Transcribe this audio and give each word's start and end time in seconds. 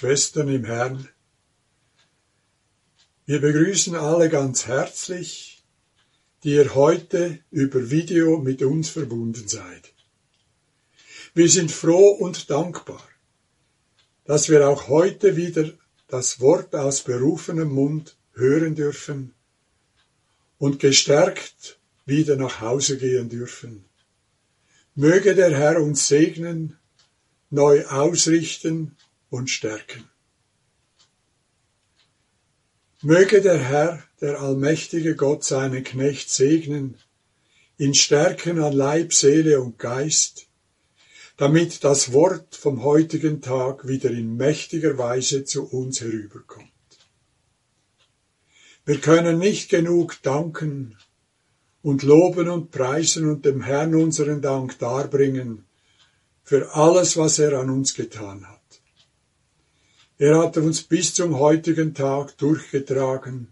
Schwestern 0.00 0.48
im 0.48 0.64
Herrn, 0.64 1.10
wir 3.26 3.38
begrüßen 3.38 3.94
alle 3.94 4.30
ganz 4.30 4.66
herzlich, 4.66 5.62
die 6.42 6.54
ihr 6.54 6.74
heute 6.74 7.40
über 7.50 7.90
Video 7.90 8.38
mit 8.38 8.62
uns 8.62 8.88
verbunden 8.88 9.46
seid. 9.46 9.92
Wir 11.34 11.50
sind 11.50 11.70
froh 11.70 12.12
und 12.12 12.48
dankbar, 12.48 13.06
dass 14.24 14.48
wir 14.48 14.66
auch 14.70 14.88
heute 14.88 15.36
wieder 15.36 15.70
das 16.08 16.40
Wort 16.40 16.74
aus 16.74 17.02
berufenem 17.02 17.68
Mund 17.68 18.16
hören 18.32 18.74
dürfen 18.74 19.34
und 20.56 20.80
gestärkt 20.80 21.78
wieder 22.06 22.36
nach 22.36 22.62
Hause 22.62 22.96
gehen 22.96 23.28
dürfen. 23.28 23.84
Möge 24.94 25.34
der 25.34 25.54
Herr 25.54 25.82
uns 25.82 26.08
segnen 26.08 26.78
neu 27.50 27.84
ausrichten 27.84 28.96
und 29.30 29.48
stärken. 29.48 30.04
Möge 33.02 33.40
der 33.40 33.58
Herr, 33.58 34.02
der 34.20 34.40
allmächtige 34.40 35.16
Gott, 35.16 35.42
seinen 35.42 35.82
Knecht 35.82 36.28
segnen, 36.28 36.98
ihn 37.78 37.94
stärken 37.94 38.62
an 38.62 38.74
Leib, 38.74 39.14
Seele 39.14 39.62
und 39.62 39.78
Geist, 39.78 40.48
damit 41.38 41.82
das 41.82 42.12
Wort 42.12 42.54
vom 42.54 42.84
heutigen 42.84 43.40
Tag 43.40 43.88
wieder 43.88 44.10
in 44.10 44.36
mächtiger 44.36 44.98
Weise 44.98 45.44
zu 45.44 45.66
uns 45.66 46.02
herüberkommt. 46.02 46.68
Wir 48.84 49.00
können 49.00 49.38
nicht 49.38 49.70
genug 49.70 50.20
danken 50.22 50.98
und 51.80 52.02
loben 52.02 52.50
und 52.50 52.70
preisen 52.70 53.30
und 53.30 53.46
dem 53.46 53.62
Herrn 53.62 53.94
unseren 53.94 54.42
Dank 54.42 54.78
darbringen, 54.78 55.64
für 56.42 56.74
alles, 56.74 57.16
was 57.16 57.38
er 57.38 57.58
an 57.58 57.70
uns 57.70 57.94
getan 57.94 58.46
hat. 58.46 58.59
Er 60.20 60.36
hat 60.36 60.58
uns 60.58 60.82
bis 60.82 61.14
zum 61.14 61.38
heutigen 61.38 61.94
Tag 61.94 62.36
durchgetragen. 62.36 63.48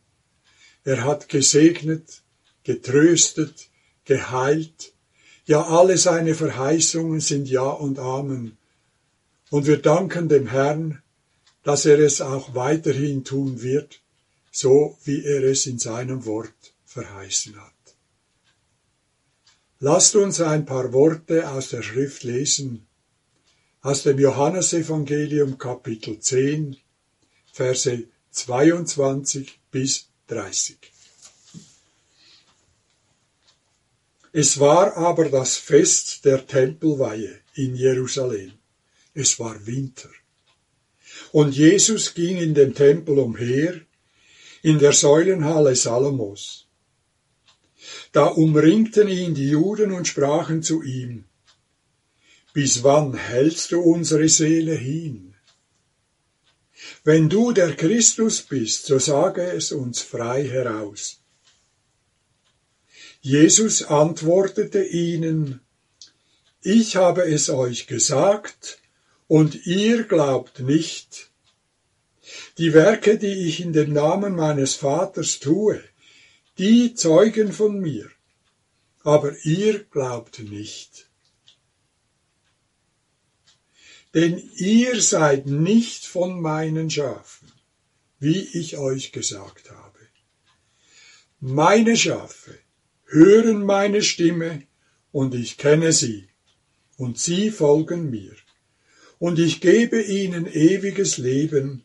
Er 0.85 1.03
hat 1.03 1.31
gesegnet, 1.31 2.21
getröstet, 2.63 3.71
geheilt. 4.05 4.93
Ja, 5.47 5.63
alle 5.63 5.97
seine 5.97 6.35
Verheißungen 6.35 7.21
sind 7.21 7.49
Ja 7.49 7.71
und 7.71 7.99
Amen. 7.99 8.59
Und 9.49 9.67
wir 9.67 9.79
danken 9.79 10.29
dem 10.29 10.47
Herrn, 10.49 11.03
dass 11.63 11.87
er 11.87 12.01
es 12.01 12.21
auch 12.21 12.55
weiterhin 12.55 13.25
tun 13.25 13.63
wird, 13.63 14.03
so 14.53 14.99
wie 15.05 15.25
er 15.25 15.45
es 15.45 15.65
in 15.65 15.79
seinem 15.79 16.27
Wort 16.27 16.75
verheißen 16.85 17.57
hat. 17.57 17.97
Lasst 19.79 20.17
uns 20.17 20.43
ein 20.43 20.67
paar 20.67 20.93
Worte 20.93 21.49
aus 21.49 21.71
der 21.71 21.81
Schrift 21.81 22.25
lesen, 22.25 22.88
aus 23.83 24.03
dem 24.03 24.19
Johannesevangelium 24.19 25.59
Kapitel 25.59 26.19
10, 26.19 26.77
Verse 27.53 28.05
22 28.31 29.59
bis 29.71 30.09
30. 30.29 30.77
Es 34.33 34.61
war 34.61 34.97
aber 34.97 35.29
das 35.31 35.57
Fest 35.57 36.25
der 36.25 36.47
Tempelweihe 36.47 37.41
in 37.55 37.75
Jerusalem. 37.75 38.53
Es 39.15 39.41
war 39.41 39.67
Winter. 39.67 40.11
Und 41.33 41.57
Jesus 41.57 42.15
ging 42.15 42.37
in 42.37 42.55
dem 42.55 42.75
Tempel 42.75 43.19
umher, 43.19 43.81
in 44.63 44.79
der 44.79 44.93
Säulenhalle 44.93 45.75
Salomos. 45.75 46.67
Da 48.13 48.27
umringten 48.27 49.09
ihn 49.09 49.35
die 49.35 49.51
Juden 49.51 49.93
und 49.93 50.07
sprachen 50.07 50.63
zu 50.63 50.83
ihm, 50.83 51.25
bis 52.53 52.83
wann 52.83 53.15
hältst 53.15 53.73
du 53.73 53.81
unsere 53.81 54.29
Seele 54.29 54.75
hin? 54.75 55.35
Wenn 57.05 57.29
du 57.29 57.53
der 57.53 57.75
Christus 57.77 58.43
bist, 58.43 58.87
so 58.87 58.99
sage 58.99 59.43
es 59.43 59.73
uns 59.73 60.01
frei 60.01 60.47
heraus. 60.47 61.21
Jesus 63.21 63.83
antwortete 63.83 64.83
ihnen, 64.85 65.61
ich 66.63 66.97
habe 66.97 67.23
es 67.23 67.51
euch 67.51 67.87
gesagt, 67.87 68.79
und 69.27 69.67
ihr 69.67 70.05
glaubt 70.05 70.61
nicht. 70.61 71.31
Die 72.57 72.73
Werke, 72.73 73.19
die 73.19 73.47
ich 73.49 73.61
in 73.61 73.73
dem 73.73 73.93
Namen 73.93 74.35
meines 74.35 74.75
Vaters 74.75 75.39
tue, 75.39 75.83
die 76.57 76.95
zeugen 76.95 77.53
von 77.53 77.79
mir, 77.79 78.11
aber 79.03 79.35
ihr 79.45 79.85
glaubt 79.85 80.39
nicht 80.41 81.08
denn 84.19 84.43
ihr 84.57 85.01
seid 85.01 85.47
nicht 85.47 86.05
von 86.05 86.41
meinen 86.41 86.91
Schafen, 86.91 87.53
wie 88.19 88.41
ich 88.61 88.77
euch 88.77 89.13
gesagt 89.13 89.71
habe. 89.71 90.01
Meine 91.39 91.97
Schafe 91.97 92.59
hören 93.07 93.65
meine 93.65 94.03
Stimme, 94.03 94.65
und 95.13 95.37
ich 95.37 95.57
kenne 95.57 95.93
sie, 95.93 96.27
und 96.97 97.17
sie 97.17 97.53
folgen 97.53 98.11
mir. 98.11 98.35
Und 99.21 99.39
ich 99.39 99.61
gebe 99.61 100.03
ihnen 100.03 100.53
ewiges 100.53 101.19
Leben, 101.19 101.85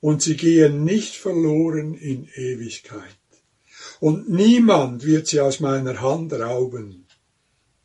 und 0.00 0.20
sie 0.20 0.36
gehen 0.36 0.84
nicht 0.84 1.16
verloren 1.16 1.94
in 1.94 2.28
Ewigkeit. 2.34 3.22
Und 4.00 4.28
niemand 4.28 5.06
wird 5.06 5.28
sie 5.28 5.40
aus 5.40 5.60
meiner 5.60 6.02
Hand 6.02 6.34
rauben. 6.34 7.06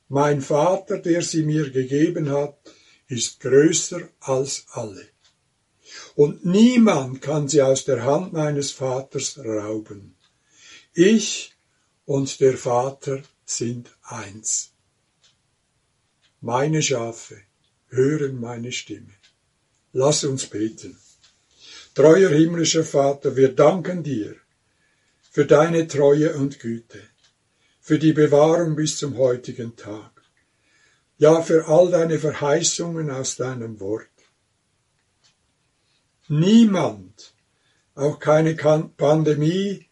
Mein 0.10 0.42
Vater, 0.42 0.98
der 0.98 1.22
sie 1.22 1.44
mir 1.44 1.70
gegeben 1.70 2.30
hat, 2.30 2.58
ist 3.08 3.40
größer 3.40 4.10
als 4.20 4.66
alle. 4.72 5.08
Und 6.16 6.46
niemand 6.46 7.22
kann 7.22 7.48
sie 7.48 7.62
aus 7.62 7.86
der 7.86 8.04
Hand 8.04 8.34
meines 8.34 8.72
Vaters 8.72 9.38
rauben. 9.38 10.16
Ich 10.94 11.54
und 12.06 12.40
der 12.40 12.58
Vater 12.58 13.22
sind 13.46 13.90
eins. 14.04 14.72
Meine 16.42 16.82
Schafe 16.82 17.42
hören 17.90 18.40
meine 18.40 18.72
Stimme. 18.72 19.14
Lass 19.94 20.24
uns 20.24 20.48
beten. 20.48 20.98
Treuer 21.94 22.30
himmlischer 22.30 22.84
Vater, 22.84 23.36
wir 23.36 23.54
danken 23.56 24.04
dir 24.04 24.36
für 25.32 25.46
deine 25.46 25.88
Treue 25.88 26.36
und 26.36 26.60
Güte, 26.60 27.02
für 27.80 28.00
die 28.00 28.14
Bewahrung 28.14 28.76
bis 28.76 28.98
zum 28.98 29.18
heutigen 29.18 29.76
Tag 29.76 30.15
ja 31.18 31.42
für 31.42 31.68
all 31.68 31.90
deine 31.92 32.20
Verheißungen 32.20 33.10
aus 33.10 33.36
deinem 33.36 33.80
Wort. 33.80 34.08
Niemand, 36.28 37.34
auch 37.94 38.20
keine 38.20 38.56
Pandemie, 38.56 39.86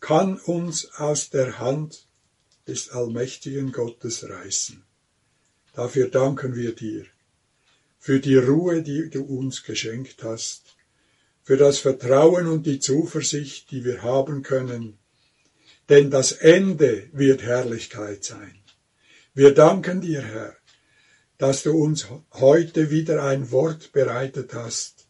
kann 0.00 0.38
uns 0.38 0.92
aus 0.94 1.30
der 1.30 1.58
Hand 1.58 2.06
des 2.66 2.90
allmächtigen 2.90 3.72
Gottes 3.72 4.28
reißen. 4.28 4.82
Dafür 5.74 6.08
danken 6.08 6.54
wir 6.54 6.74
dir, 6.74 7.06
für 7.98 8.20
die 8.20 8.36
Ruhe, 8.36 8.82
die 8.82 9.10
du 9.10 9.22
uns 9.24 9.62
geschenkt 9.62 10.22
hast, 10.22 10.76
für 11.42 11.56
das 11.56 11.78
Vertrauen 11.78 12.46
und 12.46 12.66
die 12.66 12.80
Zuversicht, 12.80 13.70
die 13.70 13.84
wir 13.84 14.02
haben 14.02 14.42
können, 14.42 14.98
denn 15.88 16.10
das 16.10 16.32
Ende 16.32 17.08
wird 17.12 17.42
Herrlichkeit 17.42 18.24
sein. 18.24 18.57
Wir 19.38 19.54
danken 19.54 20.00
dir, 20.00 20.20
Herr, 20.20 20.56
dass 21.36 21.62
du 21.62 21.70
uns 21.70 22.08
heute 22.32 22.90
wieder 22.90 23.22
ein 23.22 23.52
Wort 23.52 23.92
bereitet 23.92 24.52
hast, 24.52 25.06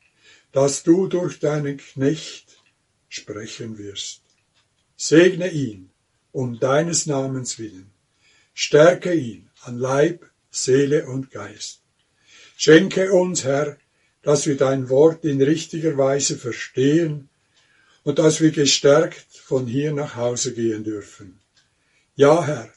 dass 0.53 0.83
du 0.83 1.07
durch 1.07 1.39
deinen 1.39 1.79
Knecht 1.79 2.63
sprechen 3.09 3.79
wirst. 3.79 4.21
Segne 4.99 5.51
ihn 5.51 5.89
um 6.31 6.61
deines 6.61 7.07
Namens 7.07 7.59
willen. 7.59 7.91
Stärke 8.53 9.15
ihn 9.15 9.49
an 9.63 9.79
Leib, 9.79 10.27
Seele 10.51 11.07
und 11.07 11.31
Geist. 11.31 11.81
Schenke 12.59 13.15
uns, 13.15 13.45
Herr, 13.45 13.79
dass 14.21 14.45
wir 14.45 14.59
dein 14.59 14.91
Wort 14.91 15.25
in 15.25 15.41
richtiger 15.41 15.97
Weise 15.97 16.37
verstehen 16.37 17.31
und 18.03 18.19
dass 18.19 18.43
wir 18.43 18.51
gestärkt 18.51 19.33
von 19.33 19.67
hier 19.67 19.95
nach 19.95 20.17
Hause 20.17 20.53
gehen 20.53 20.85
dürfen. 20.85 21.41
Ja, 22.15 22.45
Herr, 22.45 22.71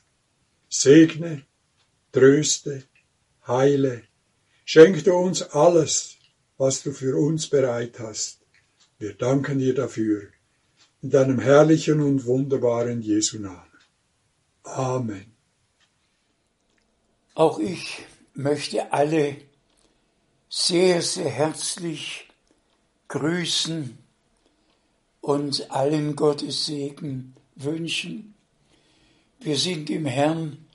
segne, 0.72 1.44
tröste, 2.12 2.84
heile. 3.46 4.04
Schenk 4.66 5.04
du 5.04 5.14
uns 5.14 5.42
alles, 5.44 6.18
was 6.58 6.82
du 6.84 6.92
für 6.92 7.18
uns 7.18 7.48
bereit 7.48 8.00
hast. 8.00 8.40
Wir 8.98 9.14
danken 9.14 9.60
dir 9.60 9.76
dafür. 9.76 10.30
In 11.02 11.10
deinem 11.10 11.40
herrlichen 11.40 12.00
und 12.02 12.26
wunderbaren 12.26 13.02
Jesu 13.02 13.40
Namen. 13.40 13.80
Amen. 14.64 15.34
Auch 17.34 17.60
ich 17.60 18.06
möchte 18.34 18.94
alle 18.94 19.38
sehr, 20.50 21.02
sehr 21.02 21.30
herzlich 21.30 22.30
grüßen 23.08 23.98
und 25.22 25.72
allen 25.72 26.16
Gottes 26.16 26.66
Segen 26.66 27.34
wünschen. 27.56 28.31
Wir 29.44 29.58
sind 29.58 29.90
im 29.90 30.06
Herrn 30.06 30.68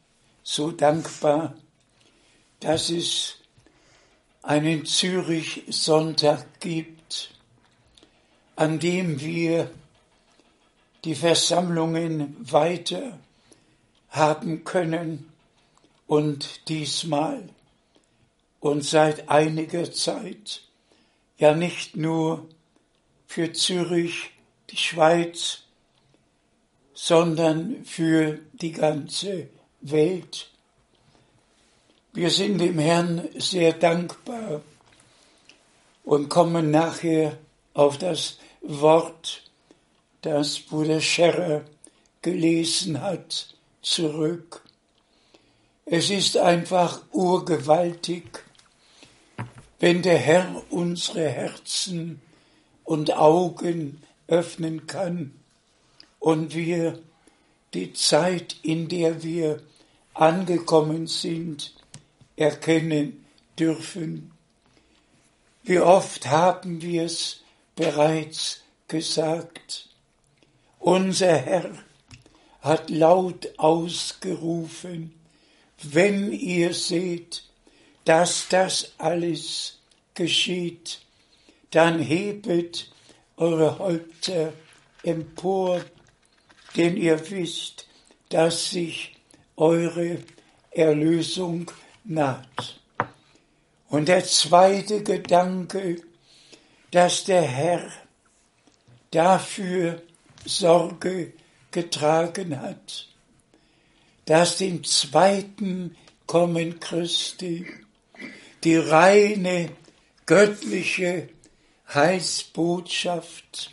so 0.42 0.72
dankbar, 0.72 1.54
dass 2.58 2.90
es 2.90 3.36
einen 4.42 4.84
Zürich-Sonntag 4.84 6.58
gibt, 6.58 7.30
an 8.56 8.80
dem 8.80 9.20
wir 9.20 9.70
die 11.04 11.14
Versammlungen 11.14 12.36
weiter 12.40 13.20
haben 14.08 14.64
können 14.64 15.32
und 16.08 16.68
diesmal 16.68 17.48
und 18.58 18.82
seit 18.82 19.28
einiger 19.28 19.92
Zeit 19.92 20.62
ja 21.38 21.54
nicht 21.54 21.96
nur 21.96 22.48
für 23.28 23.52
Zürich, 23.52 24.32
die 24.70 24.76
Schweiz, 24.76 25.65
sondern 26.96 27.84
für 27.84 28.38
die 28.54 28.72
ganze 28.72 29.50
Welt. 29.82 30.48
Wir 32.14 32.30
sind 32.30 32.56
dem 32.58 32.78
Herrn 32.78 33.28
sehr 33.36 33.74
dankbar 33.74 34.62
und 36.04 36.30
kommen 36.30 36.70
nachher 36.70 37.36
auf 37.74 37.98
das 37.98 38.38
Wort, 38.62 39.42
das 40.22 40.58
Bruder 40.58 41.02
Scherrer 41.02 41.66
gelesen 42.22 43.02
hat, 43.02 43.54
zurück. 43.82 44.62
Es 45.84 46.08
ist 46.08 46.38
einfach 46.38 47.02
urgewaltig, 47.12 48.42
wenn 49.80 50.00
der 50.00 50.16
Herr 50.16 50.62
unsere 50.70 51.28
Herzen 51.28 52.22
und 52.84 53.14
Augen 53.14 54.02
öffnen 54.28 54.86
kann 54.86 55.34
und 56.26 56.56
wir 56.56 56.98
die 57.72 57.92
Zeit, 57.92 58.56
in 58.64 58.88
der 58.88 59.22
wir 59.22 59.62
angekommen 60.12 61.06
sind, 61.06 61.72
erkennen 62.34 63.24
dürfen. 63.56 64.32
Wie 65.62 65.78
oft 65.78 66.26
haben 66.26 66.82
wir 66.82 67.04
es 67.04 67.44
bereits 67.76 68.64
gesagt. 68.88 69.88
Unser 70.80 71.36
Herr 71.36 71.70
hat 72.60 72.90
laut 72.90 73.48
ausgerufen, 73.56 75.14
wenn 75.80 76.32
ihr 76.32 76.74
seht, 76.74 77.44
dass 78.04 78.48
das 78.48 78.94
alles 78.98 79.78
geschieht, 80.14 81.02
dann 81.70 82.00
hebet 82.00 82.90
eure 83.36 83.78
Häupter 83.78 84.52
empor, 85.04 85.84
denn 86.76 86.96
ihr 86.96 87.30
wisst, 87.30 87.86
dass 88.28 88.70
sich 88.70 89.16
eure 89.56 90.18
Erlösung 90.70 91.70
naht. 92.04 92.80
Und 93.88 94.08
der 94.08 94.24
zweite 94.24 95.02
Gedanke, 95.02 96.02
dass 96.90 97.24
der 97.24 97.42
Herr 97.42 97.90
dafür 99.10 100.02
Sorge 100.44 101.32
getragen 101.70 102.60
hat, 102.60 103.08
dass 104.26 104.58
dem 104.58 104.84
zweiten 104.84 105.96
Kommen 106.26 106.80
Christi 106.80 107.66
die 108.64 108.76
reine 108.76 109.70
göttliche 110.26 111.28
Heilsbotschaft 111.92 113.70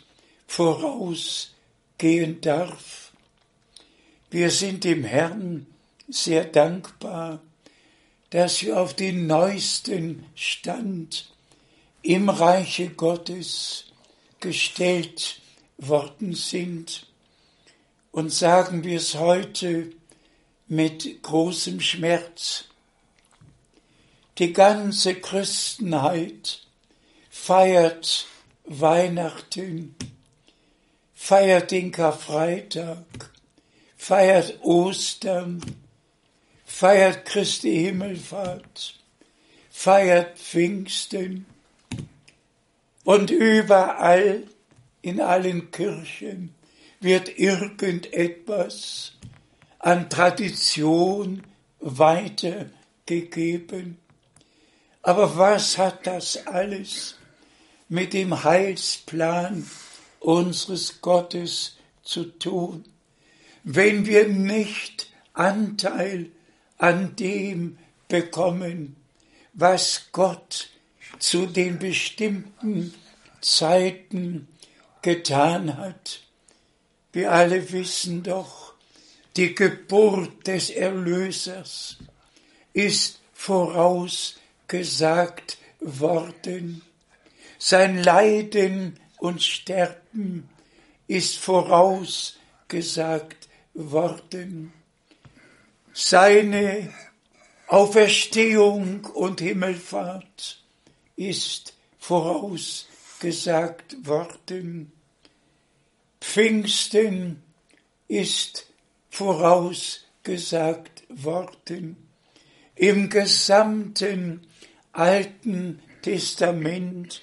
vorausgehen 1.98 2.40
darf. 2.40 3.12
Wir 4.30 4.50
sind 4.50 4.84
dem 4.84 5.04
Herrn 5.04 5.66
sehr 6.08 6.44
dankbar, 6.44 7.40
dass 8.30 8.62
wir 8.62 8.80
auf 8.80 8.94
den 8.94 9.26
neuesten 9.26 10.26
Stand 10.34 11.30
im 12.02 12.28
Reiche 12.28 12.90
Gottes 12.90 13.86
gestellt 14.40 15.40
worden 15.78 16.34
sind. 16.34 17.06
Und 18.10 18.32
sagen 18.32 18.84
wir 18.84 18.96
es 18.96 19.14
heute 19.14 19.90
mit 20.68 21.22
großem 21.22 21.80
Schmerz. 21.80 22.64
Die 24.38 24.52
ganze 24.52 25.14
Christenheit 25.14 26.60
feiert 27.30 28.26
Weihnachten, 28.64 29.96
feiert 31.24 31.70
den 31.70 31.90
Karfreitag, 31.90 33.30
feiert 33.96 34.62
Ostern, 34.62 35.62
feiert 36.66 37.24
Christi 37.24 37.84
Himmelfahrt, 37.84 39.00
feiert 39.70 40.38
Pfingsten 40.38 41.46
und 43.04 43.30
überall 43.30 44.42
in 45.00 45.22
allen 45.22 45.70
Kirchen 45.70 46.54
wird 47.00 47.38
irgendetwas 47.38 49.12
an 49.78 50.10
Tradition 50.10 51.42
weitergegeben. 51.80 53.96
Aber 55.00 55.38
was 55.38 55.78
hat 55.78 56.06
das 56.06 56.46
alles 56.46 57.16
mit 57.88 58.12
dem 58.12 58.44
Heilsplan 58.44 59.66
unseres 60.24 61.02
Gottes 61.02 61.76
zu 62.02 62.24
tun, 62.24 62.84
wenn 63.62 64.06
wir 64.06 64.26
nicht 64.26 65.10
Anteil 65.34 66.30
an 66.78 67.14
dem 67.16 67.78
bekommen, 68.08 68.96
was 69.52 70.08
Gott 70.12 70.70
zu 71.18 71.46
den 71.46 71.78
bestimmten 71.78 72.94
Zeiten 73.40 74.48
getan 75.02 75.76
hat. 75.76 76.20
Wir 77.12 77.30
alle 77.30 77.70
wissen 77.72 78.22
doch, 78.22 78.72
die 79.36 79.54
Geburt 79.54 80.46
des 80.46 80.70
Erlösers 80.70 81.98
ist 82.72 83.20
voraus 83.32 84.36
gesagt 84.68 85.58
worden. 85.80 86.82
Sein 87.58 88.02
Leiden 88.02 88.98
und 89.24 89.42
Sterben 89.42 90.48
ist 91.06 91.38
vorausgesagt 91.38 93.48
worden. 93.72 94.74
Seine 95.94 96.92
Auferstehung 97.68 99.06
und 99.06 99.40
Himmelfahrt 99.40 100.62
ist 101.16 101.72
vorausgesagt 101.98 104.06
worden. 104.06 104.92
Pfingsten 106.20 107.42
ist 108.08 108.66
vorausgesagt 109.08 111.04
worden. 111.08 111.96
Im 112.74 113.08
gesamten 113.08 114.46
Alten 114.92 115.80
Testament 116.02 117.22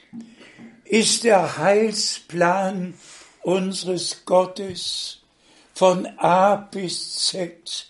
ist 0.92 1.24
der 1.24 1.58
Heilsplan 1.58 2.94
unseres 3.44 4.26
Gottes 4.26 5.20
von 5.74 6.06
A 6.18 6.58
bis 6.58 7.16
Z 7.16 7.88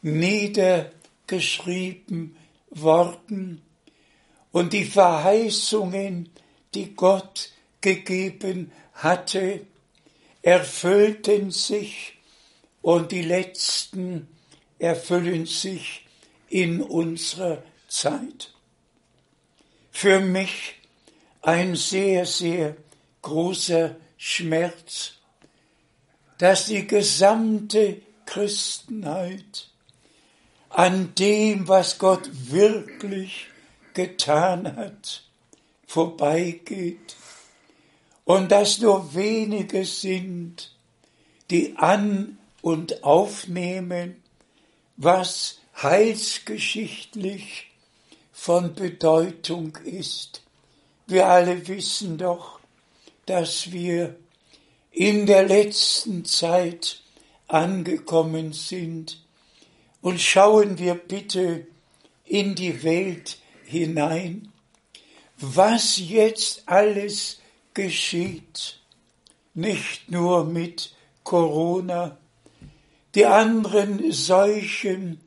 niedergeschrieben 0.00 2.36
worden. 2.70 3.62
Und 4.52 4.72
die 4.74 4.84
Verheißungen, 4.84 6.30
die 6.72 6.94
Gott 6.94 7.50
gegeben 7.80 8.70
hatte, 8.94 9.66
erfüllten 10.40 11.50
sich 11.50 12.16
und 12.80 13.10
die 13.10 13.22
letzten 13.22 14.28
erfüllen 14.78 15.46
sich 15.46 16.06
in 16.48 16.80
unserer 16.80 17.64
Zeit. 17.88 18.54
Für 19.90 20.20
mich 20.20 20.76
ein 21.46 21.76
sehr, 21.76 22.26
sehr 22.26 22.76
großer 23.22 23.94
Schmerz, 24.16 25.12
dass 26.38 26.66
die 26.66 26.88
gesamte 26.88 28.02
Christenheit 28.26 29.68
an 30.70 31.14
dem, 31.14 31.68
was 31.68 31.98
Gott 31.98 32.28
wirklich 32.50 33.46
getan 33.94 34.74
hat, 34.74 35.22
vorbeigeht 35.86 37.14
und 38.24 38.50
dass 38.50 38.80
nur 38.80 39.14
wenige 39.14 39.84
sind, 39.84 40.74
die 41.50 41.76
an 41.76 42.38
und 42.60 43.04
aufnehmen, 43.04 44.20
was 44.96 45.60
heilsgeschichtlich 45.80 47.70
von 48.32 48.74
Bedeutung 48.74 49.76
ist. 49.84 50.42
Wir 51.06 51.26
alle 51.26 51.68
wissen 51.68 52.18
doch, 52.18 52.58
dass 53.26 53.72
wir 53.72 54.16
in 54.90 55.26
der 55.26 55.46
letzten 55.46 56.24
Zeit 56.24 57.00
angekommen 57.48 58.52
sind. 58.52 59.22
Und 60.00 60.20
schauen 60.20 60.78
wir 60.78 60.94
bitte 60.94 61.66
in 62.24 62.54
die 62.54 62.82
Welt 62.82 63.38
hinein. 63.64 64.52
was 65.38 65.98
jetzt 65.98 66.62
alles 66.66 67.40
geschieht. 67.74 68.78
Nicht 69.54 70.10
nur 70.10 70.44
mit 70.44 70.94
Corona, 71.24 72.16
die 73.14 73.26
anderen 73.26 74.12
Seuchen. 74.12 75.20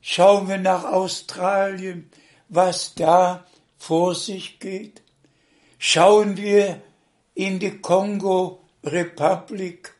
Schauen 0.00 0.48
wir 0.48 0.58
nach 0.58 0.84
Australien, 0.84 2.10
was 2.48 2.94
da 2.94 3.44
vor 3.76 4.14
sich 4.14 4.60
geht. 4.60 5.02
Schauen 5.82 6.36
wir 6.36 6.82
in 7.34 7.58
die 7.58 7.78
Kongo-Republik, 7.78 9.94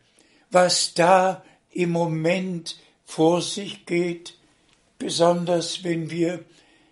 was 0.51 0.93
da 0.93 1.43
im 1.71 1.93
Moment 1.93 2.79
vor 3.07 3.41
sich 3.41 3.87
geht, 3.87 4.37
besonders 4.99 5.83
wenn 5.83 6.11
wir 6.11 6.45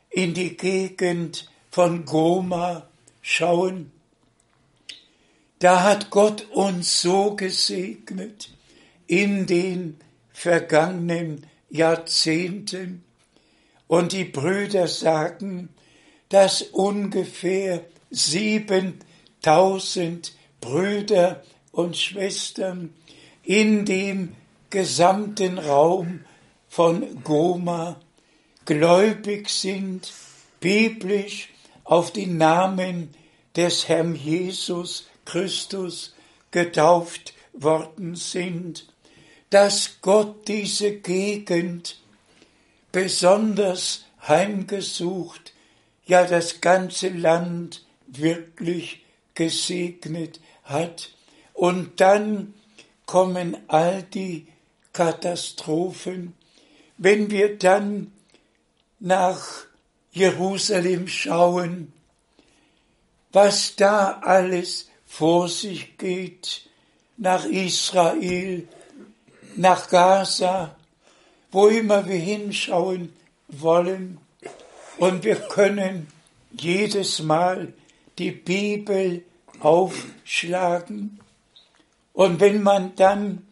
in 0.08 0.32
die 0.32 0.56
Gegend 0.56 1.50
von 1.70 2.06
Goma 2.06 2.88
schauen. 3.20 3.92
Da 5.58 5.82
hat 5.82 6.08
Gott 6.08 6.46
uns 6.50 7.02
so 7.02 7.36
gesegnet 7.36 8.48
in 9.06 9.44
den 9.44 10.00
vergangenen 10.32 11.46
Jahrzehnten. 11.68 13.04
Und 13.86 14.12
die 14.12 14.24
Brüder 14.24 14.88
sagen, 14.88 15.68
dass 16.30 16.62
ungefähr 16.62 17.84
7000 18.10 20.32
Brüder 20.60 21.42
und 21.72 21.96
Schwestern 21.96 22.94
in 23.42 23.84
dem 23.84 24.34
gesamten 24.70 25.58
Raum 25.58 26.24
von 26.68 27.22
Goma 27.22 28.00
gläubig 28.64 29.48
sind, 29.48 30.12
biblisch 30.60 31.48
auf 31.84 32.12
die 32.12 32.26
Namen 32.26 33.14
des 33.56 33.88
Herrn 33.88 34.14
Jesus 34.14 35.08
Christus 35.24 36.14
getauft 36.50 37.34
worden 37.52 38.14
sind, 38.14 38.86
dass 39.50 39.98
Gott 40.02 40.48
diese 40.48 40.92
Gegend 40.92 41.98
besonders 42.92 44.04
heimgesucht, 44.26 45.52
ja 46.06 46.24
das 46.24 46.60
ganze 46.60 47.08
Land 47.08 47.84
wirklich 48.08 49.04
gesegnet 49.34 50.40
hat. 50.64 51.10
Und 51.54 52.00
dann 52.00 52.54
kommen 53.06 53.56
all 53.68 54.02
die 54.02 54.46
Katastrophen. 54.92 56.34
Wenn 56.96 57.30
wir 57.30 57.56
dann 57.58 58.12
nach 58.98 59.66
Jerusalem 60.12 61.06
schauen, 61.08 61.92
was 63.32 63.76
da 63.76 64.20
alles 64.20 64.88
vor 65.06 65.48
sich 65.48 65.96
geht, 65.98 66.68
nach 67.16 67.44
Israel, 67.44 68.66
nach 69.56 69.88
Gaza, 69.88 70.76
wo 71.50 71.68
immer 71.68 72.06
wir 72.06 72.16
hinschauen 72.16 73.12
wollen. 73.48 74.18
Und 74.98 75.24
wir 75.24 75.36
können 75.36 76.08
jedes 76.52 77.20
Mal 77.20 77.72
die 78.18 78.32
Bibel 78.32 79.22
aufschlagen. 79.60 81.20
Und 82.12 82.40
wenn 82.40 82.62
man 82.62 82.94
dann 82.96 83.46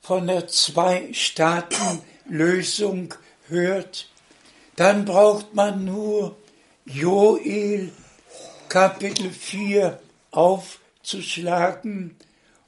von 0.00 0.26
der 0.26 0.48
Zwei-Staaten-Lösung 0.48 3.14
hört, 3.48 4.08
dann 4.76 5.04
braucht 5.04 5.52
man 5.54 5.84
nur 5.84 6.36
Joel 6.84 7.92
Kapitel 8.68 9.30
4 9.30 10.00
aufzuschlagen 10.30 12.16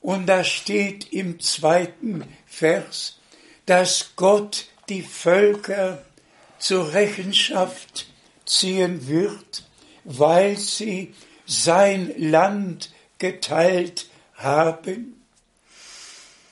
und 0.00 0.26
da 0.26 0.44
steht 0.44 1.12
im 1.12 1.40
zweiten 1.40 2.24
Vers, 2.46 3.18
dass 3.66 4.12
Gott 4.16 4.66
die 4.88 5.02
Völker 5.02 6.02
zur 6.58 6.92
Rechenschaft 6.92 8.06
ziehen 8.46 9.06
wird, 9.06 9.67
weil 10.10 10.56
sie 10.56 11.12
sein 11.44 12.14
Land 12.16 12.90
geteilt 13.18 14.08
haben. 14.34 15.22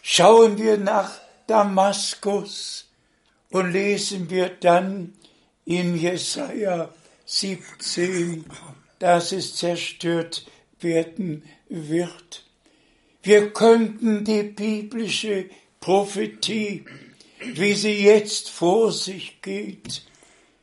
Schauen 0.02 0.58
wir 0.58 0.76
nach 0.76 1.18
Damaskus 1.46 2.90
und 3.50 3.72
lesen 3.72 4.28
wir 4.28 4.50
dann 4.50 5.14
in 5.64 5.96
Jesaja 5.96 6.92
17, 7.24 8.44
dass 8.98 9.32
es 9.32 9.56
zerstört 9.56 10.46
werden 10.80 11.42
wird. 11.70 12.44
Wir 13.22 13.52
könnten 13.54 14.24
die 14.24 14.42
biblische 14.42 15.48
Prophetie, 15.80 16.84
wie 17.40 17.72
sie 17.72 18.04
jetzt 18.04 18.50
vor 18.50 18.92
sich 18.92 19.40
geht, 19.40 20.02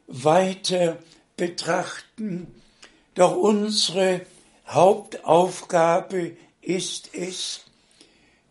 weiter 0.05 0.99
betrachten. 1.35 2.62
Doch 3.15 3.35
unsere 3.35 4.25
Hauptaufgabe 4.67 6.35
ist 6.61 7.13
es, 7.13 7.61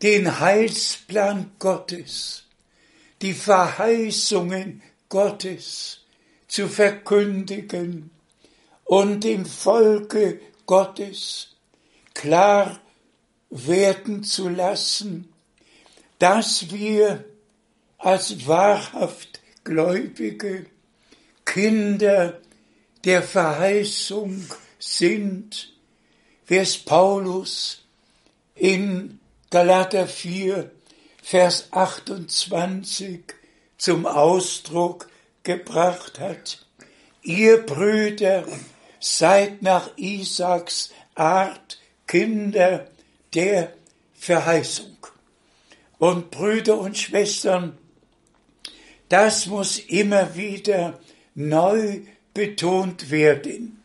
den 0.01 0.39
Heilsplan 0.39 1.51
Gottes, 1.59 2.43
die 3.21 3.33
Verheißungen 3.33 4.81
Gottes 5.09 5.99
zu 6.47 6.67
verkündigen 6.67 8.11
und 8.85 9.23
dem 9.23 9.45
Volke 9.45 10.39
Gottes 10.65 11.55
klar 12.13 12.79
werden 13.49 14.23
zu 14.23 14.49
lassen, 14.49 15.29
dass 16.19 16.71
wir 16.71 17.25
als 17.97 18.47
wahrhaft 18.47 19.41
Gläubige 19.63 20.65
Kinder 21.45 22.41
der 23.03 23.21
Verheißung 23.21 24.45
sind, 24.79 25.73
wie 26.47 26.57
es 26.57 26.77
Paulus 26.77 27.83
in 28.55 29.19
Galater 29.49 30.07
4, 30.07 30.71
Vers 31.21 31.67
28 31.71 33.23
zum 33.77 34.05
Ausdruck 34.05 35.09
gebracht 35.43 36.19
hat. 36.19 36.65
Ihr 37.21 37.65
Brüder 37.65 38.45
seid 38.99 39.61
nach 39.61 39.97
Isaaks 39.97 40.91
Art 41.15 41.79
Kinder 42.07 42.87
der 43.33 43.73
Verheißung. 44.13 44.97
Und 45.97 46.31
Brüder 46.31 46.77
und 46.77 46.97
Schwestern, 46.97 47.77
das 49.09 49.47
muss 49.47 49.79
immer 49.79 50.35
wieder 50.35 50.99
neu 51.35 52.01
betont 52.33 53.11
werden. 53.11 53.83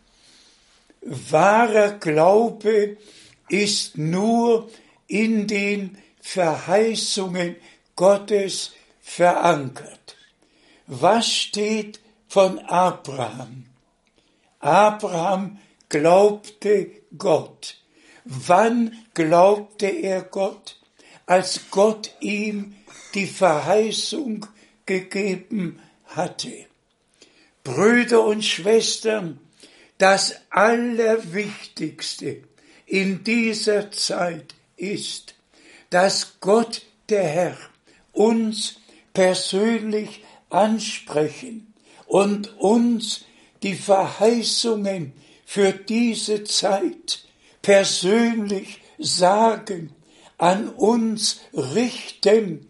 Wahrer 1.02 1.92
Glaube 1.92 2.96
ist 3.48 3.96
nur 3.96 4.70
in 5.06 5.46
den 5.46 5.98
Verheißungen 6.20 7.56
Gottes 7.96 8.72
verankert. 9.00 10.16
Was 10.86 11.32
steht 11.32 12.00
von 12.26 12.58
Abraham? 12.58 13.66
Abraham 14.60 15.58
glaubte 15.88 16.90
Gott 17.16 17.78
Wann 18.30 18.94
glaubte 19.14 19.86
er 19.86 20.20
Gott? 20.20 20.76
Als 21.24 21.70
Gott 21.70 22.14
ihm 22.20 22.76
die 23.14 23.26
Verheißung 23.26 24.44
gegeben 24.84 25.80
hatte. 26.04 26.67
Brüder 27.74 28.24
und 28.24 28.42
Schwestern, 28.42 29.40
das 29.98 30.36
Allerwichtigste 30.48 32.42
in 32.86 33.22
dieser 33.24 33.90
Zeit 33.90 34.54
ist, 34.78 35.34
dass 35.90 36.40
Gott 36.40 36.80
der 37.10 37.24
Herr 37.24 37.58
uns 38.12 38.76
persönlich 39.12 40.24
ansprechen 40.48 41.74
und 42.06 42.56
uns 42.58 43.26
die 43.62 43.74
Verheißungen 43.74 45.12
für 45.44 45.72
diese 45.72 46.44
Zeit 46.44 47.26
persönlich 47.60 48.80
sagen, 48.98 49.94
an 50.38 50.70
uns 50.70 51.40
richten, 51.52 52.66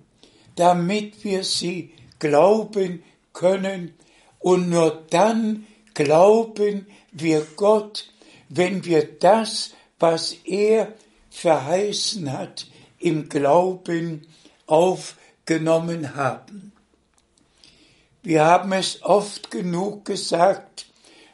damit 0.56 1.22
wir 1.22 1.44
sie 1.44 1.92
glauben 2.18 3.04
können. 3.32 3.94
Und 4.38 4.70
nur 4.70 5.04
dann 5.10 5.66
glauben 5.94 6.86
wir 7.12 7.46
Gott, 7.56 8.10
wenn 8.48 8.84
wir 8.84 9.18
das, 9.18 9.72
was 9.98 10.36
er 10.44 10.94
verheißen 11.30 12.32
hat, 12.32 12.66
im 12.98 13.28
Glauben 13.28 14.26
aufgenommen 14.66 16.14
haben. 16.14 16.72
Wir 18.22 18.44
haben 18.44 18.72
es 18.72 19.02
oft 19.02 19.50
genug 19.50 20.04
gesagt, 20.04 20.88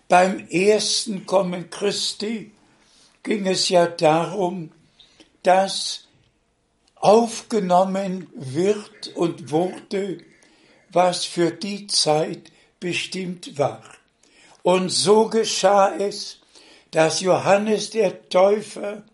Beim 0.09 0.47
ersten 0.49 1.25
Kommen 1.25 1.71
Christi 1.71 2.53
ging 3.23 3.47
es 3.47 3.71
ja 3.71 3.87
darum, 3.87 4.71
dass 5.43 6.05
aufgenommen 6.95 8.29
wird 8.35 9.09
und 9.15 9.51
wurde, 9.51 10.19
was 10.91 11.25
für 11.25 11.51
die 11.51 11.87
Zeit 11.87 12.53
bestimmt 12.85 13.59
war. 13.59 13.83
Und 14.63 14.91
so 14.91 15.31
geschah 15.31 15.97
es, 15.97 16.41
dass 16.91 17.23
Johannes 17.23 17.89
der 17.89 18.29
Täufer, 18.29 19.05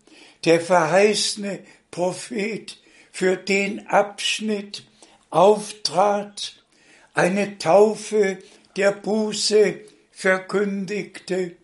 der 0.43 0.59
verheißene 0.59 1.59
Prophet, 1.89 2.77
für 3.13 3.37
den 3.37 3.87
Abschnitt 3.87 4.83
auftrat, 5.29 6.61
eine 7.13 7.59
Taufe 7.59 8.39
der 8.75 8.91
Buße 8.91 9.79
verkündigte 10.11 11.55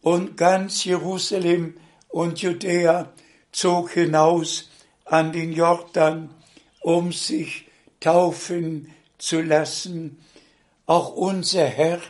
und 0.00 0.36
ganz 0.36 0.84
Jerusalem 0.84 1.76
und 2.08 2.42
Judäa 2.42 3.12
zog 3.52 3.92
hinaus 3.92 4.68
an 5.04 5.30
den 5.30 5.52
Jordan, 5.52 6.34
um 6.80 7.12
sich 7.12 7.66
taufen 8.00 8.92
zu 9.18 9.40
lassen. 9.42 10.18
Auch 10.86 11.14
unser 11.14 11.66
Herr 11.66 12.00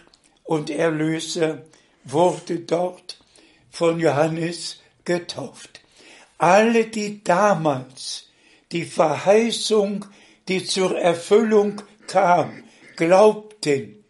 und 0.44 0.70
Erlöser 0.70 1.62
wurde 2.04 2.60
dort 2.60 3.18
von 3.70 4.00
Johannes 4.00 4.80
getauft. 5.04 5.80
Alle, 6.38 6.86
die 6.86 7.22
damals 7.22 8.28
die 8.72 8.84
Verheißung, 8.84 10.06
die 10.48 10.64
zur 10.64 10.98
Erfüllung 10.98 11.82
kam, 12.06 12.64
glaubten, 12.96 14.02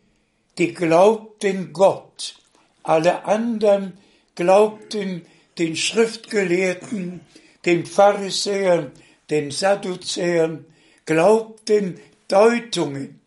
die 0.58 0.72
glaubten 0.72 1.72
Gott. 1.72 2.36
Alle 2.82 3.24
anderen 3.24 3.98
glaubten 4.34 5.26
den 5.58 5.76
Schriftgelehrten, 5.76 7.20
den 7.64 7.86
Pharisäern, 7.86 8.92
den 9.30 9.50
Sadduzäern, 9.50 10.64
glaubten 11.04 12.00
Deutungen. 12.28 13.20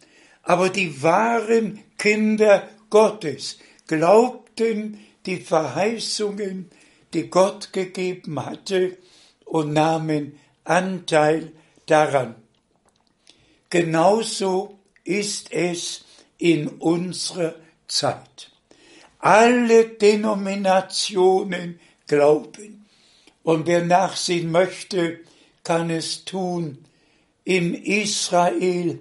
Aber 0.45 0.69
die 0.69 1.01
wahren 1.01 1.83
Kinder 1.97 2.69
Gottes 2.89 3.57
glaubten 3.87 4.99
die 5.25 5.37
Verheißungen, 5.37 6.69
die 7.13 7.29
Gott 7.29 7.73
gegeben 7.73 8.45
hatte 8.45 8.97
und 9.43 9.73
nahmen 9.73 10.37
Anteil 10.63 11.51
daran. 11.87 12.35
Genauso 13.71 14.79
ist 15.03 15.51
es 15.51 16.05
in 16.37 16.67
unserer 16.67 17.55
Zeit. 17.87 18.51
Alle 19.19 19.87
Denominationen 19.87 21.79
glauben. 22.07 22.85
Und 23.41 23.65
wer 23.65 23.83
nachsehen 23.83 24.51
möchte, 24.51 25.21
kann 25.63 25.89
es 25.89 26.23
tun. 26.25 26.85
In 27.43 27.73
Israel 27.73 28.99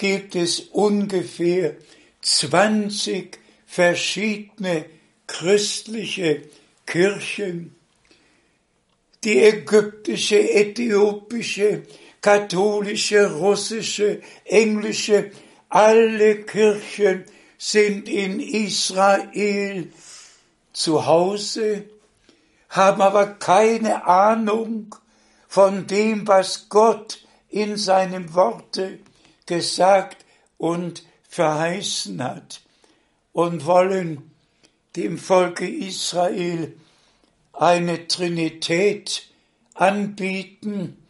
gibt 0.00 0.34
es 0.34 0.60
ungefähr 0.72 1.74
20 2.22 3.38
verschiedene 3.66 4.86
christliche 5.26 6.40
Kirchen. 6.86 7.76
Die 9.22 9.42
ägyptische, 9.42 10.38
äthiopische, 10.38 11.82
katholische, 12.22 13.30
russische, 13.30 14.22
englische, 14.46 15.32
alle 15.68 16.44
Kirchen 16.44 17.26
sind 17.58 18.08
in 18.08 18.40
Israel 18.40 19.92
zu 20.72 21.04
Hause, 21.04 21.84
haben 22.70 23.02
aber 23.02 23.34
keine 23.34 24.06
Ahnung 24.06 24.94
von 25.46 25.86
dem, 25.86 26.26
was 26.26 26.70
Gott 26.70 27.22
in 27.50 27.76
seinem 27.76 28.32
Worte 28.32 29.00
gesagt 29.50 30.24
und 30.58 31.02
verheißen 31.28 32.22
hat 32.22 32.62
und 33.32 33.66
wollen 33.66 34.30
dem 34.94 35.18
Volke 35.18 35.68
Israel 35.68 36.78
eine 37.52 38.06
Trinität 38.06 39.26
anbieten. 39.74 41.04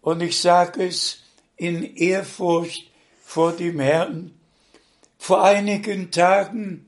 Und 0.00 0.20
ich 0.20 0.40
sage 0.40 0.84
es 0.84 1.22
in 1.56 1.96
Ehrfurcht 1.96 2.90
vor 3.22 3.52
dem 3.52 3.78
Herrn. 3.78 4.34
Vor 5.16 5.44
einigen 5.44 6.10
Tagen 6.10 6.86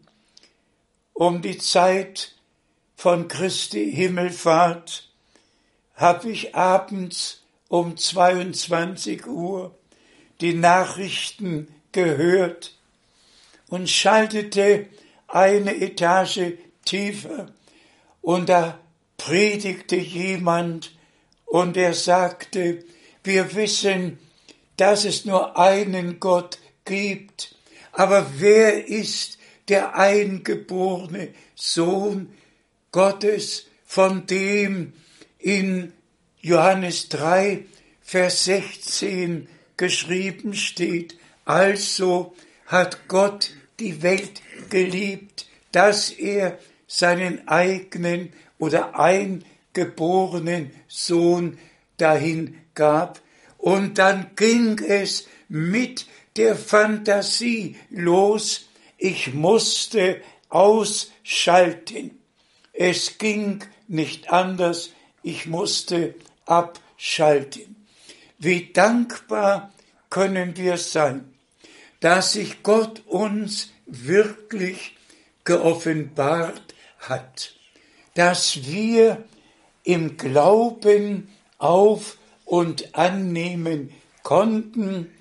um 1.12 1.42
die 1.42 1.58
Zeit 1.58 2.34
von 2.96 3.28
Christi 3.28 3.92
Himmelfahrt 3.92 5.08
habe 5.94 6.30
ich 6.30 6.56
abends 6.56 7.44
um 7.68 7.96
22 7.96 9.26
Uhr 9.28 9.77
die 10.40 10.54
Nachrichten 10.54 11.68
gehört 11.92 12.76
und 13.68 13.88
schaltete 13.88 14.86
eine 15.26 15.76
Etage 15.80 16.54
tiefer. 16.84 17.52
Und 18.22 18.48
da 18.48 18.78
predigte 19.16 19.96
jemand 19.96 20.92
und 21.44 21.76
er 21.76 21.94
sagte, 21.94 22.84
wir 23.24 23.54
wissen, 23.54 24.18
dass 24.76 25.04
es 25.04 25.24
nur 25.24 25.58
einen 25.58 26.20
Gott 26.20 26.58
gibt, 26.84 27.54
aber 27.92 28.26
wer 28.38 28.86
ist 28.86 29.38
der 29.68 29.96
eingeborene 29.96 31.34
Sohn 31.54 32.32
Gottes, 32.92 33.66
von 33.84 34.26
dem 34.26 34.92
in 35.38 35.92
Johannes 36.40 37.08
3, 37.08 37.64
Vers 38.02 38.44
16 38.44 39.48
geschrieben 39.78 40.52
steht, 40.52 41.16
also 41.46 42.34
hat 42.66 43.08
Gott 43.08 43.52
die 43.80 44.02
Welt 44.02 44.42
geliebt, 44.68 45.46
dass 45.72 46.10
er 46.10 46.58
seinen 46.86 47.48
eigenen 47.48 48.32
oder 48.58 48.98
eingeborenen 48.98 50.72
Sohn 50.88 51.58
dahin 51.96 52.58
gab. 52.74 53.20
Und 53.56 53.98
dann 53.98 54.30
ging 54.36 54.78
es 54.78 55.26
mit 55.48 56.06
der 56.36 56.56
Fantasie 56.56 57.76
los. 57.90 58.68
Ich 58.96 59.32
musste 59.32 60.20
ausschalten. 60.48 62.18
Es 62.72 63.18
ging 63.18 63.64
nicht 63.86 64.30
anders. 64.30 64.90
Ich 65.22 65.46
musste 65.46 66.14
abschalten. 66.46 67.77
Wie 68.38 68.72
dankbar 68.72 69.72
können 70.10 70.56
wir 70.56 70.76
sein, 70.76 71.34
dass 72.00 72.32
sich 72.32 72.62
Gott 72.62 73.02
uns 73.06 73.70
wirklich 73.86 74.96
geoffenbart 75.44 76.74
hat, 77.00 77.54
dass 78.14 78.66
wir 78.66 79.24
im 79.82 80.16
Glauben 80.16 81.28
auf 81.58 82.18
und 82.44 82.94
annehmen 82.94 83.90
konnten, 84.22 85.12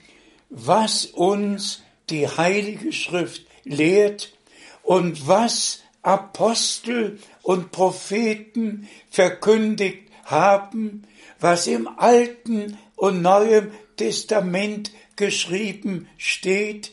was 0.49 1.05
uns 1.05 1.81
die 2.09 2.27
Heilige 2.27 2.93
Schrift 2.93 3.45
lehrt 3.63 4.31
und 4.83 5.27
was 5.27 5.81
Apostel 6.03 7.19
und 7.41 7.71
Propheten 7.71 8.87
verkündigt 9.09 10.09
haben, 10.23 11.03
was 11.39 11.67
im 11.67 11.87
Alten 11.87 12.77
und 12.97 13.21
Neuen 13.21 13.71
Testament 13.95 14.91
geschrieben 15.15 16.09
steht, 16.17 16.91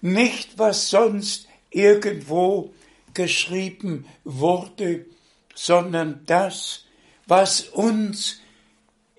nicht 0.00 0.58
was 0.58 0.90
sonst 0.90 1.46
irgendwo 1.70 2.74
geschrieben 3.14 4.06
wurde, 4.24 5.06
sondern 5.54 6.22
das, 6.26 6.84
was 7.26 7.60
uns 7.60 8.40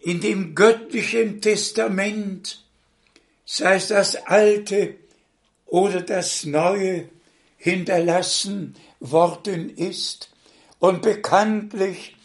in 0.02 0.20
dem 0.20 0.54
göttlichen 0.54 1.40
Testament 1.42 2.66
sei 3.46 3.76
es 3.76 3.88
das 3.88 4.16
Alte 4.16 4.96
oder 5.66 6.02
das 6.02 6.46
Neue, 6.46 7.10
hinterlassen 7.58 8.76
worden 9.00 9.76
ist. 9.76 10.30
Und 10.78 11.02
bekanntlich 11.02 12.16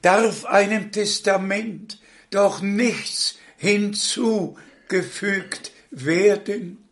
darf 0.00 0.44
einem 0.44 0.92
Testament 0.92 1.98
doch 2.36 2.60
nichts 2.60 3.38
hinzugefügt 3.56 5.72
werden. 5.90 6.86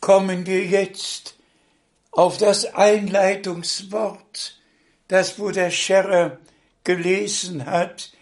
Kommen 0.00 0.46
wir 0.46 0.64
jetzt 0.64 1.34
auf 2.12 2.38
das 2.38 2.72
Einleitungswort, 2.72 4.60
das 5.08 5.34
Bruder 5.34 5.72
Scherrer 5.72 6.38
gelesen 6.84 7.66
hat, 7.66 8.12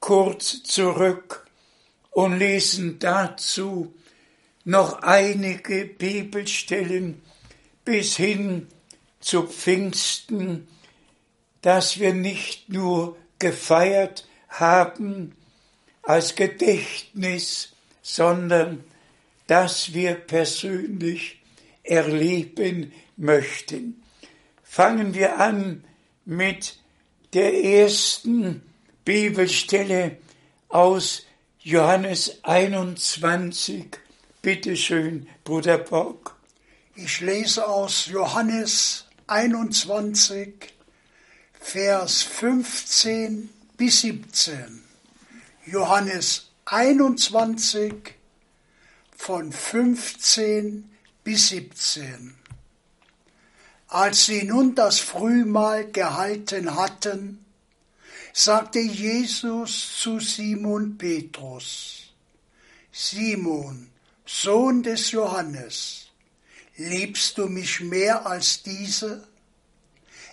kurz 0.00 0.62
zurück 0.62 1.46
und 2.10 2.38
lesen 2.38 2.98
dazu 2.98 3.94
noch 4.64 5.02
einige 5.02 5.84
Bibelstellen 5.84 7.20
bis 7.84 8.16
hin 8.16 8.68
zu 9.20 9.42
Pfingsten, 9.42 10.68
dass 11.60 11.98
wir 11.98 12.14
nicht 12.14 12.70
nur 12.70 13.18
gefeiert 13.38 14.26
haben 14.48 15.36
als 16.06 16.36
Gedächtnis, 16.36 17.72
sondern 18.00 18.84
dass 19.48 19.92
wir 19.92 20.14
persönlich 20.14 21.42
erleben 21.82 22.92
möchten. 23.16 24.02
Fangen 24.62 25.14
wir 25.14 25.38
an 25.38 25.84
mit 26.24 26.78
der 27.32 27.62
ersten 27.62 28.62
Bibelstelle 29.04 30.16
aus 30.68 31.24
Johannes 31.58 32.38
21. 32.44 33.86
Bitte 34.42 34.76
schön, 34.76 35.28
Bruder 35.42 35.78
Bock. 35.78 36.36
Ich 36.94 37.20
lese 37.20 37.66
aus 37.66 38.06
Johannes 38.06 39.06
21, 39.26 40.72
Vers 41.60 42.22
15 42.22 43.50
bis 43.76 44.02
17. 44.02 44.85
Johannes 45.68 46.52
21 46.66 48.14
von 49.16 49.50
15 49.50 50.88
bis 51.24 51.48
17. 51.48 52.36
Als 53.88 54.26
sie 54.26 54.44
nun 54.44 54.76
das 54.76 55.00
Frühmahl 55.00 55.90
gehalten 55.90 56.76
hatten, 56.76 57.44
sagte 58.32 58.78
Jesus 58.78 59.98
zu 59.98 60.20
Simon 60.20 60.96
Petrus, 60.96 62.12
Simon, 62.92 63.90
Sohn 64.24 64.84
des 64.84 65.10
Johannes, 65.10 66.06
liebst 66.76 67.38
du 67.38 67.48
mich 67.48 67.80
mehr 67.80 68.24
als 68.24 68.62
diese? 68.62 69.26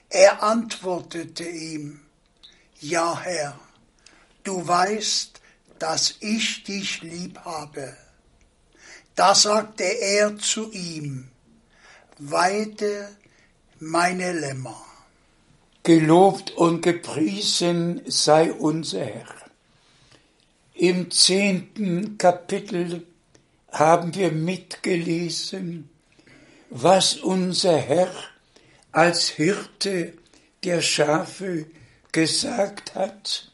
Er 0.10 0.44
antwortete 0.44 1.50
ihm, 1.50 2.02
Ja, 2.80 3.20
Herr, 3.20 3.60
du 4.44 4.68
weißt, 4.68 5.42
dass 5.80 6.16
ich 6.20 6.64
dich 6.64 7.02
lieb 7.02 7.40
habe. 7.40 7.96
Da 9.16 9.36
sagte 9.36 9.84
er 9.84 10.38
zu 10.38 10.72
ihm, 10.72 11.30
Weide 12.20 13.10
meine 13.80 14.34
Lämmer. 14.34 14.80
Gelobt 15.84 16.52
und 16.52 16.82
gepriesen 16.82 18.02
sei 18.06 18.54
unser 18.54 19.04
Herr. 19.04 19.36
Im 20.76 21.12
zehnten 21.12 22.18
Kapitel 22.18 23.06
haben 23.72 24.16
wir 24.16 24.32
mitgelesen, 24.32 25.90
was 26.70 27.16
unser 27.16 27.78
Herr 27.78 28.14
als 28.92 29.30
Hirte 29.30 30.14
der 30.64 30.82
Schafe 30.82 31.66
gesagt 32.12 32.96
hat. 32.96 33.52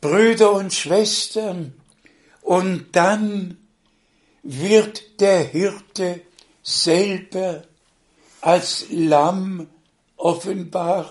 Brüder 0.00 0.52
und 0.52 0.72
Schwestern, 0.72 1.74
und 2.42 2.86
dann 2.92 3.58
wird 4.42 5.20
der 5.20 5.40
Hirte 5.40 6.20
selber 6.62 7.64
als 8.40 8.86
Lamm 8.90 9.68
offenbar, 10.16 11.10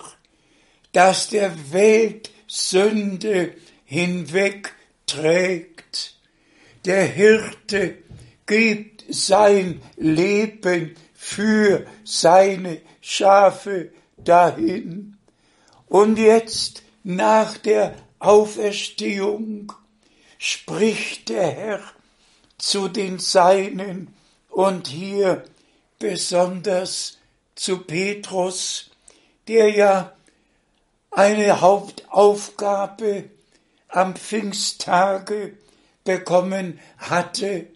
das 0.93 1.27
der 1.27 1.73
Welt 1.73 2.31
Sünde 2.47 3.53
hinwegträgt. 3.83 6.15
Der 6.85 7.05
Hirte 7.05 7.97
gibt 8.45 9.03
sein 9.09 9.81
Leben 9.97 10.95
für 11.13 11.85
seine 12.03 12.81
Schafe 13.01 13.91
dahin. 14.17 15.17
Und 15.87 16.17
jetzt 16.17 16.83
nach 17.03 17.57
der 17.57 17.95
Auferstehung 18.25 19.71
spricht 20.37 21.29
der 21.29 21.47
Herr 21.51 21.81
zu 22.57 22.87
den 22.87 23.19
Seinen 23.19 24.13
und 24.49 24.87
hier 24.87 25.43
besonders 25.99 27.17
zu 27.55 27.79
Petrus, 27.79 28.89
der 29.47 29.69
ja 29.69 30.15
eine 31.11 31.61
Hauptaufgabe 31.61 33.29
am 33.87 34.15
Pfingsttage 34.15 35.57
bekommen 36.03 36.79
hatte, 36.97 37.67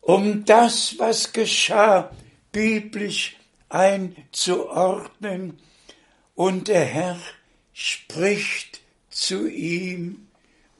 um 0.00 0.44
das, 0.44 0.98
was 0.98 1.32
geschah, 1.32 2.10
biblisch 2.50 3.36
einzuordnen. 3.68 5.58
Und 6.34 6.68
der 6.68 6.84
Herr 6.84 7.18
spricht 7.72 8.81
zu 9.12 9.46
ihm, 9.46 10.26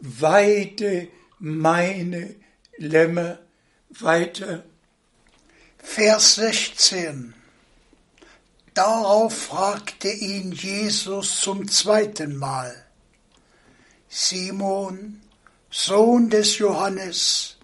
weide 0.00 1.08
meine 1.38 2.34
Lämmer 2.78 3.38
weiter. 3.90 4.64
Vers 5.78 6.34
16 6.36 7.34
Darauf 8.74 9.36
fragte 9.36 10.08
ihn 10.08 10.52
Jesus 10.52 11.40
zum 11.40 11.68
zweiten 11.68 12.36
Mal, 12.36 12.86
Simon, 14.08 15.20
Sohn 15.70 16.30
des 16.30 16.56
Johannes, 16.56 17.58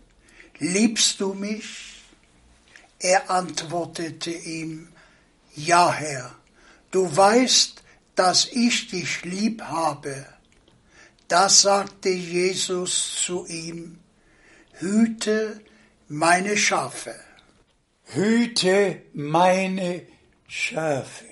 liebst 0.59 1.21
du 1.21 1.33
mich? 1.33 2.03
Er 2.99 3.31
antwortete 3.31 4.31
ihm, 4.31 4.89
Ja, 5.55 5.91
Herr, 5.91 6.35
du 6.91 7.17
weißt, 7.17 7.83
dass 8.15 8.47
ich 8.47 8.89
dich 8.89 9.25
lieb 9.25 9.63
habe. 9.63 10.27
Da 11.29 11.51
sagte 11.51 12.09
Jesus 12.09 13.23
zu 13.25 13.47
ihm, 13.47 13.99
Hüte 14.73 15.61
meine 16.09 16.57
Schafe. 16.57 17.15
Hüte 18.05 19.03
meine 19.13 20.07
Schafe. 20.47 21.27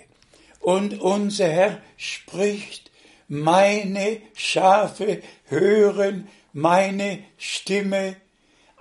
Und 0.61 1.01
unser 1.01 1.49
Herr 1.49 1.83
spricht, 1.97 2.91
meine 3.29 4.21
Schafe 4.35 5.23
hören 5.45 6.29
meine 6.53 7.25
Stimme, 7.39 8.17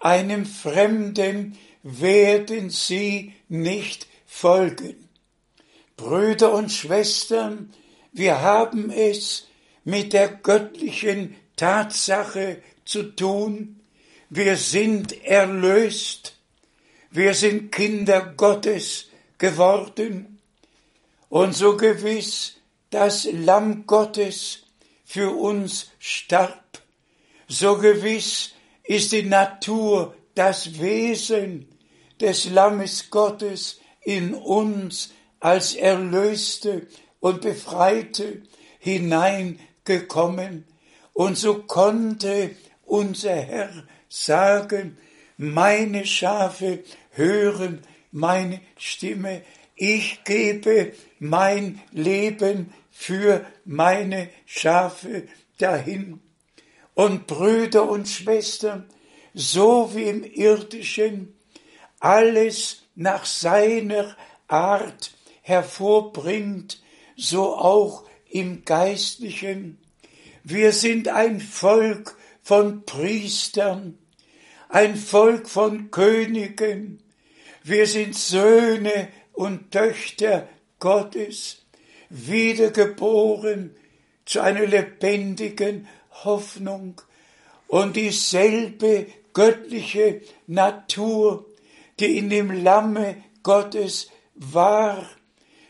einem 0.02 0.46
Fremden 0.46 1.58
werden 1.84 2.70
sie 2.70 3.34
nicht 3.48 4.08
folgen. 4.26 5.10
Brüder 5.96 6.54
und 6.54 6.72
Schwestern, 6.72 7.74
wir 8.12 8.42
haben 8.42 8.90
es 8.90 9.48
mit 9.86 10.14
der 10.14 10.28
göttlichen 10.28 11.36
Tatsache 11.56 12.62
zu 12.84 13.04
tun, 13.16 13.80
wir 14.30 14.58
sind 14.58 15.24
erlöst, 15.24 16.38
wir 17.12 17.34
sind 17.34 17.72
Kinder 17.72 18.34
Gottes 18.36 19.08
geworden. 19.38 20.40
Und 21.30 21.56
so 21.56 21.78
gewiss 21.78 22.58
das 22.90 23.28
Lamm 23.32 23.86
Gottes 23.88 24.64
für 25.06 25.32
uns 25.32 25.92
starb, 26.00 26.82
so 27.48 27.78
gewiss 27.78 28.52
ist 28.84 29.12
die 29.12 29.24
Natur, 29.24 30.16
das 30.34 30.80
Wesen 30.80 31.68
des 32.20 32.50
Lammes 32.50 33.10
Gottes 33.10 33.80
in 34.02 34.34
uns 34.34 35.12
als 35.40 35.76
Erlöste 35.76 36.88
und 37.20 37.42
Befreite 37.42 38.42
hineingekommen. 39.86 40.66
Und 41.14 41.38
so 41.38 41.64
konnte 41.64 42.52
unser 42.86 43.36
Herr 43.36 43.72
sagen, 44.10 44.98
meine 45.38 46.06
Schafe 46.06 46.84
hören 47.12 47.82
meine 48.12 48.62
Stimme, 48.78 49.42
ich 49.76 50.24
gebe 50.24 50.94
mein 51.20 51.82
Leben 51.92 52.74
für 52.92 53.46
meine 53.66 54.30
Schafe 54.46 55.28
dahin. 55.58 56.22
Und 56.94 57.28
Brüder 57.28 57.90
und 57.90 58.08
Schwestern, 58.08 58.88
so 59.34 59.94
wie 59.94 60.04
im 60.04 60.24
irdischen 60.24 61.38
alles 62.00 62.84
nach 62.96 63.26
seiner 63.26 64.16
Art 64.48 65.12
hervorbringt, 65.42 66.82
so 67.18 67.54
auch 67.54 68.06
im 68.36 68.66
geistlichen. 68.66 69.78
Wir 70.44 70.74
sind 70.74 71.08
ein 71.08 71.40
Volk 71.40 72.18
von 72.44 72.84
Priestern, 72.86 73.98
ein 74.68 74.98
Volk 74.98 75.48
von 75.48 75.90
Königen. 75.90 77.00
Wir 77.64 77.88
sind 77.88 78.14
Söhne 78.14 79.08
und 79.32 79.72
Töchter 79.72 80.50
Gottes, 80.80 81.64
wiedergeboren 82.10 83.74
zu 84.26 84.42
einer 84.42 84.66
lebendigen 84.66 85.88
Hoffnung 86.26 87.02
und 87.70 87.96
dieselbe 87.96 89.06
göttliche 89.32 90.20
Natur, 90.46 91.46
die 92.02 92.18
in 92.18 92.30
dem 92.30 92.52
Lamme 92.52 93.16
Gottes 93.44 94.10
war, 94.36 95.10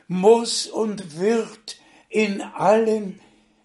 muss 0.08 0.66
und 0.66 1.20
wird 1.20 1.78
in 2.16 2.42
allen 2.42 3.20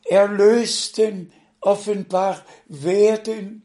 Erlösten 0.05 1.33
offenbar 1.61 2.45
werden, 2.67 3.63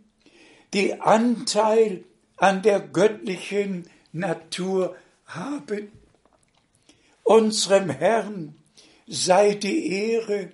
die 0.73 1.01
Anteil 1.01 2.03
an 2.37 2.61
der 2.61 2.81
göttlichen 2.81 3.89
Natur 4.11 4.95
haben. 5.25 5.91
Unserem 7.23 7.89
Herrn 7.89 8.55
sei 9.07 9.55
die 9.55 9.91
Ehre, 9.91 10.51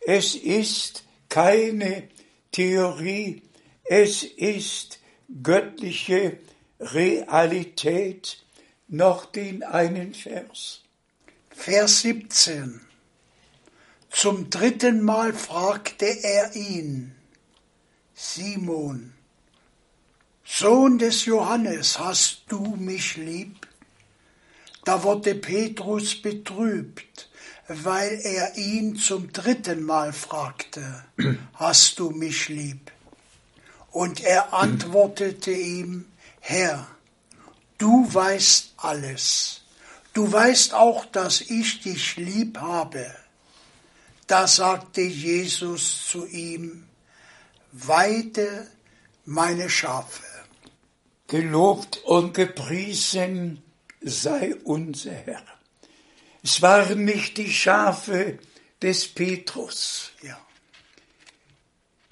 es 0.00 0.34
ist 0.34 1.04
keine 1.28 2.08
Theorie, 2.52 3.42
es 3.84 4.22
ist 4.22 4.98
göttliche 5.42 6.38
Realität. 6.80 8.38
Noch 8.88 9.26
den 9.26 9.62
einen 9.62 10.14
Vers. 10.14 10.82
Vers 11.50 12.00
17. 12.00 12.83
Zum 14.16 14.48
dritten 14.48 15.02
Mal 15.02 15.32
fragte 15.32 16.06
er 16.06 16.54
ihn, 16.54 17.16
Simon, 18.14 19.12
Sohn 20.44 20.98
des 20.98 21.24
Johannes, 21.24 21.98
hast 21.98 22.42
du 22.46 22.76
mich 22.76 23.16
lieb? 23.16 23.66
Da 24.84 25.02
wurde 25.02 25.34
Petrus 25.34 26.22
betrübt, 26.22 27.28
weil 27.66 28.20
er 28.22 28.56
ihn 28.56 28.94
zum 28.94 29.32
dritten 29.32 29.82
Mal 29.82 30.12
fragte, 30.12 31.04
hast 31.54 31.98
du 31.98 32.10
mich 32.10 32.48
lieb? 32.48 32.92
Und 33.90 34.20
er 34.20 34.54
antwortete 34.54 35.50
ihm, 35.50 36.06
Herr, 36.38 36.86
du 37.78 38.08
weißt 38.14 38.74
alles. 38.76 39.62
Du 40.12 40.30
weißt 40.30 40.72
auch, 40.72 41.04
dass 41.04 41.40
ich 41.40 41.80
dich 41.80 42.16
lieb 42.16 42.58
habe. 42.58 43.23
Da 44.26 44.46
sagte 44.46 45.02
Jesus 45.02 46.08
zu 46.08 46.26
ihm, 46.26 46.88
weide 47.72 48.70
meine 49.24 49.68
Schafe. 49.68 50.22
Gelobt 51.26 51.98
und 52.04 52.34
gepriesen 52.34 53.62
sei 54.00 54.54
unser 54.64 55.12
Herr. 55.12 55.42
Es 56.42 56.60
waren 56.62 57.04
nicht 57.04 57.38
die 57.38 57.52
Schafe 57.52 58.38
des 58.80 59.08
Petrus. 59.08 60.12
Ja. 60.22 60.38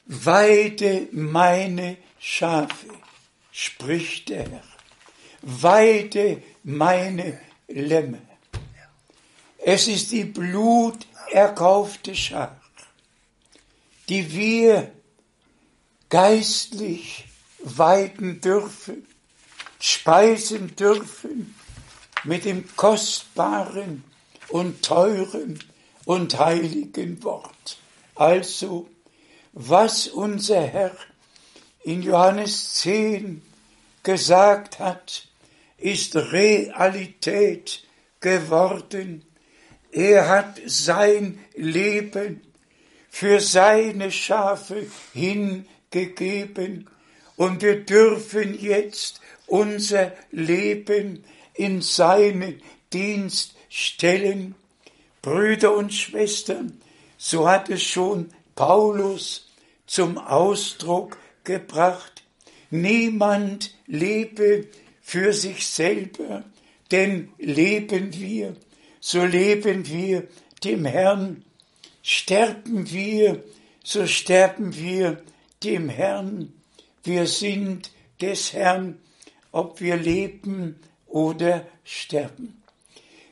Weide 0.07 1.09
meine 1.13 1.99
Schafe, 2.19 2.89
spricht 3.51 4.31
der 4.31 4.51
Herr. 4.51 4.65
Weide 5.43 6.43
meine 6.63 7.41
Lämme. 7.69 8.21
Es 9.59 9.87
ist 9.87 10.11
die 10.11 10.25
bluterkaufte 11.33 12.15
Schar, 12.15 12.61
die 14.09 14.33
wir 14.33 14.93
geistlich 16.11 17.25
weiden 17.61 18.41
dürfen, 18.41 19.07
speisen 19.81 20.77
dürfen 20.77 21.55
mit 22.25 22.45
dem 22.45 22.65
kostbaren 22.77 24.05
und 24.49 24.83
teuren 24.83 25.59
und 26.05 26.39
heiligen 26.39 27.23
Wort. 27.25 27.79
Also, 28.15 28.89
was 29.53 30.09
unser 30.09 30.61
Herr 30.61 30.97
in 31.83 32.03
Johannes 32.03 32.75
10 32.75 33.43
gesagt 34.03 34.79
hat, 34.79 35.27
ist 35.79 36.15
Realität 36.15 37.85
geworden. 38.21 39.25
Er 39.93 40.29
hat 40.29 40.59
sein 40.67 41.39
Leben 41.55 42.41
für 43.11 43.41
seine 43.41 44.11
Schafe 44.11 44.87
hingegeben 45.13 46.89
und 47.37 47.61
wir 47.61 47.85
dürfen 47.85 48.59
jetzt 48.59 49.21
unser 49.47 50.13
Leben 50.31 51.25
in 51.53 51.83
seinen 51.83 52.63
Dienst 52.91 53.55
stellen. 53.69 54.55
Brüder 55.21 55.77
und 55.77 55.93
Schwestern, 55.93 56.81
so 57.19 57.47
hat 57.49 57.69
es 57.69 57.83
schon 57.83 58.31
Paulus 58.57 59.51
zum 59.87 60.17
Ausdruck 60.17 61.19
gebracht. 61.45 62.25
Niemand 62.71 63.75
lebe 63.87 64.69
für 65.03 65.35
sich 65.35 65.67
selber, 65.67 66.45
denn 66.91 67.29
leben 67.39 68.19
wir, 68.19 68.57
so 69.05 69.25
leben 69.25 69.89
wir 69.89 70.29
dem 70.63 70.85
Herrn. 70.85 71.45
Sterben 72.03 72.91
wir, 72.91 73.43
so 73.83 74.07
sterben 74.07 74.77
wir 74.77 75.21
dem 75.65 75.89
Herrn. 75.89 76.53
Wir 77.03 77.27
sind 77.27 77.91
des 78.21 78.53
Herrn, 78.53 78.99
ob 79.51 79.81
wir 79.81 79.97
leben 79.97 80.79
oder 81.09 81.67
sterben. 81.85 82.63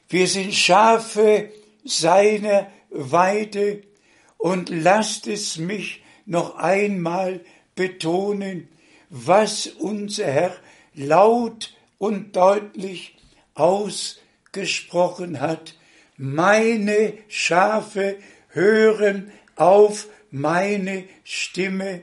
Wir 0.09 0.27
sind 0.27 0.53
Schafe 0.53 1.53
seiner 1.85 2.67
Weide 2.91 3.83
und 4.39 4.71
lasst 4.71 5.29
es 5.29 5.57
mich 5.57 6.03
noch 6.27 6.57
einmal 6.57 7.41
betonen, 7.77 8.69
was 9.09 9.69
unser 9.69 10.27
Herr 10.27 10.57
laut 10.95 11.77
und 11.99 12.35
deutlich 12.35 13.17
ausgesprochen 14.51 15.41
hat. 15.41 15.75
Meine 16.17 17.15
Schafe 17.29 18.17
hören 18.49 19.33
auf 19.57 20.09
meine 20.31 21.05
Stimme. 21.25 22.03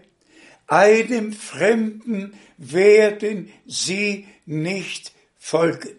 Einem 0.68 1.34
Fremden 1.34 2.34
werden 2.58 3.52
sie 3.66 4.28
nicht 4.45 5.14
folgen. 5.38 5.98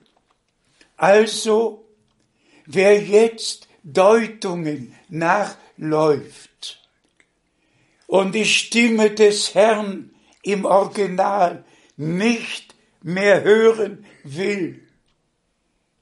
Also, 0.97 1.87
wer 2.67 3.01
jetzt 3.01 3.69
Deutungen 3.85 4.95
nachläuft 5.09 6.83
und 8.07 8.35
die 8.35 8.45
Stimme 8.45 9.11
des 9.11 9.55
Herrn 9.55 10.11
im 10.43 10.65
Original 10.65 11.65
nicht 11.97 12.75
mehr 13.03 13.43
hören 13.43 14.05
will, 14.25 14.88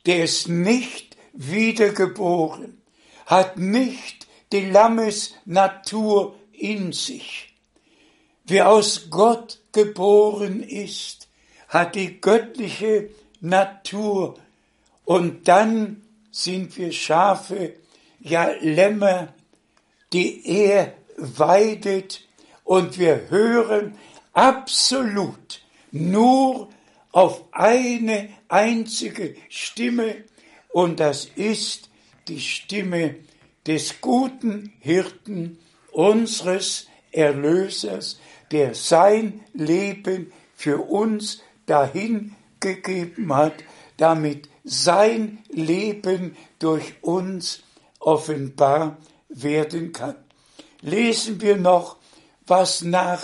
der 0.07 0.25
ist 0.25 0.49
nicht 0.49 1.17
wiedergeboren, 1.33 2.81
hat 3.27 3.59
nicht 3.59 4.27
die 4.53 4.71
Lammesnatur 4.71 6.37
in 6.53 6.93
sich. 6.93 7.55
Wer 8.45 8.71
aus 8.71 9.09
Gott 9.11 9.59
geboren 9.73 10.63
ist, 10.63 11.29
hat 11.69 11.97
die 11.97 12.21
göttliche 12.21 13.11
Natur 13.41 14.39
und 15.05 15.49
dann 15.49 16.03
sind 16.31 16.77
wir 16.79 16.93
Schafe, 16.93 17.75
ja 18.21 18.51
Lämmer, 18.61 19.35
die 20.13 20.47
er 20.47 20.95
weidet 21.17 22.23
und 22.63 22.99
wir 22.99 23.29
hören 23.31 23.97
absolut 24.33 25.61
nur 25.91 26.69
auf 27.11 27.43
eine 27.53 28.29
einzige 28.49 29.35
Stimme 29.49 30.25
und 30.69 31.01
das 31.01 31.27
ist 31.37 31.91
die 32.29 32.41
Stimme 32.41 33.17
des 33.67 34.01
guten 34.01 34.73
Hirten, 34.81 35.59
unseres 35.93 36.89
Erlösers, 37.11 38.21
der 38.51 38.75
sein 38.75 39.41
Leben 39.55 40.33
für 40.55 40.79
uns 40.79 41.43
dahingegeben 41.67 43.35
hat, 43.35 43.55
damit 43.97 44.49
sein 44.65 45.39
Leben 45.49 46.37
durch 46.59 46.95
uns 47.01 47.63
offenbar 47.99 48.99
werden 49.29 49.93
kann. 49.93 50.17
Lesen 50.83 51.41
wir 51.41 51.57
noch, 51.57 51.97
was 52.47 52.83
nach 52.83 53.23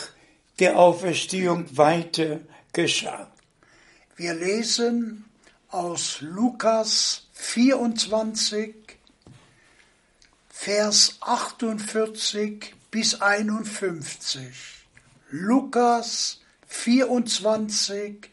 der 0.59 0.79
Auferstehung 0.79 1.67
weiter 1.77 2.41
geschah. 2.73 3.32
Wir 4.23 4.35
lesen 4.35 5.25
aus 5.69 6.21
Lukas 6.21 7.27
24, 7.33 8.97
Vers 10.49 11.17
48 11.23 12.73
bis 12.93 13.21
51. 13.21 14.45
Lukas 15.31 16.41
24, 16.69 18.31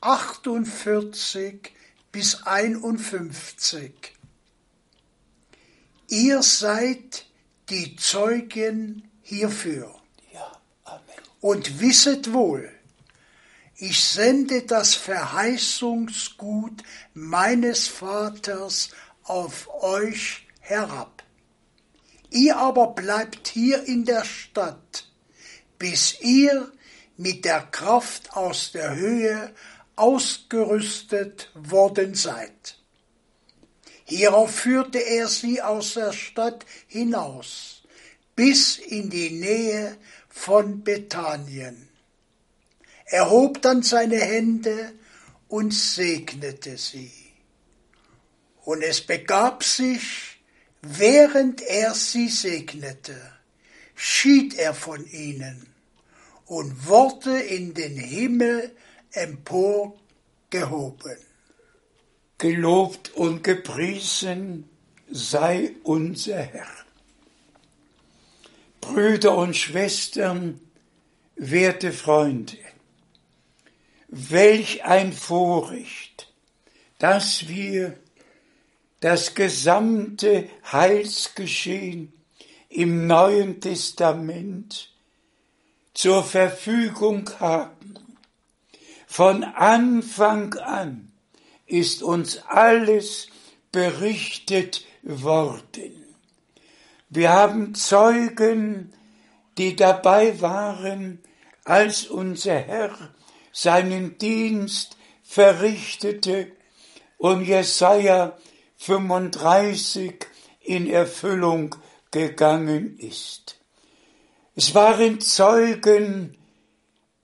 48 0.00 1.72
bis 2.10 2.42
51. 2.46 3.92
Ihr 6.08 6.42
seid 6.42 7.26
die 7.68 7.94
Zeugen 7.96 9.06
hierfür. 9.20 9.94
Ja, 10.32 10.50
Amen. 10.84 11.02
Und 11.42 11.78
wisset 11.78 12.32
wohl, 12.32 12.72
ich 13.78 14.02
sende 14.02 14.62
das 14.62 14.94
Verheißungsgut 14.94 16.82
meines 17.12 17.88
Vaters 17.88 18.90
auf 19.22 19.68
euch 19.82 20.46
herab. 20.60 21.22
Ihr 22.30 22.56
aber 22.56 22.88
bleibt 22.88 23.48
hier 23.48 23.84
in 23.84 24.04
der 24.04 24.24
Stadt, 24.24 25.08
bis 25.78 26.20
ihr 26.20 26.72
mit 27.16 27.44
der 27.44 27.60
Kraft 27.60 28.36
aus 28.36 28.72
der 28.72 28.96
Höhe 28.96 29.54
ausgerüstet 29.94 31.50
worden 31.54 32.14
seid. 32.14 32.78
Hierauf 34.04 34.54
führte 34.54 34.98
er 34.98 35.28
sie 35.28 35.60
aus 35.60 35.94
der 35.94 36.12
Stadt 36.12 36.64
hinaus, 36.86 37.82
bis 38.36 38.78
in 38.78 39.10
die 39.10 39.30
Nähe 39.30 39.96
von 40.28 40.84
Bethanien. 40.84 41.85
Er 43.06 43.30
hob 43.30 43.62
dann 43.62 43.82
seine 43.82 44.18
Hände 44.18 44.92
und 45.48 45.72
segnete 45.72 46.76
sie. 46.76 47.12
Und 48.64 48.82
es 48.82 49.00
begab 49.00 49.62
sich, 49.62 50.40
während 50.82 51.62
er 51.62 51.94
sie 51.94 52.28
segnete, 52.28 53.16
schied 53.94 54.58
er 54.58 54.74
von 54.74 55.06
ihnen 55.06 55.66
und 56.46 56.86
wurde 56.86 57.38
in 57.38 57.74
den 57.74 57.96
Himmel 57.96 58.74
emporgehoben. 59.12 61.16
Gelobt 62.38 63.14
und 63.14 63.44
gepriesen 63.44 64.68
sei 65.08 65.76
unser 65.84 66.42
Herr. 66.42 66.66
Brüder 68.80 69.36
und 69.36 69.56
Schwestern, 69.56 70.60
werte 71.36 71.92
Freunde, 71.92 72.56
welch 74.08 74.84
ein 74.84 75.12
Vorrecht, 75.12 76.32
dass 76.98 77.48
wir 77.48 77.98
das 79.00 79.34
gesamte 79.34 80.48
Heilsgeschehen 80.70 82.12
im 82.68 83.06
Neuen 83.06 83.60
Testament 83.60 84.92
zur 85.94 86.24
Verfügung 86.24 87.30
haben. 87.40 87.94
Von 89.06 89.44
Anfang 89.44 90.54
an 90.54 91.12
ist 91.66 92.02
uns 92.02 92.38
alles 92.48 93.28
berichtet 93.72 94.84
worden. 95.02 96.04
Wir 97.08 97.30
haben 97.30 97.74
Zeugen, 97.74 98.92
die 99.58 99.76
dabei 99.76 100.40
waren, 100.40 101.20
als 101.64 102.06
unser 102.06 102.58
Herr 102.58 102.96
seinen 103.56 104.18
Dienst 104.18 104.98
verrichtete 105.22 106.52
und 107.16 107.42
Jesaja 107.42 108.36
35 108.76 110.26
in 110.60 110.86
Erfüllung 110.86 111.74
gegangen 112.10 112.98
ist. 112.98 113.58
Es 114.56 114.74
waren 114.74 115.22
Zeugen 115.22 116.36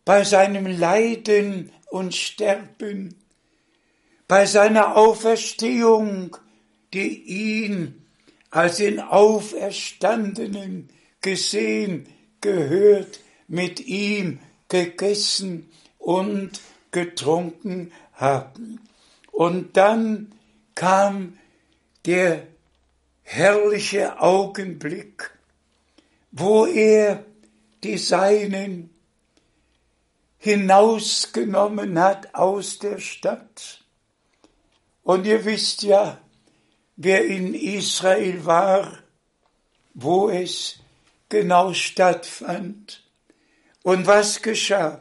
bei 0.06 0.24
seinem 0.24 0.64
Leiden 0.66 1.70
und 1.90 2.14
Sterben, 2.14 3.14
bei 4.26 4.46
seiner 4.46 4.96
Auferstehung, 4.96 6.38
die 6.94 7.24
ihn 7.24 8.06
als 8.48 8.78
den 8.78 9.00
Auferstandenen 9.00 10.88
gesehen, 11.20 12.08
gehört, 12.40 13.20
mit 13.48 13.80
ihm 13.80 14.38
gegessen 14.68 15.68
und 16.02 16.60
getrunken 16.90 17.92
haben. 18.12 18.80
Und 19.30 19.76
dann 19.76 20.32
kam 20.74 21.38
der 22.04 22.46
herrliche 23.22 24.20
Augenblick, 24.20 25.30
wo 26.32 26.66
er 26.66 27.24
die 27.82 27.98
Seinen 27.98 28.90
hinausgenommen 30.38 31.98
hat 31.98 32.34
aus 32.34 32.78
der 32.78 32.98
Stadt. 32.98 33.84
Und 35.04 35.24
ihr 35.26 35.44
wisst 35.44 35.82
ja, 35.82 36.18
wer 36.96 37.24
in 37.24 37.54
Israel 37.54 38.44
war, 38.44 38.98
wo 39.94 40.30
es 40.30 40.78
genau 41.28 41.72
stattfand 41.72 43.04
und 43.82 44.06
was 44.06 44.42
geschah. 44.42 45.00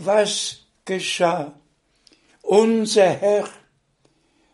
Was 0.00 0.60
geschah? 0.84 1.58
Unser 2.42 3.08
Herr 3.08 3.48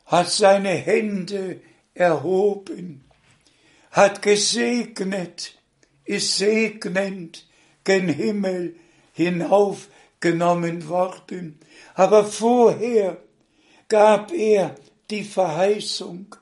hat 0.06 0.30
seine 0.30 0.70
Hände 0.70 1.60
erhoben, 1.92 3.04
hat 3.90 4.22
gesegnet, 4.22 5.58
ist 6.06 6.38
segnend 6.38 7.46
gen 7.84 8.08
Himmel 8.08 8.76
hinaufgenommen 9.12 10.88
worden. 10.88 11.60
Aber 11.94 12.24
vorher 12.24 13.18
gab 13.88 14.32
er 14.32 14.76
die 15.10 15.24
Verheißung, 15.24 16.34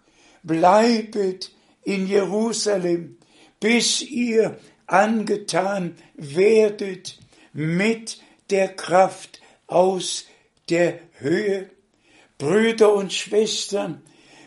bleibet 0.45 1.51
in 1.83 2.07
Jerusalem, 2.07 3.19
bis 3.59 4.01
ihr 4.03 4.61
angetan 4.87 5.97
werdet 6.15 7.19
mit 7.53 8.21
der 8.53 8.69
Kraft 8.69 9.41
aus 9.67 10.27
der 10.69 11.01
Höhe. 11.19 11.71
Brüder 12.39 12.93
und 12.93 13.13
Schwestern, 13.13 14.03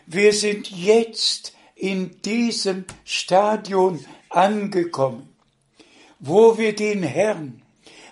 wir 0.06 0.32
sind 0.32 0.70
jetzt 0.70 1.54
in 1.74 2.22
diesem 2.22 2.84
Stadion 3.04 4.04
angekommen, 4.30 5.28
wo 6.20 6.56
wir 6.56 6.74
den 6.74 7.02
Herrn 7.02 7.62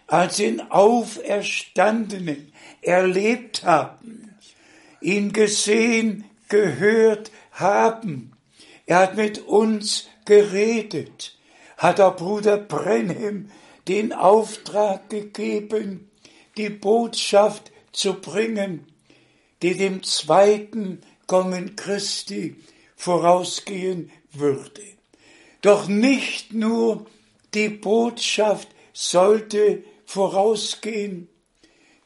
als 0.07 0.37
den 0.37 0.61
Auferstandenen 0.71 2.53
erlebt 2.83 3.65
haben, 3.65 4.35
ihn 5.01 5.33
gesehen, 5.33 6.25
gehört 6.49 7.31
haben. 7.53 8.33
Er 8.87 8.99
hat 8.99 9.17
mit 9.17 9.39
uns 9.47 10.09
geredet, 10.25 11.37
hat 11.77 12.01
auch 12.01 12.17
Bruder 12.17 12.59
Brenhem 12.59 13.51
den 13.89 14.13
Auftrag 14.13 15.11
gegeben, 15.11 16.11
die 16.57 16.71
Botschaft 16.71 17.73
zu 17.93 18.15
bringen, 18.15 18.87
die 19.63 19.77
dem 19.77 20.03
zweiten 20.03 21.01
Kommen 21.27 21.77
Christi 21.77 22.57
vorausgehen 22.97 24.11
würde. 24.33 24.83
Doch 25.63 25.89
nicht 25.89 26.53
nur 26.53 27.07
die 27.55 27.69
Botschaft 27.69 28.69
sollte 28.93 29.85
vorausgehen. 30.05 31.29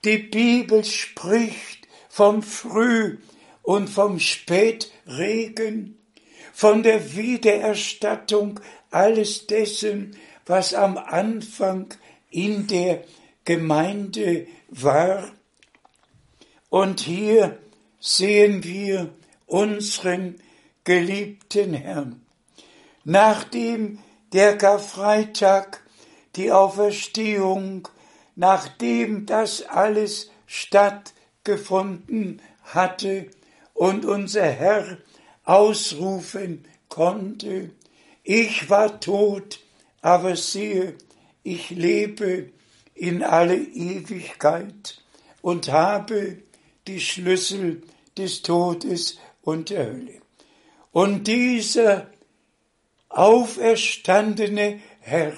Die 0.04 0.18
Bibel 0.18 0.84
spricht 0.84 1.88
vom 2.08 2.42
Früh- 2.42 3.18
und 3.62 3.88
vom 3.88 4.20
Spätregen, 4.20 5.98
von 6.52 6.82
der 6.82 7.14
Wiedererstattung 7.16 8.60
alles 8.90 9.46
dessen, 9.46 10.16
was 10.48 10.74
am 10.74 10.98
Anfang 10.98 11.94
in 12.30 12.66
der 12.66 13.04
Gemeinde 13.44 14.48
war. 14.68 15.30
Und 16.70 17.00
hier 17.00 17.58
sehen 18.00 18.64
wir 18.64 19.10
unseren 19.46 20.40
geliebten 20.84 21.74
Herrn. 21.74 22.24
Nachdem 23.04 24.00
der 24.32 24.58
Karfreitag 24.58 25.82
die 26.36 26.50
Auferstehung, 26.52 27.88
nachdem 28.36 29.26
das 29.26 29.62
alles 29.62 30.30
stattgefunden 30.46 32.40
hatte 32.62 33.30
und 33.74 34.04
unser 34.04 34.46
Herr 34.46 34.98
ausrufen 35.44 36.64
konnte, 36.88 37.70
ich 38.22 38.68
war 38.68 39.00
tot, 39.00 39.60
aber 40.00 40.36
siehe, 40.36 40.94
ich 41.42 41.70
lebe 41.70 42.50
in 42.94 43.22
alle 43.22 43.56
Ewigkeit 43.56 45.02
und 45.42 45.70
habe 45.70 46.42
die 46.86 47.00
Schlüssel 47.00 47.82
des 48.16 48.42
Todes 48.42 49.18
und 49.42 49.70
der 49.70 49.86
Hölle. 49.86 50.20
Und 50.92 51.26
dieser 51.26 52.10
auferstandene 53.08 54.80
Herr 55.00 55.34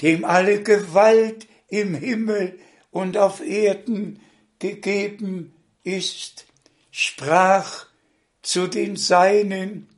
dem 0.00 0.24
alle 0.24 0.62
Gewalt 0.62 1.46
im 1.68 1.94
Himmel 1.94 2.58
und 2.90 3.16
auf 3.16 3.40
Erden 3.40 4.20
gegeben 4.58 5.54
ist, 5.84 6.46
sprach 6.90 7.86
zu 8.42 8.66
den 8.66 8.96
Seinen, 8.96 9.88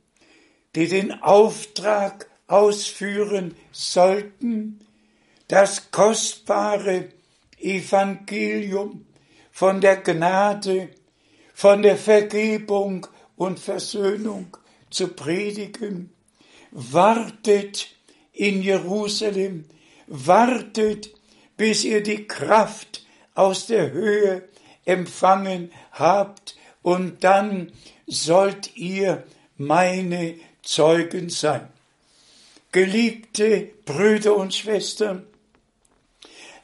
die 0.75 0.87
den 0.87 1.11
Auftrag 1.21 2.29
ausführen 2.47 3.55
sollten, 3.71 4.79
das 5.47 5.91
kostbare 5.91 7.09
Evangelium 7.59 9.05
von 9.51 9.81
der 9.81 9.97
Gnade, 9.97 10.89
von 11.53 11.81
der 11.81 11.97
Vergebung 11.97 13.07
und 13.35 13.59
Versöhnung 13.59 14.57
zu 14.89 15.09
predigen. 15.09 16.11
Wartet 16.71 17.89
in 18.31 18.61
Jerusalem, 18.61 19.65
wartet, 20.07 21.13
bis 21.55 21.83
ihr 21.83 22.01
die 22.01 22.27
Kraft 22.27 23.05
aus 23.35 23.67
der 23.67 23.91
Höhe 23.91 24.49
empfangen 24.85 25.71
habt, 25.91 26.55
und 26.81 27.23
dann 27.23 27.71
sollt 28.07 28.75
ihr 28.75 29.23
meine 29.55 30.35
Zeugen 30.63 31.29
sein. 31.29 31.72
Geliebte 32.73 33.69
Brüder 33.85 34.35
und 34.35 34.51
Schwestern, 34.55 35.27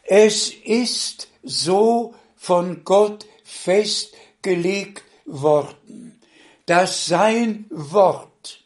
es 0.03 0.51
ist 0.51 1.27
so 1.43 2.15
von 2.35 2.83
Gott 2.83 3.27
festgelegt 3.43 5.03
worden, 5.25 6.19
dass 6.65 7.05
sein 7.05 7.65
Wort, 7.69 8.63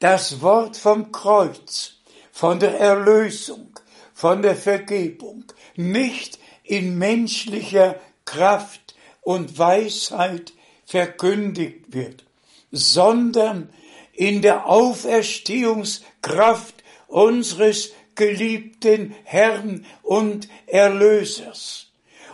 das 0.00 0.42
Wort 0.42 0.76
vom 0.76 1.10
Kreuz, 1.10 1.94
von 2.30 2.60
der 2.60 2.78
Erlösung, 2.78 3.80
von 4.12 4.42
der 4.42 4.54
Vergebung, 4.54 5.44
nicht 5.76 6.38
in 6.64 6.98
menschlicher 6.98 7.98
Kraft 8.26 8.94
und 9.22 9.58
Weisheit 9.58 10.52
verkündigt 10.84 11.94
wird, 11.94 12.26
sondern 12.70 13.70
in 14.12 14.42
der 14.42 14.66
Auferstehungskraft 16.24 16.74
unseres 17.06 17.92
geliebten 18.14 19.14
Herrn 19.24 19.84
und 20.02 20.48
Erlösers. 20.66 21.88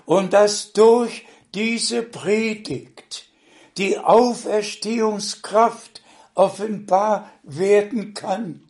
Und 0.04 0.32
dass 0.32 0.72
durch 0.72 1.26
diese 1.54 2.02
Predigt 2.02 3.28
die 3.76 3.98
Auferstehungskraft 3.98 6.02
offenbar 6.34 7.30
werden 7.42 8.14
kann. 8.14 8.62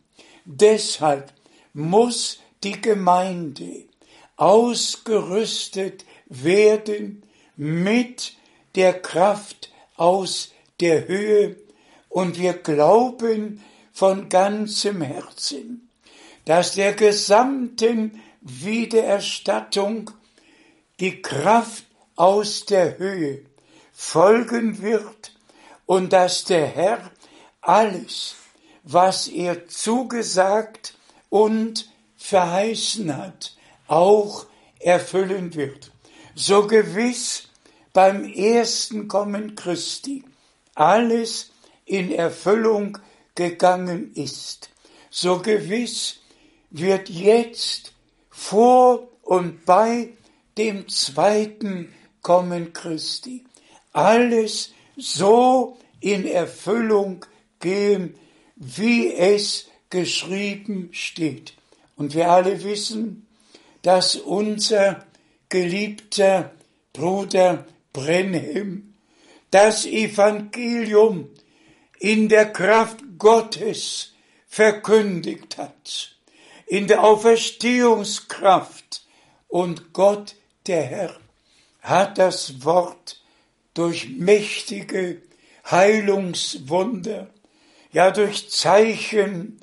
Deshalb 0.45 1.31
muss 1.73 2.39
die 2.63 2.81
Gemeinde 2.81 3.85
ausgerüstet 4.37 6.05
werden 6.27 7.23
mit 7.55 8.33
der 8.75 8.99
Kraft 8.99 9.71
aus 9.95 10.51
der 10.79 11.07
Höhe 11.07 11.57
und 12.09 12.39
wir 12.39 12.53
glauben 12.53 13.63
von 14.01 14.29
ganzem 14.29 15.03
Herzen, 15.03 15.87
dass 16.45 16.73
der 16.73 16.93
gesamten 16.93 18.19
Wiedererstattung 18.41 20.09
die 20.99 21.21
Kraft 21.21 21.85
aus 22.15 22.65
der 22.65 22.97
Höhe 22.97 23.45
folgen 23.93 24.81
wird 24.81 25.35
und 25.85 26.13
dass 26.13 26.45
der 26.45 26.65
Herr 26.65 27.11
alles, 27.61 28.33
was 28.81 29.27
er 29.27 29.67
zugesagt 29.67 30.97
und 31.29 31.87
verheißen 32.17 33.15
hat, 33.15 33.55
auch 33.85 34.47
erfüllen 34.79 35.53
wird. 35.53 35.91
So 36.33 36.65
gewiss 36.65 37.43
beim 37.93 38.23
ersten 38.23 39.07
Kommen 39.07 39.53
Christi 39.53 40.23
alles 40.73 41.51
in 41.85 42.11
Erfüllung 42.11 42.97
gegangen 43.35 44.11
ist, 44.13 44.69
so 45.09 45.39
gewiss 45.39 46.21
wird 46.69 47.09
jetzt 47.09 47.93
vor 48.29 49.09
und 49.21 49.65
bei 49.65 50.09
dem 50.57 50.87
zweiten 50.87 51.93
Kommen 52.21 52.73
Christi 52.73 53.43
alles 53.93 54.73
so 54.95 55.77
in 55.99 56.25
Erfüllung 56.25 57.25
gehen, 57.59 58.15
wie 58.55 59.13
es 59.13 59.67
geschrieben 59.89 60.89
steht. 60.91 61.53
Und 61.95 62.15
wir 62.15 62.29
alle 62.31 62.63
wissen, 62.63 63.27
dass 63.81 64.15
unser 64.15 65.05
geliebter 65.49 66.51
Bruder 66.93 67.65
Brenhem 67.93 68.93
das 69.51 69.85
Evangelium 69.85 71.29
in 71.99 72.29
der 72.29 72.51
Kraft 72.51 73.10
Gottes 73.21 74.13
verkündigt 74.47 75.59
hat, 75.59 76.15
in 76.65 76.87
der 76.87 77.03
Auferstehungskraft. 77.03 79.05
Und 79.47 79.93
Gott, 79.93 80.33
der 80.65 80.81
Herr, 80.81 81.15
hat 81.81 82.17
das 82.17 82.65
Wort 82.65 83.21
durch 83.75 84.09
mächtige 84.09 85.21
Heilungswunder, 85.69 87.29
ja 87.91 88.09
durch 88.09 88.49
Zeichen, 88.49 89.61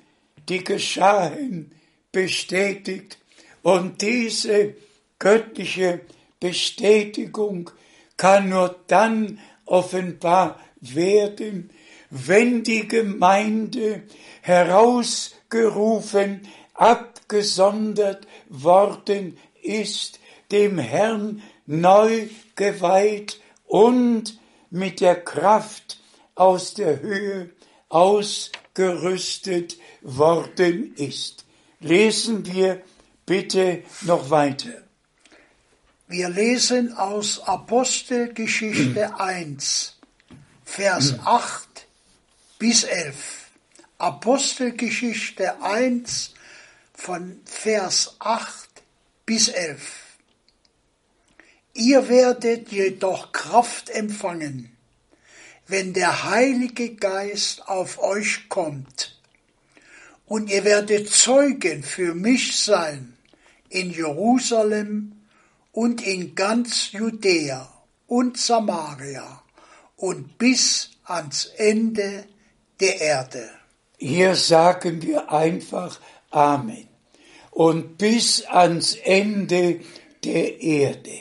die 0.48 0.62
geschahen, 0.62 1.72
bestätigt. 2.12 3.18
Und 3.62 4.02
diese 4.02 4.74
göttliche 5.18 6.02
Bestätigung 6.38 7.72
kann 8.16 8.50
nur 8.50 8.76
dann 8.86 9.40
offenbar 9.64 10.61
werden, 10.80 11.70
wenn 12.11 12.62
die 12.62 12.88
Gemeinde 12.88 14.02
herausgerufen, 14.42 16.42
abgesondert 16.74 18.26
worden 18.48 19.36
ist, 19.62 20.20
dem 20.50 20.78
Herrn 20.78 21.42
neu 21.66 22.28
geweiht 22.54 23.40
und 23.66 24.38
mit 24.70 25.00
der 25.00 25.22
Kraft 25.22 26.00
aus 26.34 26.74
der 26.74 27.00
Höhe 27.00 27.50
ausgerüstet 27.88 29.76
worden 30.02 30.94
ist. 30.94 31.44
Lesen 31.80 32.46
wir 32.46 32.82
bitte 33.26 33.82
noch 34.02 34.30
weiter. 34.30 34.70
Wir 36.06 36.28
lesen 36.30 36.92
aus 36.94 37.40
Apostelgeschichte 37.40 39.20
1, 39.20 39.98
Vers 40.64 41.16
8 41.24 41.68
bis 42.59 42.82
11. 42.82 43.14
Apostelgeschichte 43.98 45.62
1 45.62 46.34
von 46.92 47.40
Vers 47.44 48.16
8 48.18 48.68
bis 49.24 49.48
11. 49.48 49.80
Ihr 51.74 52.09
werdet 52.09 52.72
jedoch 52.72 53.30
Kraft 53.30 53.90
empfangen, 53.90 54.76
wenn 55.68 55.92
der 55.92 56.24
Heilige 56.24 56.96
Geist 56.96 57.68
auf 57.68 58.00
euch 58.00 58.48
kommt. 58.48 59.20
Und 60.26 60.50
ihr 60.50 60.64
werdet 60.64 61.09
Zeugen 61.11 61.84
für 61.84 62.14
mich 62.14 62.59
sein 62.59 63.16
in 63.68 63.92
Jerusalem 63.92 65.12
und 65.70 66.04
in 66.04 66.34
ganz 66.34 66.90
Judäa 66.90 67.72
und 68.09 68.36
Samaria 68.36 69.42
und 69.96 70.38
bis 70.38 70.90
ans 71.04 71.44
Ende 71.56 72.26
der 72.81 73.01
Erde. 73.01 73.51
Hier 73.99 74.35
sagen 74.35 75.03
wir 75.03 75.33
einfach 75.33 76.01
Amen. 76.31 76.89
Und 77.51 77.99
bis 77.99 78.45
ans 78.47 78.95
Ende 78.95 79.81
der 80.24 80.61
Erde. 80.61 81.20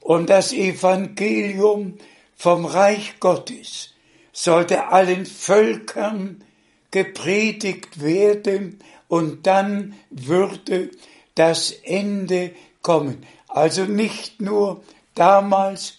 Und 0.00 0.28
das 0.30 0.52
Evangelium 0.52 1.98
vom 2.36 2.66
Reich 2.66 3.18
Gottes 3.18 3.94
sollte 4.32 4.88
allen 4.88 5.24
Völkern 5.24 6.44
gepredigt 6.90 8.02
werden 8.02 8.78
und 9.08 9.46
dann 9.46 9.94
würde 10.10 10.90
das 11.34 11.70
Ende 11.70 12.52
kommen. 12.82 13.26
Also 13.48 13.84
nicht 13.84 14.40
nur 14.40 14.82
damals 15.14 15.95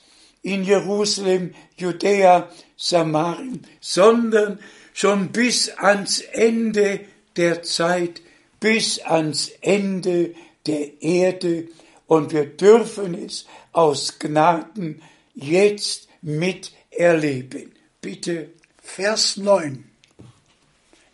in 0.47 0.63
Jerusalem, 0.63 1.53
Judäa, 1.75 2.49
Samarien, 2.77 3.67
sondern 3.81 4.59
schon 4.93 5.33
bis 5.33 5.69
ans 5.77 6.21
Ende 6.21 7.01
der 7.35 7.63
Zeit, 7.63 8.21
bis 8.61 8.99
ans 8.99 9.51
Ende 9.59 10.35
der 10.65 11.01
Erde. 11.01 11.67
Und 12.07 12.31
wir 12.31 12.45
dürfen 12.45 13.13
es 13.25 13.45
aus 13.73 14.19
Gnaden 14.19 15.01
jetzt 15.35 16.07
miterleben. 16.21 17.73
Bitte. 17.99 18.49
Vers 18.81 19.35
9. 19.35 19.83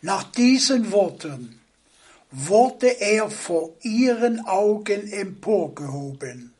Nach 0.00 0.22
diesen 0.22 0.92
Worten 0.92 1.60
wurde 2.30 3.00
er 3.00 3.30
vor 3.30 3.74
ihren 3.82 4.46
Augen 4.46 5.10
emporgehoben. 5.10 6.54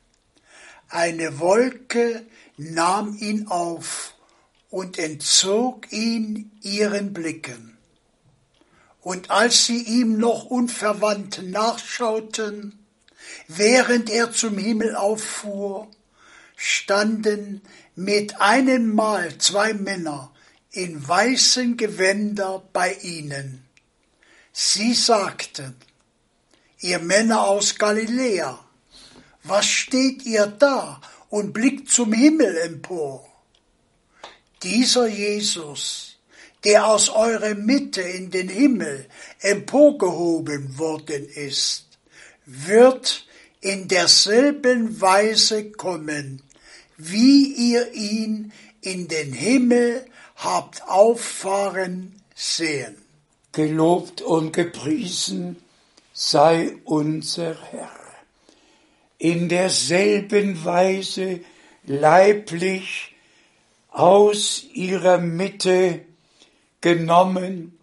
Eine 0.88 1.38
Wolke 1.38 2.24
nahm 2.56 3.16
ihn 3.18 3.48
auf 3.48 4.14
und 4.70 4.98
entzog 4.98 5.90
ihn 5.92 6.50
ihren 6.62 7.12
Blicken. 7.12 7.76
Und 9.00 9.30
als 9.30 9.66
sie 9.66 9.82
ihm 9.82 10.18
noch 10.18 10.44
unverwandt 10.44 11.42
nachschauten, 11.42 12.78
während 13.48 14.10
er 14.10 14.32
zum 14.32 14.56
Himmel 14.56 14.96
auffuhr, 14.96 15.90
standen 16.56 17.60
mit 17.94 18.40
einem 18.40 18.94
Mal 18.94 19.36
zwei 19.38 19.74
Männer 19.74 20.32
in 20.70 21.06
weißen 21.06 21.76
Gewänder 21.76 22.62
bei 22.72 22.94
ihnen. 22.94 23.64
Sie 24.52 24.94
sagten, 24.94 25.76
ihr 26.80 26.98
Männer 26.98 27.42
aus 27.42 27.76
Galiläa, 27.76 28.58
was 29.42 29.66
steht 29.66 30.24
ihr 30.24 30.46
da 30.46 31.00
und 31.34 31.52
blickt 31.52 31.90
zum 31.90 32.12
Himmel 32.12 32.56
empor? 32.58 33.26
Dieser 34.62 35.08
Jesus, 35.08 36.16
der 36.62 36.86
aus 36.86 37.08
eurer 37.08 37.56
Mitte 37.56 38.02
in 38.02 38.30
den 38.30 38.48
Himmel 38.48 39.08
emporgehoben 39.40 40.78
worden 40.78 41.28
ist, 41.28 41.98
wird 42.46 43.26
in 43.60 43.88
derselben 43.88 45.00
Weise 45.00 45.72
kommen, 45.72 46.40
wie 46.98 47.52
ihr 47.72 47.92
ihn 47.92 48.52
in 48.80 49.08
den 49.08 49.32
Himmel 49.32 50.06
habt 50.36 50.86
auffahren 50.86 52.14
sehen. 52.36 52.94
Gelobt 53.50 54.22
und 54.22 54.52
gepriesen 54.52 55.56
sei 56.12 56.76
unser 56.84 57.60
Herr. 57.72 57.93
In 59.24 59.48
derselben 59.48 60.66
Weise 60.66 61.40
leiblich 61.86 63.14
aus 63.88 64.66
ihrer 64.74 65.16
Mitte 65.16 66.02
genommen. 66.82 67.78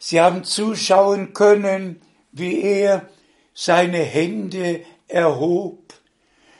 Sie 0.00 0.20
haben 0.20 0.42
zuschauen 0.42 1.34
können, 1.34 2.02
wie 2.32 2.62
er 2.62 3.08
seine 3.54 3.98
Hände 3.98 4.80
erhob, 5.06 5.94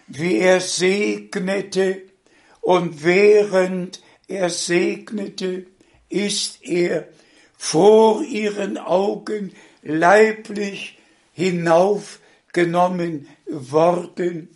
wie 0.07 0.36
er 0.38 0.61
segnete 0.61 2.02
und 2.61 3.02
während 3.02 4.00
er 4.28 4.50
segnete, 4.50 5.66
ist 6.09 6.62
er 6.62 7.09
vor 7.57 8.22
ihren 8.22 8.78
Augen 8.78 9.52
leiblich 9.82 10.96
hinaufgenommen 12.57 13.28
worden. 13.46 14.48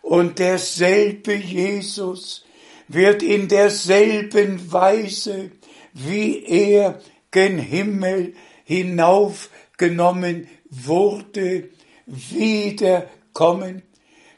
Und 0.00 0.38
derselbe 0.38 1.34
Jesus 1.34 2.44
wird 2.88 3.22
in 3.22 3.48
derselben 3.48 4.72
Weise, 4.72 5.50
wie 5.92 6.44
er 6.44 7.00
gen 7.30 7.58
Himmel 7.58 8.34
hinaufgenommen 8.64 10.48
wurde, 10.70 11.70
wiederkommen. 12.06 13.82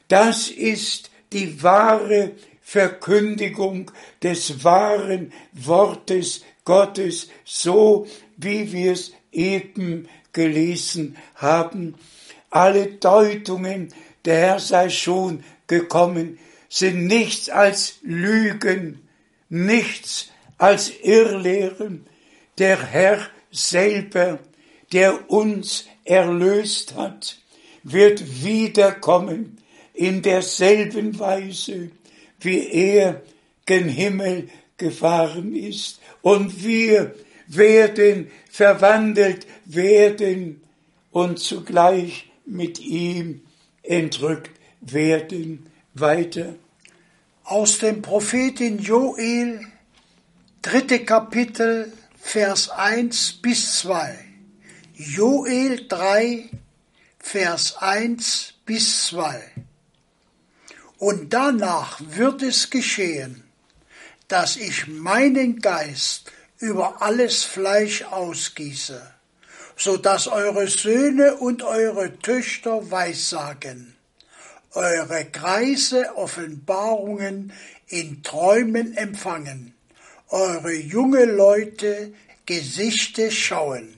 Das 0.08 0.48
ist 0.48 1.10
die 1.32 1.62
wahre 1.62 2.32
Verkündigung 2.60 3.90
des 4.22 4.64
wahren 4.64 5.32
Wortes 5.52 6.44
Gottes, 6.64 7.28
so 7.44 8.06
wie 8.36 8.72
wir 8.72 8.92
es 8.92 9.12
eben 9.32 10.08
gelesen 10.32 11.16
haben. 11.34 11.94
Alle 12.54 12.86
Deutungen, 12.86 13.92
der 14.24 14.36
Herr 14.36 14.58
sei 14.60 14.88
schon 14.88 15.42
gekommen, 15.66 16.38
sind 16.68 17.08
nichts 17.08 17.48
als 17.48 17.96
Lügen, 18.02 19.00
nichts 19.48 20.28
als 20.56 20.92
Irrlehren. 21.02 22.06
Der 22.58 22.80
Herr 22.80 23.18
selber, 23.50 24.38
der 24.92 25.28
uns 25.28 25.86
erlöst 26.04 26.94
hat, 26.94 27.38
wird 27.82 28.44
wiederkommen 28.44 29.58
in 29.92 30.22
derselben 30.22 31.18
Weise, 31.18 31.90
wie 32.38 32.68
er 32.68 33.22
gen 33.66 33.88
Himmel 33.88 34.48
gefahren 34.76 35.56
ist. 35.56 35.98
Und 36.22 36.62
wir 36.62 37.16
werden 37.48 38.30
verwandelt 38.48 39.48
werden 39.64 40.62
und 41.10 41.40
zugleich 41.40 42.30
mit 42.46 42.80
ihm 42.80 43.42
entrückt 43.82 44.50
werden. 44.80 45.70
Weiter. 45.94 46.54
Aus 47.44 47.78
dem 47.78 48.02
Prophetin 48.02 48.78
Joel, 48.78 49.60
dritte 50.60 51.04
Kapitel, 51.04 51.92
Vers 52.20 52.70
1 52.70 53.34
bis 53.42 53.80
2. 53.80 54.18
Joel 54.96 55.86
3, 55.86 56.48
Vers 57.18 57.76
1 57.76 58.54
bis 58.64 59.06
2. 59.08 59.42
Und 60.98 61.32
danach 61.32 62.00
wird 62.00 62.42
es 62.42 62.70
geschehen, 62.70 63.44
dass 64.28 64.56
ich 64.56 64.86
meinen 64.88 65.60
Geist 65.60 66.32
über 66.58 67.02
alles 67.02 67.44
Fleisch 67.44 68.02
ausgieße, 68.04 69.13
so 69.76 69.96
dass 69.96 70.28
eure 70.28 70.66
Söhne 70.68 71.36
und 71.36 71.62
eure 71.62 72.18
Töchter 72.18 72.90
weissagen, 72.90 73.94
eure 74.72 75.24
Kreise 75.26 76.16
Offenbarungen 76.16 77.52
in 77.88 78.22
Träumen 78.22 78.96
empfangen, 78.96 79.74
eure 80.28 80.72
junge 80.72 81.24
Leute 81.24 82.12
Gesichte 82.46 83.30
schauen 83.30 83.94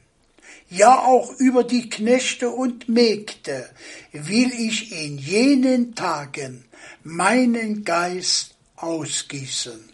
ja 0.68 0.98
auch 0.98 1.32
über 1.38 1.64
die 1.64 1.88
Knechte 1.88 2.50
und 2.50 2.88
Mägde 2.88 3.68
will 4.12 4.52
ich 4.52 4.92
in 4.92 5.18
jenen 5.18 5.94
Tagen 5.94 6.64
meinen 7.04 7.84
Geist 7.84 8.54
ausgießen. 8.76 9.88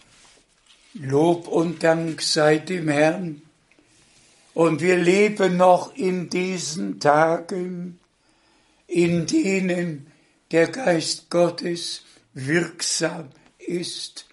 Lob 0.94 1.48
und 1.48 1.82
Dank 1.82 2.22
sei 2.22 2.58
dem 2.58 2.88
Herrn. 2.88 3.41
Und 4.54 4.82
wir 4.82 4.96
leben 4.96 5.56
noch 5.56 5.94
in 5.94 6.28
diesen 6.28 7.00
Tagen, 7.00 7.98
in 8.86 9.26
denen 9.26 10.12
der 10.50 10.68
Geist 10.68 11.30
Gottes 11.30 12.04
wirksam 12.34 13.30
ist. 13.58 14.26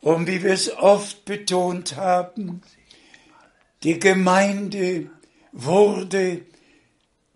Und 0.00 0.26
wie 0.26 0.42
wir 0.42 0.52
es 0.52 0.76
oft 0.76 1.24
betont 1.24 1.96
haben, 1.96 2.62
die 3.84 3.98
Gemeinde 3.98 5.10
wurde 5.52 6.40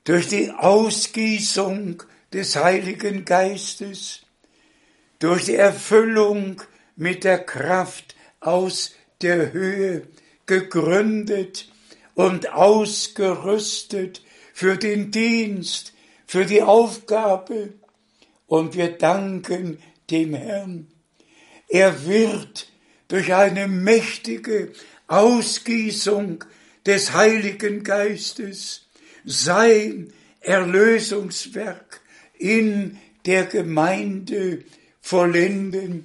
durch 0.05 0.29
die 0.29 0.51
Ausgießung 0.51 2.03
des 2.33 2.57
Heiligen 2.57 3.25
Geistes, 3.25 4.23
durch 5.21 5.45
die 5.45 5.55
Erfüllung 5.55 6.61
mit 6.97 7.23
der 7.25 7.39
Kraft 7.39 8.16
aus 8.41 8.93
der 9.23 9.53
Höhe 9.53 10.09
gegründet 10.47 11.71
und 12.19 12.53
ausgerüstet 12.53 14.23
für 14.53 14.77
den 14.77 15.12
Dienst, 15.12 15.93
für 16.27 16.47
die 16.47 16.62
Aufgabe. 16.62 17.75
Und 18.49 18.75
wir 18.75 18.89
danken 18.89 19.79
dem 20.11 20.35
Herrn. 20.35 20.89
Er 21.69 22.07
wird 22.07 22.73
durch 23.07 23.33
eine 23.33 23.69
mächtige 23.69 24.73
Ausgießung 25.07 26.43
des 26.85 27.12
Heiligen 27.12 27.85
Geistes 27.85 28.89
sein 29.25 30.12
Erlösungswerk 30.41 32.01
in 32.37 32.99
der 33.27 33.45
Gemeinde 33.45 34.64
vollenden. 35.01 36.05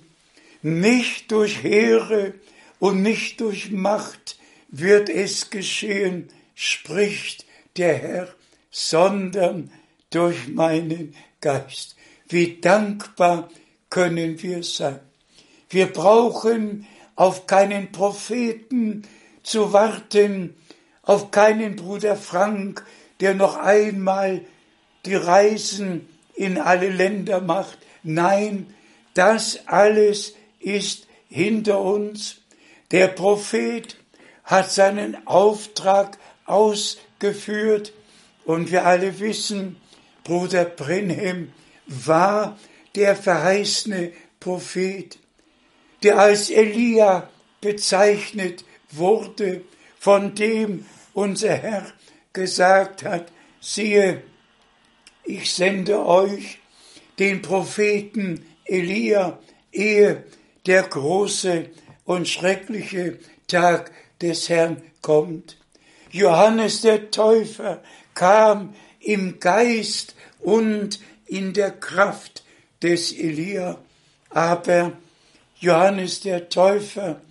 Nicht 0.62 1.32
durch 1.32 1.64
Heere 1.64 2.36
und 2.78 3.02
nicht 3.02 3.42
durch 3.42 3.72
Macht 3.72 4.38
wird 4.74 5.08
es 5.08 5.52
geschehen, 5.52 6.30
spricht 6.56 7.46
der 7.78 7.94
Herr, 7.96 8.28
sondern 8.72 9.72
durch 10.10 10.48
meinen 10.48 11.16
Geist. 11.42 11.96
Wie 12.28 12.60
dankbar 12.60 13.50
können 13.92 14.42
wir 14.42 14.64
sein. 14.64 15.00
Wir 15.70 15.86
brauchen 15.86 16.88
auf 17.16 17.46
keinen 17.46 17.92
Propheten 17.92 19.04
zu 19.44 19.74
warten, 19.74 20.56
auf 21.04 21.30
keinen 21.30 21.76
Bruder 21.76 22.16
Frank, 22.16 22.84
der 23.20 23.36
noch 23.36 23.58
einmal 23.58 24.42
die 25.06 25.16
Reisen 25.16 26.10
in 26.34 26.58
alle 26.58 26.90
Länder 26.90 27.42
macht. 27.42 27.78
Nein, 28.02 28.74
das 29.14 29.68
alles 29.68 30.34
ist 30.60 31.08
hinter 31.30 31.80
uns. 31.80 32.38
Der 32.90 33.08
Prophet 33.08 33.98
hat 34.54 34.72
seinen 34.72 35.26
Auftrag 35.26 36.20
ausgeführt. 36.46 37.92
Und 38.46 38.72
wir 38.72 38.86
alle 38.86 39.20
wissen, 39.20 39.78
Bruder 40.24 40.66
Brenhem 40.66 41.52
war 41.88 42.60
der 42.96 43.16
verheißene 43.16 44.12
Prophet, 44.40 45.18
der 46.04 46.20
als 46.20 46.52
Elia 46.52 47.30
bezeichnet 47.62 48.64
wurde, 48.92 49.64
von 50.00 50.36
dem 50.36 50.86
unser 51.14 51.56
Herr 51.56 51.92
gesagt 52.32 53.04
hat, 53.04 53.32
siehe, 53.60 54.22
ich 55.24 55.52
sende 55.52 56.06
euch 56.06 56.60
den 57.18 57.42
Propheten 57.42 58.46
Elia, 58.66 59.40
ehe 59.72 60.26
der 60.68 60.84
große 60.84 61.70
und 62.06 62.28
schreckliche 62.28 63.18
Tag 63.48 63.92
des 64.22 64.50
Herrn 64.50 64.82
kommt. 65.02 65.58
Johannes 66.12 66.82
der 66.82 67.12
Täufer 67.12 67.82
kam 68.14 68.76
im 69.00 69.40
Geist 69.40 70.16
und 70.40 71.00
in 71.26 71.54
der 71.54 71.72
Kraft 71.72 72.44
des 72.82 73.12
Elia. 73.12 73.78
Aber 74.30 74.94
Johannes 75.60 76.22
der 76.22 76.50
Täufer 76.50 77.22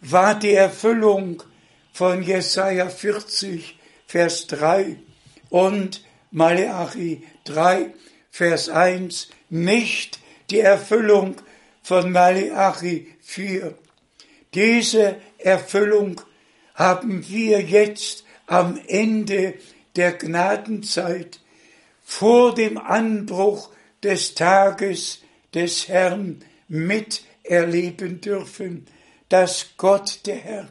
war 0.00 0.38
die 0.38 0.54
Erfüllung 0.54 1.42
von 1.92 2.22
Jesaja 2.22 2.88
40, 2.88 3.78
Vers 4.06 4.46
3 4.46 4.96
und 5.50 6.04
Maleachi 6.30 7.24
3, 7.44 7.92
Vers 8.30 8.68
1, 8.68 9.28
nicht 9.50 10.20
die 10.50 10.60
Erfüllung 10.60 11.36
von 11.82 12.12
Maleachi 12.12 13.08
4. 13.20 13.74
Diese 14.54 15.16
Erfüllung 15.38 16.20
haben 16.78 17.28
wir 17.28 17.60
jetzt 17.60 18.24
am 18.46 18.78
Ende 18.86 19.54
der 19.96 20.12
Gnadenzeit 20.12 21.40
vor 22.04 22.54
dem 22.54 22.78
Anbruch 22.78 23.70
des 24.04 24.36
Tages 24.36 25.22
des 25.52 25.88
Herrn 25.88 26.44
miterleben 26.68 28.20
dürfen, 28.20 28.86
dass 29.28 29.70
Gott 29.76 30.20
der 30.26 30.36
Herr 30.36 30.68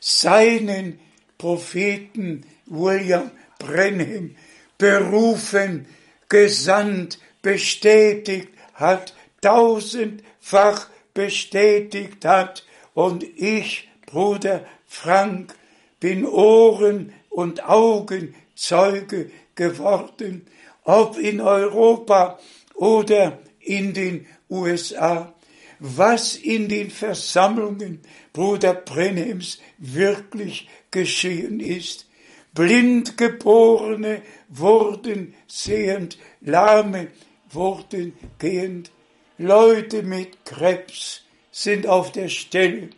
seinen 0.00 0.98
Propheten 1.36 2.46
William 2.64 3.30
Brenham 3.58 4.36
berufen, 4.78 5.86
gesandt, 6.30 7.18
bestätigt 7.42 8.48
hat, 8.72 9.14
tausendfach 9.42 10.88
bestätigt 11.12 12.24
hat. 12.24 12.64
Und 12.94 13.22
ich, 13.22 13.90
Bruder 14.06 14.64
Frank, 14.92 15.54
bin 16.00 16.26
Ohren 16.26 17.12
und 17.30 17.64
Augenzeuge 17.64 19.30
geworden, 19.54 20.46
ob 20.84 21.16
in 21.16 21.40
Europa 21.40 22.40
oder 22.74 23.38
in 23.60 23.94
den 23.94 24.26
USA, 24.50 25.32
was 25.78 26.34
in 26.34 26.68
den 26.68 26.90
Versammlungen 26.90 28.00
Bruder 28.32 28.74
Brenhems 28.74 29.60
wirklich 29.78 30.68
geschehen 30.90 31.60
ist. 31.60 32.06
Blindgeborene 32.52 34.22
wurden 34.48 35.34
sehend, 35.46 36.18
Lahme 36.40 37.08
wurden 37.48 38.12
gehend, 38.38 38.90
Leute 39.38 40.02
mit 40.02 40.44
Krebs 40.44 41.22
sind 41.52 41.86
auf 41.86 42.10
der 42.10 42.28
Stelle 42.28 42.90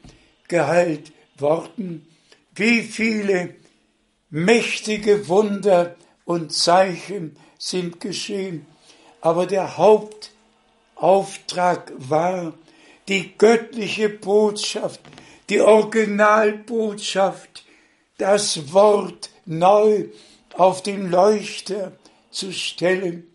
geheilt 0.49 1.12
worden. 1.43 2.07
Wie 2.55 2.82
viele 2.82 3.55
mächtige 4.30 5.28
Wunder 5.28 5.97
und 6.24 6.55
Zeichen 6.55 7.36
sind 7.59 8.01
geschehen. 8.01 8.64
Aber 9.20 9.45
der 9.47 9.76
Hauptauftrag 9.76 11.93
war 11.97 12.55
die 13.09 13.36
göttliche 13.36 14.09
Botschaft, 14.09 15.01
die 15.51 15.61
Originalbotschaft, 15.61 17.66
das 18.16 18.72
Wort 18.72 19.28
neu 19.45 20.07
auf 20.55 20.82
den 20.82 21.11
Leuchter 21.11 21.93
zu 22.30 22.53
stellen 22.53 23.26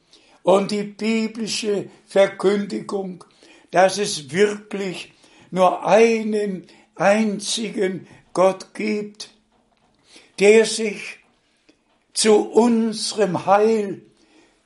und 0.43 0.71
die 0.71 0.83
biblische 0.83 1.89
Verkündigung, 2.07 3.23
dass 3.71 3.97
es 3.97 4.31
wirklich 4.31 5.11
nur 5.51 5.85
einen 5.85 6.67
einzigen 6.97 8.07
Gott 8.33 8.73
gibt, 8.73 9.31
der 10.39 10.65
sich 10.65 11.19
zu 12.13 12.35
unserem 12.35 13.45
Heil, 13.45 14.01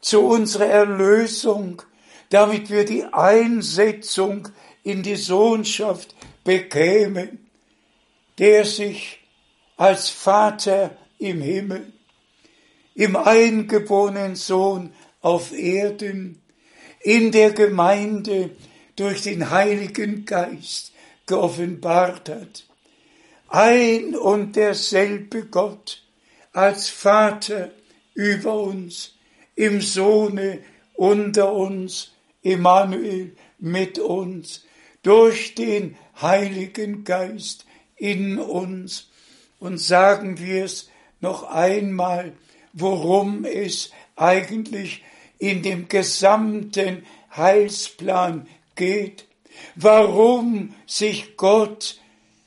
zu 0.01 0.21
unserer 0.21 0.65
Erlösung, 0.65 1.81
damit 2.29 2.69
wir 2.69 2.85
die 2.85 3.05
Einsetzung 3.05 4.47
in 4.83 5.03
die 5.03 5.15
Sohnschaft 5.15 6.15
bekämen, 6.43 7.47
der 8.37 8.65
sich 8.65 9.19
als 9.77 10.09
Vater 10.09 10.97
im 11.19 11.41
Himmel, 11.41 11.91
im 12.95 13.15
eingeborenen 13.15 14.35
Sohn 14.35 14.93
auf 15.21 15.53
Erden, 15.53 16.41
in 17.01 17.31
der 17.31 17.51
Gemeinde 17.51 18.51
durch 18.95 19.21
den 19.23 19.49
Heiligen 19.49 20.25
Geist 20.25 20.90
geoffenbart 21.31 22.27
hat. 22.27 22.65
Ein 23.47 24.15
und 24.15 24.57
derselbe 24.57 25.45
Gott 25.45 26.03
als 26.51 26.89
Vater 26.89 27.71
über 28.13 28.55
uns, 28.55 29.15
im 29.55 29.79
Sohne 29.79 30.59
unter 30.93 31.53
uns, 31.53 32.11
Emmanuel 32.43 33.33
mit 33.59 33.97
uns, 33.97 34.65
durch 35.03 35.55
den 35.55 35.95
Heiligen 36.21 37.05
Geist 37.05 37.65
in 37.95 38.37
uns. 38.37 39.09
Und 39.57 39.77
sagen 39.77 40.37
wir 40.37 40.65
es 40.65 40.89
noch 41.21 41.43
einmal, 41.43 42.33
worum 42.73 43.45
es 43.45 43.91
eigentlich 44.17 45.01
in 45.39 45.63
dem 45.63 45.87
gesamten 45.87 47.05
Heilsplan 47.33 48.47
geht, 48.75 49.27
warum 49.75 50.73
sich 50.85 51.37
Gott 51.37 51.99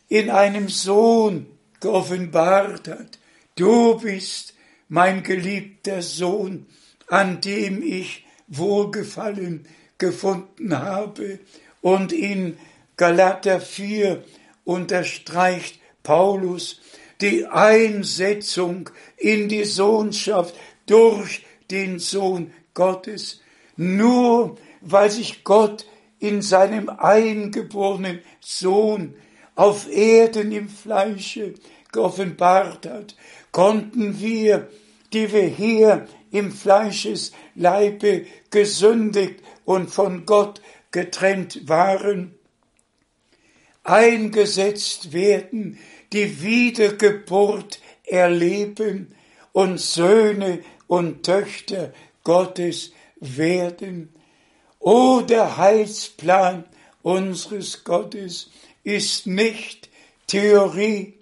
in 0.08 0.30
einem 0.30 0.68
Sohn 0.68 1.46
geoffenbart 1.80 2.88
hat. 2.88 3.18
Du 3.56 3.98
bist 3.98 4.54
mein 4.88 5.22
geliebter 5.22 6.02
Sohn, 6.02 6.66
an 7.08 7.40
dem 7.40 7.82
ich 7.82 8.24
Wohlgefallen 8.48 9.66
gefunden 9.98 10.78
habe. 10.78 11.40
Und 11.80 12.12
in 12.12 12.56
Galater 12.96 13.60
4 13.60 14.22
unterstreicht 14.64 15.80
Paulus 16.02 16.80
die 17.20 17.46
Einsetzung 17.46 18.90
in 19.16 19.48
die 19.48 19.64
Sohnschaft 19.64 20.54
durch 20.86 21.44
den 21.70 21.98
Sohn 21.98 22.52
Gottes. 22.74 23.40
Nur 23.76 24.58
weil 24.80 25.10
sich 25.10 25.44
Gott 25.44 25.86
in 26.24 26.40
seinem 26.40 26.88
eingeborenen 26.88 28.20
Sohn 28.40 29.14
auf 29.56 29.90
Erden 29.92 30.52
im 30.52 30.70
Fleische 30.70 31.52
geoffenbart 31.92 32.86
hat, 32.86 33.14
konnten 33.52 34.18
wir, 34.20 34.70
die 35.12 35.30
wir 35.30 35.46
hier 35.46 36.06
im 36.30 36.50
Fleischesleibe 36.50 38.24
gesündigt 38.50 39.40
und 39.66 39.90
von 39.90 40.24
Gott 40.24 40.62
getrennt 40.92 41.68
waren, 41.68 42.34
eingesetzt 43.82 45.12
werden, 45.12 45.78
die 46.14 46.40
Wiedergeburt 46.40 47.80
erleben 48.04 49.14
und 49.52 49.78
Söhne 49.78 50.60
und 50.86 51.22
Töchter 51.22 51.92
Gottes 52.22 52.92
werden. 53.20 54.08
O 54.86 55.22
der 55.22 55.56
Heilsplan 55.56 56.64
unseres 57.02 57.84
Gottes 57.84 58.50
ist 58.82 59.26
nicht 59.26 59.88
Theorie, 60.26 61.14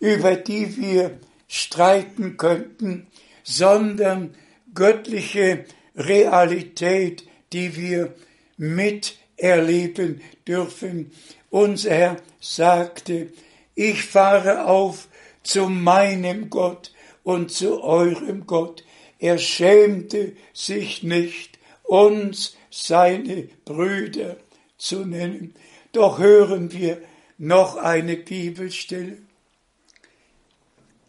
über 0.00 0.34
die 0.34 0.76
wir 0.76 1.20
streiten 1.46 2.36
könnten, 2.36 3.06
sondern 3.44 4.34
göttliche 4.74 5.64
Realität, 5.94 7.22
die 7.52 7.76
wir 7.76 8.12
miterleben 8.56 10.20
dürfen. 10.48 11.12
Unser 11.50 11.94
Herr 11.94 12.16
sagte, 12.40 13.28
ich 13.76 14.02
fahre 14.02 14.66
auf 14.66 15.06
zu 15.44 15.68
meinem 15.68 16.50
Gott 16.50 16.92
und 17.22 17.52
zu 17.52 17.80
eurem 17.80 18.44
Gott. 18.48 18.82
Er 19.20 19.38
schämte 19.38 20.32
sich 20.52 21.04
nicht, 21.04 21.60
uns 21.84 22.56
seine 22.74 23.44
Brüder 23.64 24.36
zu 24.76 25.04
nennen. 25.04 25.54
Doch 25.92 26.18
hören 26.18 26.72
wir 26.72 27.00
noch 27.38 27.76
eine 27.76 28.16
Bibelstelle. 28.16 29.18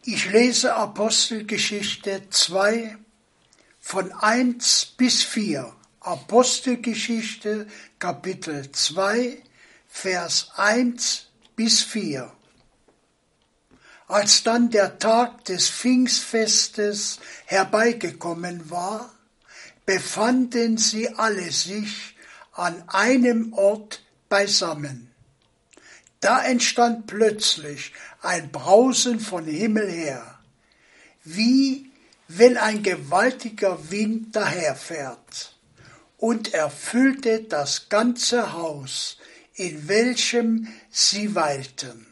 Ich 0.04 0.32
lese 0.32 0.76
Apostelgeschichte 0.76 2.30
2 2.30 2.98
von 3.80 4.12
1 4.12 4.94
bis 4.98 5.24
4. 5.24 5.74
Apostelgeschichte 6.02 7.66
Kapitel 7.98 8.72
2, 8.72 9.42
Vers 9.88 10.52
1 10.58 11.30
bis 11.56 11.82
4. 11.82 12.32
Als 14.08 14.44
dann 14.44 14.70
der 14.70 15.00
Tag 15.00 15.46
des 15.46 15.68
Pfingstfestes 15.68 17.20
herbeigekommen 17.48 18.70
war, 18.70 19.15
befanden 19.86 20.78
sie 20.78 21.10
alle 21.10 21.52
sich 21.52 22.16
an 22.54 22.84
einem 22.88 23.54
Ort 23.54 24.04
beisammen. 24.30 25.12
Da 26.20 26.44
entstand 26.44 27.08
plötzlich 27.08 27.94
ein 28.22 28.52
Brausen 28.52 29.20
von 29.20 29.46
Himmel 29.46 29.90
her, 29.92 30.40
wie 31.24 31.92
wenn 32.28 32.58
ein 32.58 32.82
gewaltiger 32.82 33.92
Wind 33.92 34.36
daherfährt, 34.36 35.56
und 36.18 36.54
erfüllte 36.54 37.42
das 37.44 37.90
ganze 37.90 38.54
Haus, 38.54 39.18
in 39.54 39.88
welchem 39.88 40.68
sie 40.90 41.36
weilten. 41.36 42.08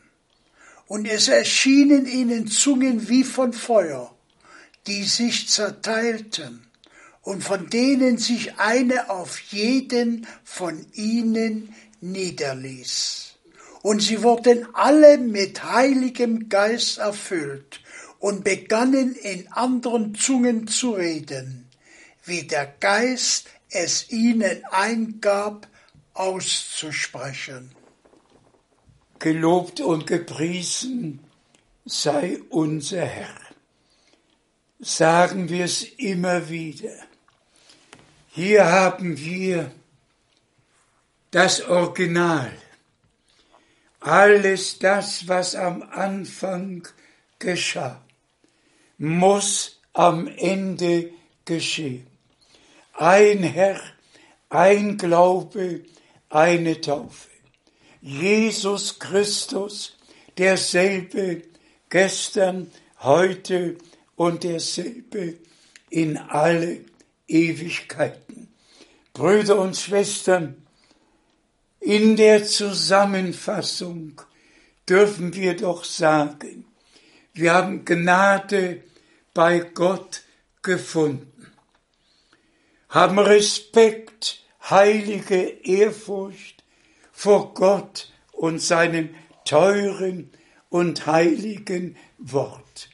Und 0.88 1.08
es 1.08 1.30
erschienen 1.30 2.06
ihnen 2.06 2.48
Zungen 2.48 3.10
wie 3.10 3.24
von 3.24 3.54
Feuer, 3.54 4.14
die 4.86 5.04
sich 5.04 5.50
zerteilten, 5.50 6.68
und 7.24 7.44
von 7.44 7.70
denen 7.70 8.18
sich 8.18 8.60
eine 8.60 9.10
auf 9.10 9.40
jeden 9.40 10.28
von 10.44 10.86
ihnen 10.94 11.74
niederließ. 12.02 13.36
Und 13.82 14.02
sie 14.02 14.22
wurden 14.24 14.68
alle 14.74 15.18
mit 15.18 15.64
heiligem 15.64 16.48
Geist 16.50 17.00
erfüllt 17.00 17.82
und 18.20 18.44
begannen 18.44 19.16
in 19.16 19.52
anderen 19.52 20.16
Zungen 20.16 20.68
zu 20.68 20.92
reden, 20.92 21.68
wie 22.24 22.44
der 22.44 22.66
Geist 22.80 23.50
es 23.70 24.10
ihnen 24.12 24.64
eingab 24.72 25.68
auszusprechen. 26.14 27.72
Gelobt 29.20 29.80
und 29.80 30.08
gepriesen 30.08 31.20
sei 31.86 32.40
unser 32.50 33.06
Herr. 33.06 33.36
Sagen 34.80 35.50
wir 35.50 35.66
es 35.66 35.84
immer 35.84 36.50
wieder. 36.50 36.92
Hier 38.36 38.66
haben 38.66 39.20
wir 39.20 39.72
das 41.30 41.62
Original. 41.62 42.52
Alles 44.00 44.80
das, 44.80 45.28
was 45.28 45.54
am 45.54 45.84
Anfang 45.84 46.88
geschah, 47.38 48.02
muss 48.98 49.80
am 49.94 50.28
Ende 50.28 51.12
geschehen. 51.46 52.08
Ein 52.94 53.44
Herr, 53.44 53.80
ein 54.50 54.98
Glaube, 54.98 55.84
eine 56.32 56.82
Taufe. 56.82 57.30
Jesus 58.02 58.98
Christus, 58.98 59.96
derselbe 60.40 61.44
gestern, 61.88 62.72
heute 63.00 63.78
und 64.16 64.44
derselbe 64.44 65.38
in 65.92 66.18
alle 66.18 66.84
Ewigkeiten. 67.28 68.54
Brüder 69.14 69.60
und 69.60 69.78
Schwestern, 69.78 70.66
in 71.80 72.16
der 72.16 72.46
Zusammenfassung 72.46 74.22
dürfen 74.88 75.34
wir 75.34 75.56
doch 75.56 75.84
sagen, 75.84 76.66
wir 77.34 77.54
haben 77.54 77.84
Gnade 77.86 78.84
bei 79.34 79.60
Gott 79.60 80.24
gefunden, 80.62 81.52
haben 82.90 83.20
Respekt, 83.20 84.44
heilige 84.70 85.42
Ehrfurcht 85.42 86.64
vor 87.12 87.54
Gott 87.54 88.12
und 88.32 88.60
seinem 88.60 89.14
teuren 89.46 90.32
und 90.70 91.06
heiligen 91.06 91.98
Wort. 92.18 92.90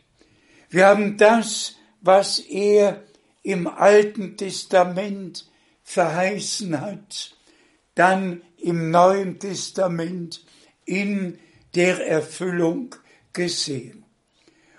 Wir 0.69 0.87
haben 0.87 1.17
das, 1.17 1.75
was 2.01 2.39
er 2.39 3.03
im 3.49 3.65
Alten 3.65 4.37
Testament 4.37 5.49
verheißen 5.81 6.79
hat, 6.79 7.35
dann 7.95 8.43
im 8.57 8.91
Neuen 8.91 9.39
Testament 9.39 10.45
in 10.85 11.39
der 11.73 12.07
Erfüllung 12.07 12.93
gesehen. 13.33 14.05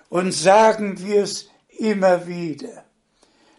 Und 0.09 0.31
sagen 0.33 1.05
wir 1.05 1.25
es 1.25 1.49
immer 1.79 2.29
wieder, 2.29 2.85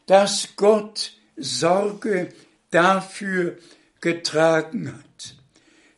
dass 0.06 0.56
Gott 0.56 1.14
Sorge 1.36 2.30
dafür 2.70 3.58
getragen 4.00 4.94
hat, 4.94 5.36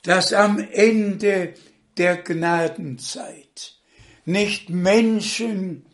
dass 0.02 0.34
am 0.34 0.58
Ende 0.58 1.54
der 1.98 2.18
Gnadenzeit 2.18 3.76
nicht 4.26 4.72
Menschen 4.72 5.86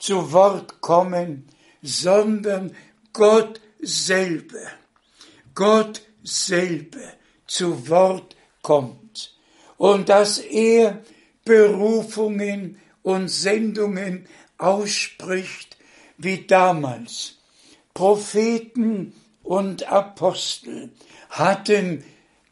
zu 0.00 0.32
Wort 0.32 0.80
kommen, 0.80 1.48
sondern 1.84 2.74
Gott 3.12 3.60
selber, 3.78 4.66
Gott 5.54 6.02
selber 6.22 7.12
zu 7.46 7.88
Wort 7.88 8.34
kommt 8.62 9.36
und 9.76 10.08
dass 10.08 10.38
er 10.38 11.02
Berufungen 11.44 12.80
und 13.02 13.28
Sendungen 13.28 14.26
ausspricht 14.56 15.76
wie 16.16 16.46
damals. 16.46 17.36
Propheten 17.92 19.12
und 19.42 19.86
Apostel 19.92 20.90
hatten 21.28 22.02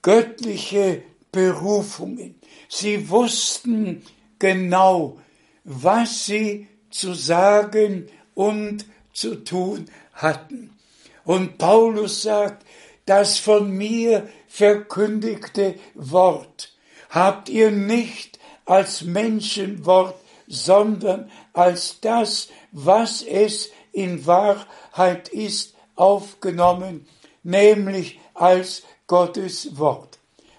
göttliche 0.02 1.02
Berufungen. 1.32 2.34
Sie 2.68 3.08
wussten 3.08 4.02
genau, 4.38 5.18
was 5.64 6.26
sie 6.26 6.68
zu 6.90 7.14
sagen 7.14 8.08
und 8.34 8.84
zu 9.12 9.36
tun 9.36 9.90
hatten. 10.14 10.76
Und 11.24 11.58
Paulus 11.58 12.22
sagt, 12.22 12.66
das 13.06 13.38
von 13.38 13.70
mir 13.70 14.28
verkündigte 14.48 15.74
Wort 15.94 16.72
habt 17.10 17.48
ihr 17.48 17.70
nicht 17.70 18.38
als 18.64 19.02
Menschenwort, 19.02 20.16
sondern 20.46 21.30
als 21.52 22.00
das, 22.00 22.48
was 22.72 23.22
es 23.22 23.70
in 23.92 24.26
Wahrheit 24.26 25.28
ist, 25.28 25.74
aufgenommen, 25.94 27.06
nämlich 27.42 28.18
als 28.34 28.82
Gottes 29.06 29.78
Wort. 29.78 30.18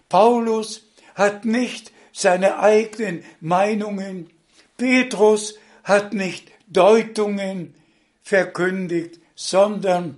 Paulus 0.10 0.84
hat 1.16 1.46
nicht 1.46 1.92
seine 2.12 2.60
eigenen 2.60 3.24
Meinungen, 3.42 4.30
Petrus 4.78 5.56
hat 5.84 6.14
nicht 6.14 6.52
Deutungen 6.68 7.74
verkündigt, 8.24 9.20
sondern 9.36 10.18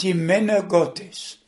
die 0.00 0.14
Männer 0.14 0.62
Gottes 0.62 1.38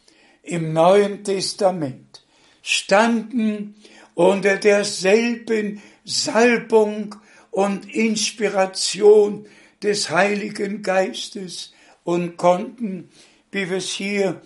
im 0.42 0.72
Neuen 0.72 1.22
Testament 1.22 2.24
standen 2.62 3.76
unter 4.14 4.56
derselben 4.56 5.82
Salbung 6.04 7.14
und 7.50 7.94
Inspiration 7.94 9.46
des 9.82 10.10
Heiligen 10.10 10.82
Geistes 10.82 11.72
und 12.04 12.36
konnten, 12.36 13.10
wie 13.52 13.70
wir 13.70 13.76
es 13.76 13.90
hier 13.90 14.40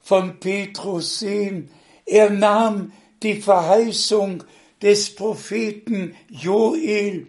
von 0.00 0.40
Petrus 0.40 1.18
sehen, 1.18 1.70
er 2.06 2.30
nahm 2.30 2.92
die 3.22 3.40
Verheißung 3.40 4.44
des 4.80 5.14
Propheten 5.14 6.14
Joel 6.30 7.26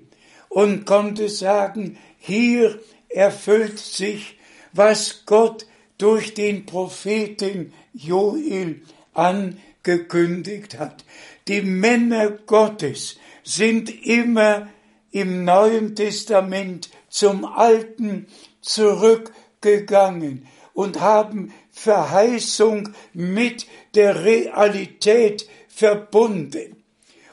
und 0.48 0.86
konnte 0.86 1.28
sagen, 1.28 1.98
hier 2.18 2.80
erfüllt 3.10 3.80
sich, 3.80 4.38
was 4.74 5.24
Gott 5.26 5.66
durch 5.98 6.34
den 6.34 6.66
Propheten 6.66 7.74
Joel 7.94 8.82
angekündigt 9.14 10.80
hat. 10.80 11.04
Die 11.48 11.62
Männer 11.62 12.30
Gottes 12.32 13.18
sind 13.44 14.06
immer 14.06 14.70
im 15.12 15.44
Neuen 15.44 15.96
Testament 15.96 16.90
zum 17.10 17.46
Alten 17.46 18.28
zurückgegangen 18.62 20.48
und 20.74 21.00
haben 21.02 21.52
Verheißung 21.72 22.90
mit 23.14 23.68
der 23.96 24.24
Realität 24.24 25.50
verbunden. 25.68 26.84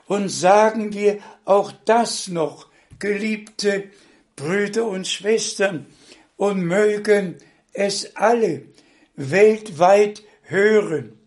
Und 0.06 0.28
sagen 0.28 0.92
wir 0.94 1.18
auch 1.44 1.72
das 1.84 2.28
noch, 2.28 2.68
geliebte 2.98 3.90
Brüder 4.36 4.86
und 4.86 5.08
Schwestern, 5.08 5.86
und 6.36 6.62
mögen 6.62 7.36
es 7.72 8.14
alle 8.16 8.62
weltweit 9.16 10.22
hören. 10.42 11.18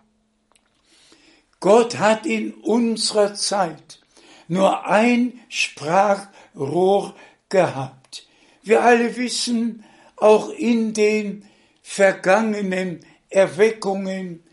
Gott 1.60 1.98
hat 1.98 2.26
in 2.26 2.54
unserer 2.54 3.34
Zeit 3.34 4.00
nur 4.48 4.86
ein 4.86 5.40
Sprachrohr 5.50 7.16
gehabt. 7.50 8.28
Wir 8.64 8.84
alle 8.84 9.16
wissen, 9.18 9.84
auch 10.16 10.50
in 10.50 10.94
den 10.94 11.46
vergangenen 11.82 13.00
Erweckungen 13.30 14.44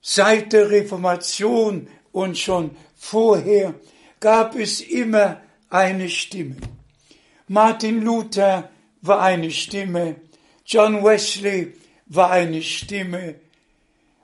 seit 0.00 0.52
der 0.52 0.70
Reformation 0.70 1.88
und 2.12 2.38
schon 2.38 2.76
vorher 2.94 3.74
gab 4.20 4.54
es 4.54 4.80
immer 4.80 5.40
eine 5.68 6.08
Stimme. 6.08 6.56
Martin 7.48 8.02
Luther 8.02 8.70
war 9.02 9.20
eine 9.20 9.50
Stimme, 9.50 10.16
John 10.64 11.04
Wesley 11.04 11.74
war 12.06 12.30
eine 12.30 12.62
Stimme. 12.62 13.36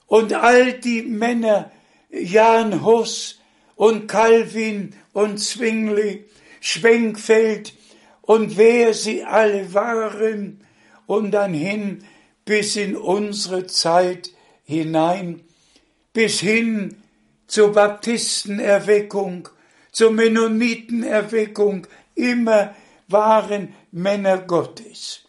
Und 0.07 0.33
all 0.33 0.73
die 0.75 1.03
Männer, 1.03 1.71
Jan 2.11 2.85
Hus 2.85 3.41
und 3.77 4.09
Calvin 4.09 4.95
und 5.13 5.39
Zwingli, 5.39 6.25
Schwenkfeld 6.61 7.75
und 8.23 8.57
wer 8.57 8.93
sie 8.93 9.25
alle 9.25 9.73
waren 9.73 10.61
und 11.07 11.31
dann 11.31 11.55
hin 11.55 12.05
bis 12.45 12.77
in 12.77 12.97
unsere 12.97 13.67
Zeit 13.67 14.31
hinein, 14.65 15.41
bis 16.13 16.41
hin 16.41 16.97
zur 17.47 17.73
Baptistenerweckung, 17.73 19.49
zur 19.93 20.11
Mennonitenerweckung, 20.11 21.87
immer 22.15 22.75
waren 23.13 23.75
Männer 23.91 24.39
Gottes, 24.39 25.29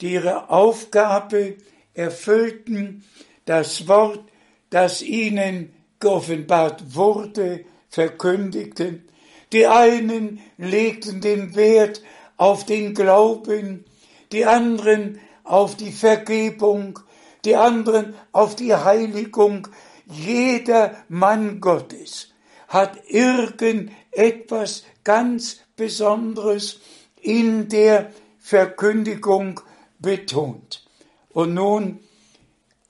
die 0.00 0.14
ihre 0.14 0.50
Aufgabe 0.50 1.56
erfüllten, 1.94 3.04
das 3.44 3.88
Wort, 3.88 4.24
das 4.70 5.02
ihnen 5.02 5.72
geoffenbart 6.00 6.94
wurde, 6.94 7.64
verkündigten. 7.88 9.08
Die 9.52 9.66
einen 9.66 10.40
legten 10.58 11.20
den 11.20 11.54
Wert 11.56 12.02
auf 12.36 12.66
den 12.66 12.94
Glauben, 12.94 13.84
die 14.32 14.44
anderen 14.44 15.18
auf 15.44 15.76
die 15.76 15.92
Vergebung, 15.92 17.00
die 17.44 17.56
anderen 17.56 18.14
auf 18.32 18.54
die 18.56 18.74
Heiligung. 18.74 19.68
Jeder 20.06 20.96
Mann 21.08 21.60
Gottes 21.60 22.32
hat 22.68 22.98
irgendetwas 23.08 24.84
ganz 25.04 25.60
Besonderes 25.76 26.80
in 27.20 27.68
der 27.68 28.12
Verkündigung 28.38 29.60
betont. 29.98 30.86
Und 31.30 31.54
nun, 31.54 32.00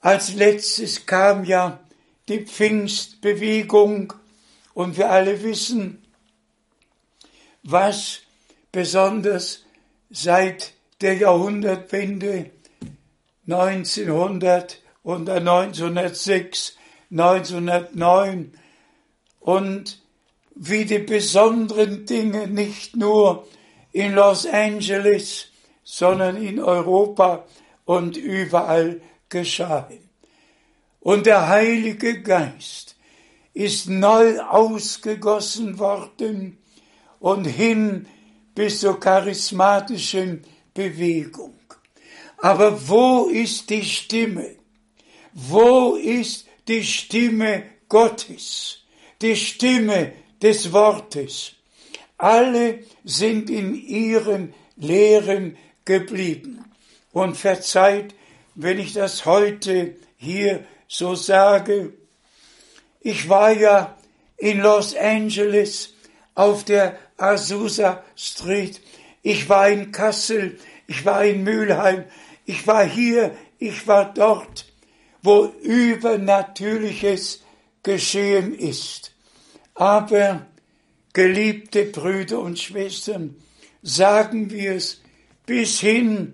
als 0.01 0.33
letztes 0.33 1.05
kam 1.05 1.43
ja 1.43 1.79
die 2.27 2.45
Pfingstbewegung 2.45 4.13
und 4.73 4.97
wir 4.97 5.09
alle 5.09 5.43
wissen, 5.43 6.03
was 7.63 8.21
besonders 8.71 9.65
seit 10.09 10.73
der 11.01 11.15
Jahrhundertwende 11.15 12.51
1900 13.47 14.81
und 15.03 15.29
1906, 15.29 16.77
1909 17.11 18.53
und 19.39 20.01
wie 20.55 20.85
die 20.85 20.99
besonderen 20.99 22.05
Dinge 22.05 22.47
nicht 22.47 22.95
nur 22.95 23.47
in 23.91 24.13
Los 24.13 24.45
Angeles, 24.45 25.47
sondern 25.83 26.37
in 26.37 26.59
Europa 26.59 27.45
und 27.85 28.17
überall 28.17 29.01
geschahen. 29.29 30.09
Und 30.99 31.25
der 31.25 31.47
Heilige 31.47 32.21
Geist 32.21 32.95
ist 33.53 33.89
neu 33.89 34.39
ausgegossen 34.41 35.79
worden 35.79 36.57
und 37.19 37.45
hin 37.45 38.07
bis 38.53 38.81
zur 38.81 38.99
charismatischen 38.99 40.43
Bewegung. 40.73 41.55
Aber 42.37 42.87
wo 42.87 43.25
ist 43.25 43.69
die 43.69 43.83
Stimme? 43.83 44.55
Wo 45.33 45.95
ist 45.95 46.47
die 46.67 46.83
Stimme 46.83 47.63
Gottes? 47.89 48.79
Die 49.21 49.35
Stimme 49.35 50.13
des 50.41 50.71
Wortes? 50.71 51.55
Alle 52.19 52.83
sind 53.05 53.49
in 53.49 53.73
ihren 53.73 54.53
Lehren 54.75 55.57
geblieben. 55.85 56.63
Und 57.11 57.37
verzeiht, 57.37 58.13
wenn 58.53 58.77
ich 58.77 58.93
das 58.93 59.25
heute 59.25 59.95
hier 60.17 60.63
so 60.87 61.15
sage. 61.15 61.93
Ich 62.99 63.29
war 63.29 63.51
ja 63.51 63.97
in 64.37 64.59
Los 64.59 64.95
Angeles 64.95 65.93
auf 66.35 66.65
der 66.65 66.99
Azusa 67.17 68.03
Street. 68.15 68.81
Ich 69.21 69.47
war 69.47 69.69
in 69.69 69.91
Kassel. 69.91 70.59
Ich 70.87 71.05
war 71.05 71.23
in 71.23 71.43
Mülheim. 71.43 72.03
Ich 72.45 72.67
war 72.67 72.85
hier. 72.85 73.35
Ich 73.59 73.87
war 73.87 74.13
dort, 74.13 74.65
wo 75.21 75.45
Übernatürliches 75.61 77.43
geschehen 77.83 78.53
ist. 78.53 79.13
Aber, 79.73 80.45
geliebte 81.13 81.85
Brüder 81.85 82.39
und 82.39 82.59
Schwestern, 82.59 83.35
sagen 83.81 84.51
wir 84.51 84.73
es 84.73 85.01
bis 85.45 85.79
hin 85.79 86.33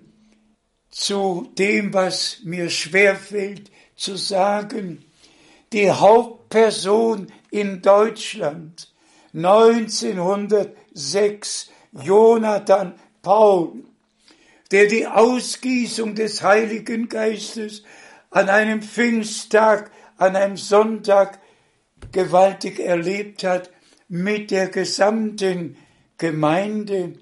zu 0.90 1.48
dem, 1.58 1.94
was 1.94 2.40
mir 2.44 2.70
schwerfällt 2.70 3.70
zu 3.96 4.16
sagen, 4.16 5.04
die 5.72 5.90
Hauptperson 5.90 7.26
in 7.50 7.82
Deutschland 7.82 8.92
1906, 9.34 11.70
Jonathan 11.92 12.94
Paul, 13.22 13.84
der 14.70 14.86
die 14.86 15.06
Ausgießung 15.06 16.14
des 16.14 16.42
Heiligen 16.42 17.08
Geistes 17.08 17.82
an 18.30 18.48
einem 18.48 18.80
Pfingsttag, 18.82 19.90
an 20.16 20.36
einem 20.36 20.56
Sonntag 20.56 21.40
gewaltig 22.12 22.78
erlebt 22.80 23.44
hat 23.44 23.70
mit 24.08 24.50
der 24.50 24.68
gesamten 24.68 25.76
Gemeinde, 26.18 27.14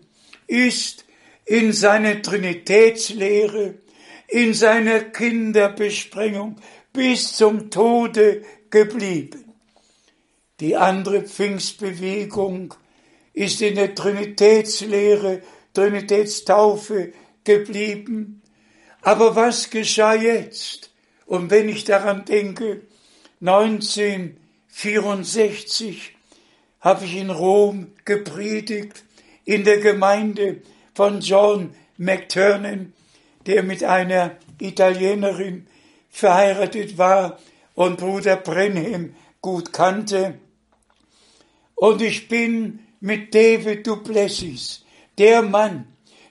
ist 0.47 1.05
in 1.45 1.73
seiner 1.73 2.23
Trinitätslehre, 2.23 3.75
in 4.29 4.55
seiner 4.55 5.01
Kinderbesprengung 5.01 6.57
bis 6.93 7.37
zum 7.37 7.71
Tode 7.71 8.43
geblieben. 8.71 9.53
Die 10.61 10.77
andere 10.77 11.23
Pfingstbewegung 11.23 12.75
ist 13.33 13.61
in 13.61 13.75
der 13.75 13.93
Trinitätslehre, 13.95 15.43
Trinitätstaufe 15.73 17.13
geblieben. 17.43 18.43
Aber 19.03 19.35
was 19.37 19.71
geschah 19.71 20.15
jetzt? 20.15 20.93
Und 21.27 21.51
wenn 21.51 21.69
ich 21.69 21.85
daran 21.85 22.25
denke, 22.25 22.83
1964 23.41 26.14
habe 26.85 27.07
ich 27.07 27.17
in 27.17 27.31
Rom 27.31 27.89
gepredigt, 28.05 29.05
in 29.47 29.65
der 29.65 29.79
Gemeinde 29.79 30.61
von 30.95 31.21
John 31.21 31.75
McTurnan, 31.97 32.93
der 33.47 33.63
mit 33.63 33.83
einer 33.83 34.37
Italienerin 34.61 35.67
verheiratet 36.11 36.99
war 36.99 37.39
und 37.75 37.97
Bruder 37.97 38.37
Brenhem 38.37 39.17
gut 39.41 39.73
kannte. 39.73 40.35
Und 41.75 42.03
ich 42.03 42.29
bin 42.29 42.81
mit 43.01 43.35
David 43.35 43.87
Duplessis, 43.87 44.85
der 45.17 45.43
Mann, 45.43 45.87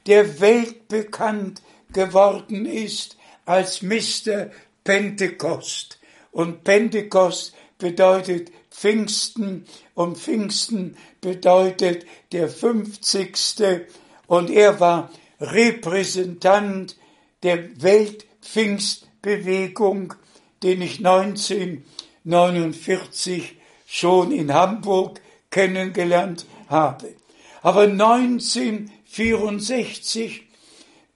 der 0.05 0.39
weltbekannt 0.39 1.63
geworden 1.91 2.65
ist 2.65 3.17
als 3.45 3.81
Mr. 3.81 4.51
Pentecost. 4.83 5.99
Und 6.31 6.63
Pentecost 6.63 7.53
bedeutet 7.77 8.51
Pfingsten 8.69 9.65
und 9.95 10.17
Pfingsten 10.17 10.97
bedeutet 11.21 12.05
der 12.31 12.49
50. 12.49 13.85
Und 14.27 14.49
er 14.49 14.79
war 14.79 15.11
Repräsentant 15.39 16.97
der 17.43 17.79
Weltpfingstbewegung, 17.81 20.15
den 20.63 20.81
ich 20.81 21.05
1949 21.05 23.57
schon 23.85 24.31
in 24.31 24.51
Hamburg 24.53 25.21
kennengelernt 25.51 26.47
habe. 26.67 27.13
Aber 27.61 27.83
1964 27.83 30.47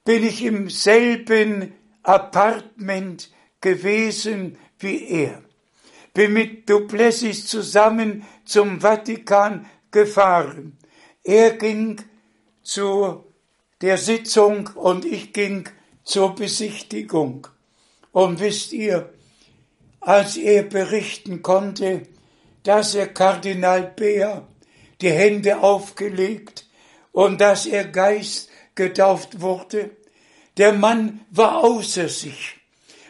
bin 0.06 0.24
ich 0.26 0.44
im 0.44 0.70
selben 0.70 1.74
Apartment 2.04 3.32
gewesen 3.62 4.60
wie 4.80 5.06
er. 5.06 5.42
Bin 6.14 6.34
mit 6.34 6.70
Duplessis 6.70 7.48
zusammen 7.48 8.28
zum 8.48 8.82
Vatikan 8.82 9.66
gefahren. 9.92 10.78
Er 11.24 11.52
ging 11.52 12.02
zu 12.64 13.24
der 13.82 13.98
Sitzung 13.98 14.70
und 14.76 15.06
ich 15.06 15.34
ging 15.34 15.70
zur 16.04 16.34
Besichtigung. 16.36 17.48
Und 18.12 18.40
wisst 18.40 18.74
ihr, 18.74 19.14
als 20.00 20.38
er 20.38 20.64
berichten 20.64 21.42
konnte, 21.42 22.04
dass 22.64 22.96
er 22.96 23.08
Kardinal 23.08 23.84
Beer 23.96 24.48
die 25.02 25.12
Hände 25.12 25.60
aufgelegt 25.60 26.66
und 27.12 27.40
dass 27.42 27.66
er 27.66 27.86
Geist 27.86 28.50
getauft 28.76 29.42
wurde, 29.42 29.92
der 30.58 30.74
Mann 30.74 31.22
war 31.30 31.64
außer 31.64 32.10
sich, 32.10 32.56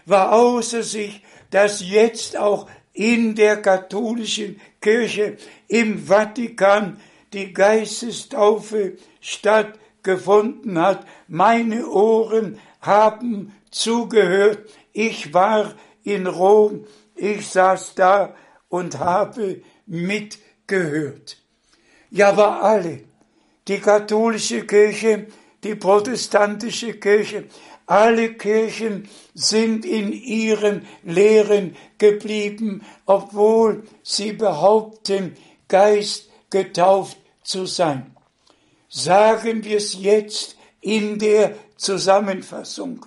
war 0.06 0.34
außer 0.34 0.84
sich, 0.84 1.22
dass 1.50 1.82
jetzt 1.82 2.36
auch 2.36 2.68
in 2.98 3.36
der 3.36 3.62
katholischen 3.62 4.60
Kirche 4.82 5.38
im 5.68 6.08
Vatikan 6.08 7.00
die 7.32 7.54
Geistestaufe 7.54 8.98
stattgefunden 9.22 10.82
hat. 10.82 11.06
Meine 11.28 11.88
Ohren 11.88 12.60
haben 12.82 13.54
zugehört. 13.70 14.68
Ich 14.94 15.32
war 15.32 15.76
in 16.04 16.26
Rom, 16.26 16.86
ich 17.16 17.48
saß 17.48 17.94
da 17.94 18.34
und 18.68 18.98
habe 18.98 19.62
mit 19.86 20.40
gehört. 20.66 21.38
Ja, 22.10 22.30
aber 22.30 22.64
alle, 22.64 23.02
die 23.68 23.78
katholische 23.80 24.66
Kirche, 24.66 25.28
die 25.64 25.76
protestantische 25.76 26.94
Kirche, 26.94 27.44
alle 27.88 28.34
Kirchen 28.34 29.10
sind 29.34 29.86
in 29.86 30.12
ihren 30.12 30.86
Lehren 31.04 31.76
geblieben, 31.98 32.86
obwohl 33.06 33.84
sie 34.04 34.34
behaupten, 34.34 35.36
Geist 35.70 36.30
getauft 36.50 37.18
zu 37.44 37.66
sein. 37.66 38.16
Sagen 38.90 39.64
wir 39.64 39.78
es 39.78 39.94
jetzt 40.00 40.58
in 40.82 41.18
der 41.18 41.56
Zusammenfassung. 41.78 43.06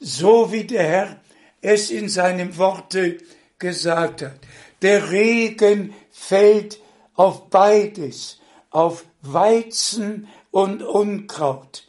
So 0.00 0.50
wie 0.52 0.64
der 0.64 0.84
Herr 0.84 1.20
es 1.60 1.90
in 1.90 2.08
seinem 2.08 2.56
Worte 2.56 3.18
gesagt 3.58 4.22
hat. 4.22 4.38
Der 4.82 5.10
Regen 5.10 5.94
fällt 6.10 6.78
auf 7.14 7.48
beides, 7.48 8.38
auf 8.70 9.04
Weizen 9.22 10.28
und 10.50 10.82
Unkraut. 10.82 11.84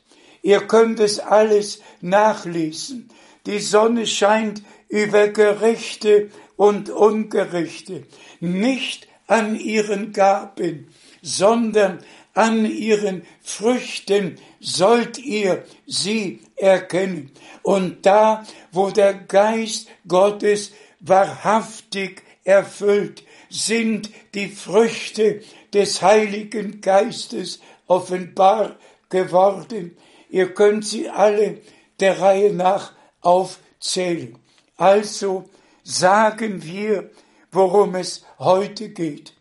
Ihr 0.46 0.68
könnt 0.68 1.00
es 1.00 1.20
alles 1.20 1.82
nachlesen. 2.02 3.10
Die 3.48 3.58
Sonne 3.58 4.06
scheint 4.06 4.62
über 4.90 5.30
Gerechte 5.30 6.30
und 6.56 6.92
Ungerechte, 6.92 8.04
nicht 8.42 9.08
an 9.26 9.60
ihren 9.60 10.14
Gaben, 10.14 10.94
sondern 11.24 11.98
an 12.36 12.64
ihren 12.64 13.24
Früchten 13.42 14.38
sollt 14.60 15.18
ihr 15.18 15.64
sie 15.88 16.42
erkennen. 16.58 17.32
Und 17.64 18.06
da, 18.06 18.44
wo 18.72 18.92
der 18.92 19.16
Geist 19.16 19.88
Gottes 20.08 20.74
wahrhaftig 21.00 22.22
erfüllt, 22.44 23.24
sind 23.50 24.12
die 24.36 24.50
Früchte 24.50 25.42
des 25.74 26.04
Heiligen 26.04 26.82
Geistes 26.82 27.62
offenbar 27.88 28.76
geworden. 29.10 29.98
Ihr 30.36 30.54
könnt 30.54 30.86
sie 30.86 31.10
alle 31.10 31.62
der 32.02 32.20
Reihe 32.20 32.54
nach 32.54 32.92
aufzählen. 33.22 34.38
Also 34.76 35.50
sagen 35.82 36.62
wir, 36.62 37.10
worum 37.54 37.96
es 37.96 38.26
heute 38.38 38.90
geht. 38.90 39.32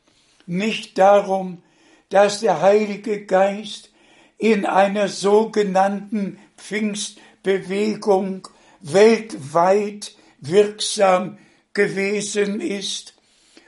Nicht 0.47 0.97
darum, 0.97 1.65
dass 2.11 2.39
der 2.39 2.63
Heilige 2.63 3.27
Geist 3.27 3.91
in 4.39 4.67
einer 4.67 5.09
sogenannten 5.09 6.39
Pfingstbewegung 6.57 8.47
weltweit 8.81 10.15
wirksam 10.39 11.39
gewesen 11.73 12.61
ist 12.61 13.15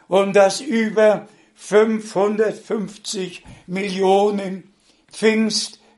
und 0.06 0.36
dass 0.36 0.60
über 0.60 1.26
550 1.56 3.42
Millionen 3.66 4.72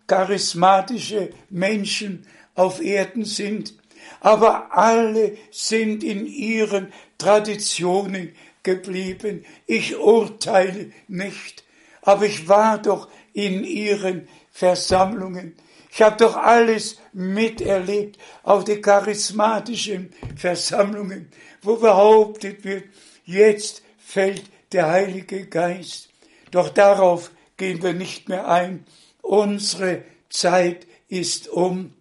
pfingstcharismatische 0.09 1.31
Menschen 1.51 2.27
auf 2.55 2.83
Erden 2.83 3.25
sind, 3.25 3.75
aber 4.21 4.77
alle 4.77 5.37
sind 5.51 6.03
in 6.03 6.27
ihren 6.27 6.93
Traditionen 7.19 8.35
geblieben. 8.63 9.45
Ich 9.67 9.97
urteile 9.97 10.91
nicht, 11.07 11.65
aber 12.03 12.25
ich 12.27 12.49
war 12.49 12.79
doch 12.79 13.09
in 13.33 13.65
ihren 13.65 14.29
Versammlungen. 14.51 15.55
Ich 15.91 16.03
habe 16.03 16.17
doch 16.17 16.37
alles 16.37 16.99
miterlebt, 17.13 18.19
auch 18.43 18.63
die 18.63 18.81
charismatischen 18.81 20.13
Versammlungen, 20.37 21.31
wo 21.63 21.77
behauptet 21.77 22.65
wird, 22.65 22.85
jetzt 23.25 23.83
fällt 23.99 24.45
der 24.73 24.89
Heilige 24.89 25.47
Geist. 25.47 26.09
Doch 26.51 26.69
darauf 26.69 27.31
gehen 27.57 27.83
wir 27.83 27.93
nicht 27.93 28.29
mehr 28.29 28.49
ein. 28.49 28.85
Unsere 29.29 30.05
Zeit 30.31 30.87
ist 31.09 31.49
um. 31.49 31.93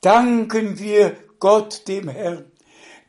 Danken 0.00 0.80
wir 0.80 1.16
Gott 1.38 1.86
dem 1.86 2.08
Herrn, 2.08 2.50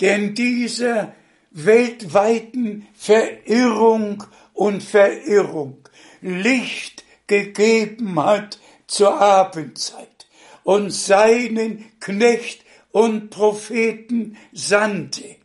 denn 0.02 0.36
dieser 0.36 1.16
weltweiten 1.50 2.86
Verirrung 2.94 4.24
und 4.54 4.84
Verirrung 4.84 5.80
Licht 6.22 7.04
gegeben 7.26 8.24
hat 8.24 8.60
zur 8.86 9.20
Abendzeit 9.20 10.28
und 10.64 10.92
seinen 10.92 11.86
Knecht 12.00 12.64
und 12.92 13.32
Propheten 13.32 14.38
sandte, 14.54 15.38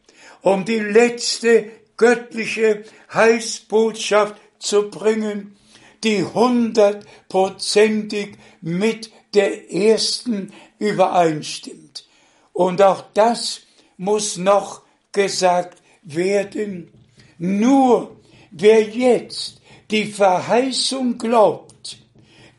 um 0.43 0.67
die 0.67 0.79
letzte 0.79 1.71
göttliche 1.97 2.85
Heilsbotschaft 3.15 4.35
zu 4.59 4.91
bringen, 4.91 5.57
die 6.05 6.25
hundertprozentig 6.25 8.37
mit 8.61 9.11
der 9.35 9.73
ersten 9.73 10.53
übereinstimmt. 10.79 12.07
Und 12.53 12.83
auch 12.83 13.05
das 13.15 13.63
muss 13.97 14.37
noch 14.37 14.83
gesagt 15.13 15.81
werden. 16.03 16.93
Nur 17.39 18.17
wer 18.51 18.83
jetzt 18.83 19.61
die 19.91 20.07
Verheißung 20.07 21.19
glaubt, 21.19 21.99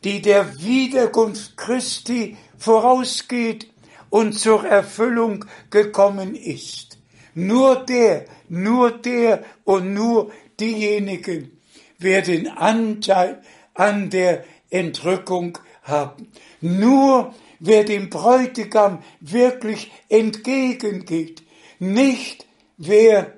die 0.03 0.21
der 0.21 0.59
Wiederkunft 0.59 1.57
Christi 1.57 2.37
vorausgeht 2.57 3.67
und 4.09 4.37
zur 4.37 4.65
Erfüllung 4.65 5.45
gekommen 5.69 6.35
ist, 6.35 6.97
nur 7.33 7.85
der, 7.85 8.25
nur 8.49 8.91
der 8.91 9.43
und 9.63 9.93
nur 9.93 10.31
diejenigen 10.59 11.60
werden 12.01 12.47
Anteil 12.47 13.41
an 13.73 14.09
der 14.09 14.43
Entrückung 14.69 15.57
haben. 15.83 16.31
Nur 16.61 17.33
wer 17.59 17.83
dem 17.83 18.09
Bräutigam 18.09 19.03
wirklich 19.19 19.91
entgegengeht, 20.09 21.43
nicht 21.79 22.45
wer 22.77 23.33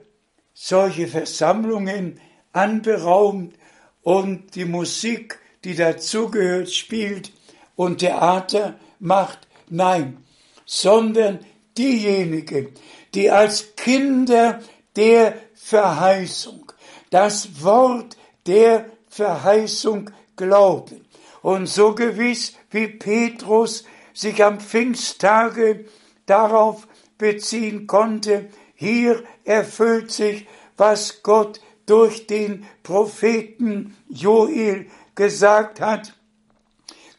solche 0.54 1.08
Versammlungen 1.08 2.20
anberaumt 2.52 3.56
und 4.02 4.56
die 4.56 4.66
Musik, 4.66 5.40
die 5.64 5.76
dazugehört, 5.76 6.72
spielt 6.72 7.32
und 7.76 8.00
Theater 8.00 8.76
macht, 9.00 9.48
nein, 9.70 10.18
sondern 10.66 11.40
diejenigen, 11.78 12.70
die 13.14 13.32
als 13.32 13.76
Kinder 13.76 14.62
der 14.96 15.36
Verheißung 15.54 16.72
das 17.10 17.64
Wort 17.64 18.18
der 18.46 18.86
Verheißung 19.08 20.10
glauben 20.36 21.06
und 21.42 21.68
so 21.68 21.94
gewiss 21.94 22.54
wie 22.72 22.88
Petrus 22.88 23.84
sich 24.14 24.44
am 24.44 24.60
Pfingsttage 24.60 25.86
darauf 26.26 26.88
beziehen 27.18 27.88
konnte, 27.88 28.50
hier 28.76 29.24
erfüllt 29.44 30.12
sich, 30.12 30.48
was 30.78 31.24
Gott 31.24 31.62
durch 31.86 32.28
den 32.28 32.66
Propheten 32.82 33.96
Joel 34.10 34.88
gesagt 35.16 35.82
hat, 35.82 36.14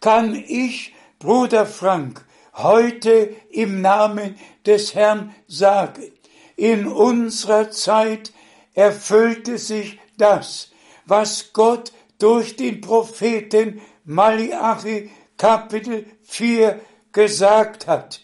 kann 0.00 0.34
ich, 0.34 0.94
Bruder 1.18 1.66
Frank, 1.66 2.24
heute 2.54 3.34
im 3.50 3.80
Namen 3.80 4.38
des 4.66 4.94
Herrn 4.94 5.34
sagen, 5.46 6.12
in 6.56 6.86
unserer 6.86 7.70
Zeit 7.70 8.32
erfüllte 8.74 9.58
sich 9.58 9.98
das, 10.18 10.70
was 11.06 11.52
Gott 11.52 11.92
durch 12.18 12.56
den 12.56 12.80
Propheten 12.80 13.80
Malachi 14.04 15.10
Kapitel 15.36 16.06
4 16.22 16.80
gesagt 17.12 17.86
hat. 17.86 18.20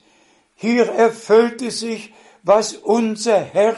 Hier 0.55 0.87
erfüllte 0.87 1.71
sich, 1.71 2.13
was 2.43 2.75
unser 2.75 3.41
Herr 3.41 3.77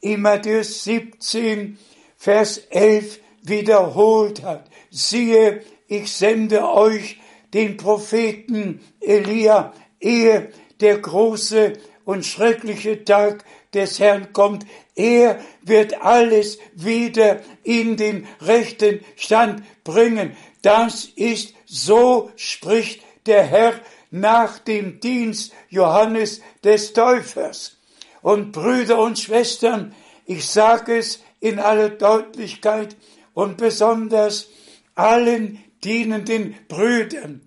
in 0.00 0.20
Matthäus 0.20 0.84
17, 0.84 1.78
Vers 2.16 2.58
11 2.70 3.20
wiederholt 3.42 4.42
hat. 4.42 4.70
Siehe, 4.90 5.62
ich 5.86 6.12
sende 6.12 6.68
euch 6.68 7.20
den 7.52 7.76
Propheten 7.76 8.80
Elia, 9.00 9.72
ehe 10.00 10.50
der 10.80 10.98
große 10.98 11.74
und 12.04 12.26
schreckliche 12.26 13.04
Tag 13.04 13.44
des 13.74 13.98
Herrn 14.00 14.32
kommt. 14.32 14.66
Er 14.94 15.40
wird 15.62 16.02
alles 16.02 16.58
wieder 16.74 17.40
in 17.62 17.96
den 17.96 18.26
rechten 18.40 19.00
Stand 19.16 19.62
bringen. 19.82 20.36
Das 20.62 21.04
ist 21.16 21.54
so 21.66 22.30
spricht 22.36 23.02
der 23.26 23.44
Herr 23.44 23.80
nach 24.10 24.58
dem 24.58 25.00
Dienst 25.00 25.52
Johannes 25.68 26.40
des 26.62 26.92
Täufers. 26.92 27.76
Und 28.22 28.52
Brüder 28.52 29.00
und 29.00 29.18
Schwestern, 29.18 29.94
ich 30.24 30.46
sage 30.46 30.96
es 30.96 31.20
in 31.40 31.58
aller 31.58 31.90
Deutlichkeit 31.90 32.96
und 33.34 33.58
besonders 33.58 34.48
allen 34.94 35.62
dienenden 35.82 36.54
Brüdern, 36.68 37.42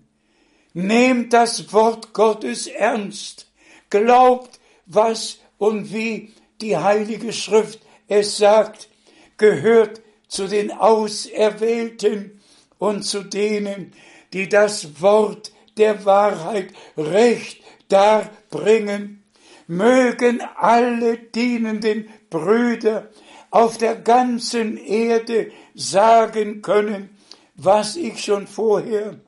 nehmt 0.74 1.32
das 1.32 1.72
Wort 1.72 2.12
Gottes 2.12 2.66
ernst, 2.66 3.50
glaubt, 3.90 4.60
was 4.86 5.38
und 5.58 5.92
wie 5.92 6.32
die 6.60 6.76
Heilige 6.76 7.32
Schrift 7.32 7.80
es 8.08 8.38
sagt, 8.38 8.88
gehört 9.36 10.00
zu 10.28 10.46
den 10.46 10.72
Auserwählten 10.72 12.40
und 12.78 13.02
zu 13.02 13.22
denen, 13.22 13.92
die 14.32 14.48
das 14.48 15.00
Wort 15.00 15.52
der 15.76 16.04
Wahrheit 16.04 16.72
recht 16.96 17.62
darbringen, 17.88 19.22
mögen 19.66 20.42
alle 20.56 21.18
dienenden 21.18 22.08
Brüder 22.30 23.10
auf 23.50 23.78
der 23.78 23.96
ganzen 23.96 24.76
Erde 24.76 25.50
sagen 25.74 26.62
können, 26.62 27.10
was 27.54 27.96
ich 27.96 28.22
schon 28.22 28.46
vorher 28.46 29.18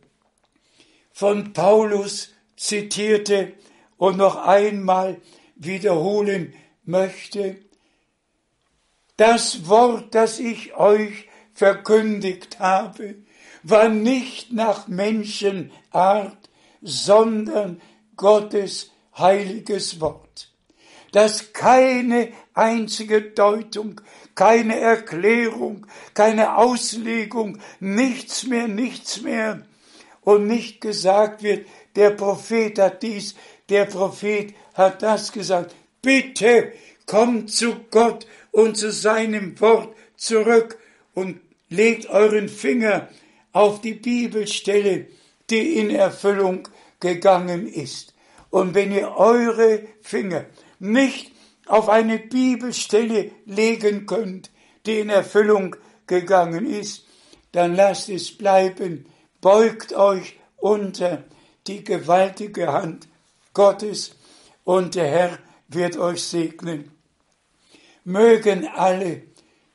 von 1.12 1.52
Paulus 1.52 2.31
zitierte 2.57 3.52
und 3.97 4.16
noch 4.16 4.36
einmal 4.36 5.20
wiederholen 5.61 6.55
möchte. 6.85 7.57
Das 9.16 9.69
Wort, 9.69 10.15
das 10.15 10.41
ich 10.41 10.74
euch 10.74 11.28
verkündigt 11.53 12.59
habe, 12.59 13.16
war 13.62 13.91
nicht 13.91 14.53
nach 14.53 14.89
Menschenart, 14.89 16.49
sondern 16.81 17.81
Gottes 18.16 18.91
heiliges 19.16 20.01
Wort, 20.01 20.51
das 21.12 21.53
keine 21.53 22.32
einzige 22.55 23.20
Deutung, 23.20 24.01
keine 24.35 24.78
Erklärung, 24.78 25.87
keine 26.15 26.57
Auslegung, 26.57 27.59
nichts 27.81 28.47
mehr, 28.47 28.69
nichts 28.69 29.20
mehr 29.20 29.66
und 30.23 30.47
nicht 30.47 30.81
gesagt 30.81 31.43
wird, 31.43 31.66
der 31.97 32.11
Prophet 32.11 32.78
hat 32.78 33.03
dies, 33.03 33.35
der 33.70 33.86
Prophet 33.86 34.55
hat 34.74 35.02
das 35.02 35.32
gesagt. 35.32 35.74
Bitte 36.02 36.72
kommt 37.06 37.51
zu 37.51 37.76
Gott 37.90 38.26
und 38.51 38.76
zu 38.76 38.90
seinem 38.90 39.59
Wort 39.60 39.94
zurück 40.16 40.78
und 41.14 41.40
legt 41.68 42.06
euren 42.10 42.48
Finger 42.48 43.09
auf 43.52 43.80
die 43.80 43.94
Bibelstelle, 43.94 45.06
die 45.48 45.78
in 45.78 45.90
Erfüllung 45.90 46.68
gegangen 47.01 47.66
ist. 47.66 48.14
Und 48.51 48.74
wenn 48.74 48.92
ihr 48.92 49.16
eure 49.16 49.82
Finger 50.02 50.47
nicht 50.78 51.32
auf 51.66 51.88
eine 51.88 52.18
Bibelstelle 52.18 53.30
legen 53.47 54.06
könnt, 54.06 54.51
die 54.86 54.98
in 54.98 55.09
Erfüllung 55.09 55.76
gegangen 56.06 56.66
ist, 56.66 57.05
dann 57.52 57.74
lasst 57.74 58.09
es 58.09 58.36
bleiben, 58.36 59.06
beugt 59.40 59.92
euch 59.92 60.38
unter 60.56 61.24
die 61.66 61.84
gewaltige 61.84 62.72
Hand 62.72 63.09
Gottes 63.52 64.16
und 64.64 64.94
der 64.94 65.06
Herr 65.06 65.39
wird 65.68 65.97
euch 65.97 66.22
segnen. 66.22 66.90
Mögen 68.05 68.66
alle, 68.66 69.22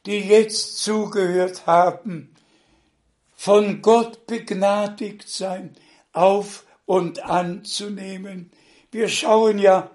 die 0.05 0.19
jetzt 0.19 0.79
zugehört 0.79 1.67
haben, 1.67 2.33
von 3.35 3.81
Gott 3.81 4.27
begnadigt 4.27 5.27
sein, 5.27 5.75
auf 6.13 6.65
und 6.85 7.23
anzunehmen. 7.23 8.51
Wir 8.91 9.09
schauen 9.09 9.59
ja 9.59 9.91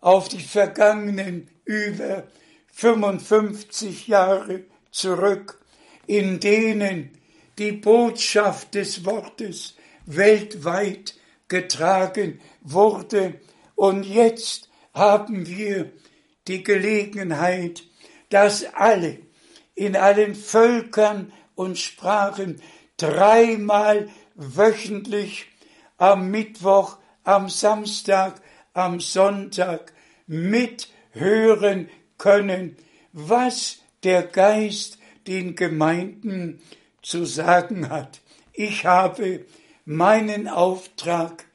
auf 0.00 0.28
die 0.28 0.40
vergangenen 0.42 1.48
über 1.64 2.28
55 2.72 4.06
Jahre 4.06 4.64
zurück, 4.90 5.60
in 6.06 6.40
denen 6.40 7.10
die 7.58 7.72
Botschaft 7.72 8.74
des 8.74 9.04
Wortes 9.04 9.74
weltweit 10.06 11.16
getragen 11.48 12.40
wurde. 12.60 13.40
Und 13.74 14.04
jetzt 14.04 14.68
haben 14.94 15.46
wir 15.46 15.92
die 16.46 16.62
Gelegenheit, 16.62 17.84
dass 18.30 18.64
alle 18.74 19.18
in 19.74 19.96
allen 19.96 20.34
Völkern 20.34 21.32
und 21.54 21.78
Sprachen 21.78 22.60
dreimal 22.96 24.08
wöchentlich 24.34 25.46
am 25.96 26.30
Mittwoch, 26.30 26.98
am 27.24 27.48
Samstag, 27.48 28.40
am 28.72 29.00
Sonntag 29.00 29.92
mithören 30.26 31.88
können, 32.16 32.76
was 33.12 33.78
der 34.04 34.22
Geist 34.22 34.98
den 35.26 35.54
Gemeinden 35.56 36.60
zu 37.02 37.24
sagen 37.24 37.88
hat. 37.90 38.20
Ich 38.52 38.86
habe 38.86 39.44
meinen 39.84 40.48
Auftrag 40.48 41.47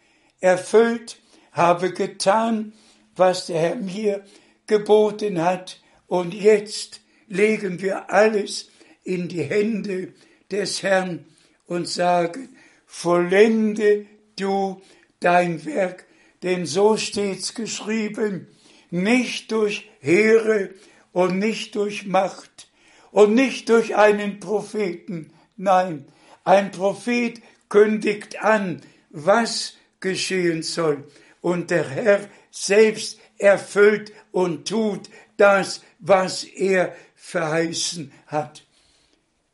erfüllt, 0.43 1.19
habe 1.53 1.93
getan, 1.93 2.73
was 3.15 3.47
der 3.47 3.59
Herr 3.59 3.75
mir 3.75 4.25
geboten 4.67 5.41
hat, 5.41 5.79
und 6.07 6.33
jetzt 6.33 7.01
legen 7.27 7.81
wir 7.81 8.11
alles 8.11 8.69
in 9.03 9.29
die 9.29 9.43
Hände 9.43 10.13
des 10.51 10.83
Herrn 10.83 11.25
und 11.65 11.87
sagen, 11.87 12.55
vollende 12.85 14.05
du 14.37 14.81
dein 15.19 15.65
Werk, 15.65 16.05
denn 16.43 16.65
so 16.65 16.97
steht's 16.97 17.55
geschrieben, 17.55 18.47
nicht 18.91 19.51
durch 19.51 19.89
Heere 20.01 20.71
und 21.13 21.39
nicht 21.39 21.75
durch 21.75 22.05
Macht 22.05 22.67
und 23.11 23.33
nicht 23.33 23.69
durch 23.69 23.95
einen 23.95 24.39
Propheten. 24.39 25.31
Nein, 25.55 26.05
ein 26.43 26.71
Prophet 26.71 27.41
kündigt 27.69 28.43
an, 28.43 28.81
was 29.09 29.75
geschehen 30.03 30.61
soll. 30.61 31.03
Und 31.41 31.71
der 31.71 31.89
Herr 31.89 32.19
selbst 32.51 33.19
erfüllt 33.39 34.11
und 34.31 34.67
tut 34.67 35.09
das, 35.37 35.81
was 35.99 36.43
er 36.43 36.95
verheißen 37.15 38.11
hat. 38.27 38.63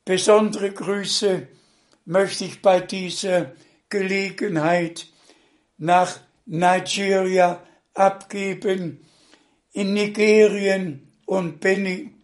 Besondere 0.04 0.72
Grüße 0.72 1.48
möchte 2.06 2.46
ich 2.46 2.62
bei 2.62 2.82
dieser 2.82 3.54
Gelegenheit 3.90 5.08
nach 5.78 6.20
Nigeria 6.46 7.64
abgeben. 7.94 9.06
In 9.72 9.94
Nigerien 9.94 11.08
und 11.26 11.60
Benin 11.60 12.16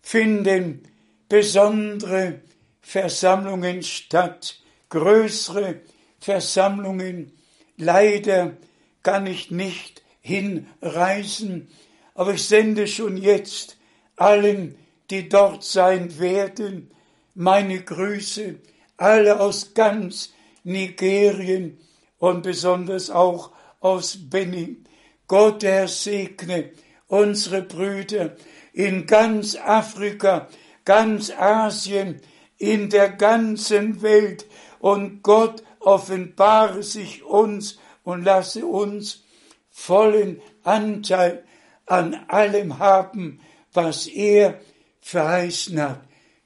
finden 0.00 0.82
besondere 1.28 2.40
Versammlungen 2.80 3.82
statt, 3.82 4.60
größere 4.88 5.82
Versammlungen. 6.20 7.35
Leider 7.76 8.56
kann 9.02 9.26
ich 9.26 9.50
nicht 9.50 10.02
hinreisen, 10.20 11.68
aber 12.14 12.34
ich 12.34 12.44
sende 12.46 12.86
schon 12.88 13.16
jetzt 13.16 13.76
allen, 14.16 14.76
die 15.10 15.28
dort 15.28 15.62
sein 15.62 16.18
werden, 16.18 16.90
meine 17.34 17.80
Grüße, 17.80 18.56
alle 18.96 19.40
aus 19.40 19.74
ganz 19.74 20.32
Nigerien 20.64 21.78
und 22.18 22.42
besonders 22.42 23.10
auch 23.10 23.52
aus 23.80 24.18
Benin. 24.30 24.84
Gott, 25.28 25.62
der 25.62 25.86
segne 25.86 26.70
unsere 27.08 27.62
Brüder 27.62 28.36
in 28.72 29.06
ganz 29.06 29.56
Afrika, 29.56 30.48
ganz 30.84 31.30
Asien, 31.30 32.20
in 32.58 32.88
der 32.88 33.10
ganzen 33.10 34.02
Welt 34.02 34.46
und 34.80 35.22
Gott 35.22 35.62
offenbare 35.86 36.82
sich 36.82 37.22
uns 37.22 37.78
und 38.02 38.24
lasse 38.24 38.66
uns 38.66 39.24
vollen 39.70 40.42
Anteil 40.64 41.44
an 41.86 42.14
allem 42.26 42.78
haben, 42.78 43.40
was 43.72 44.08
er 44.08 44.60
verheißen 45.00 45.80
hat. 45.80 46.02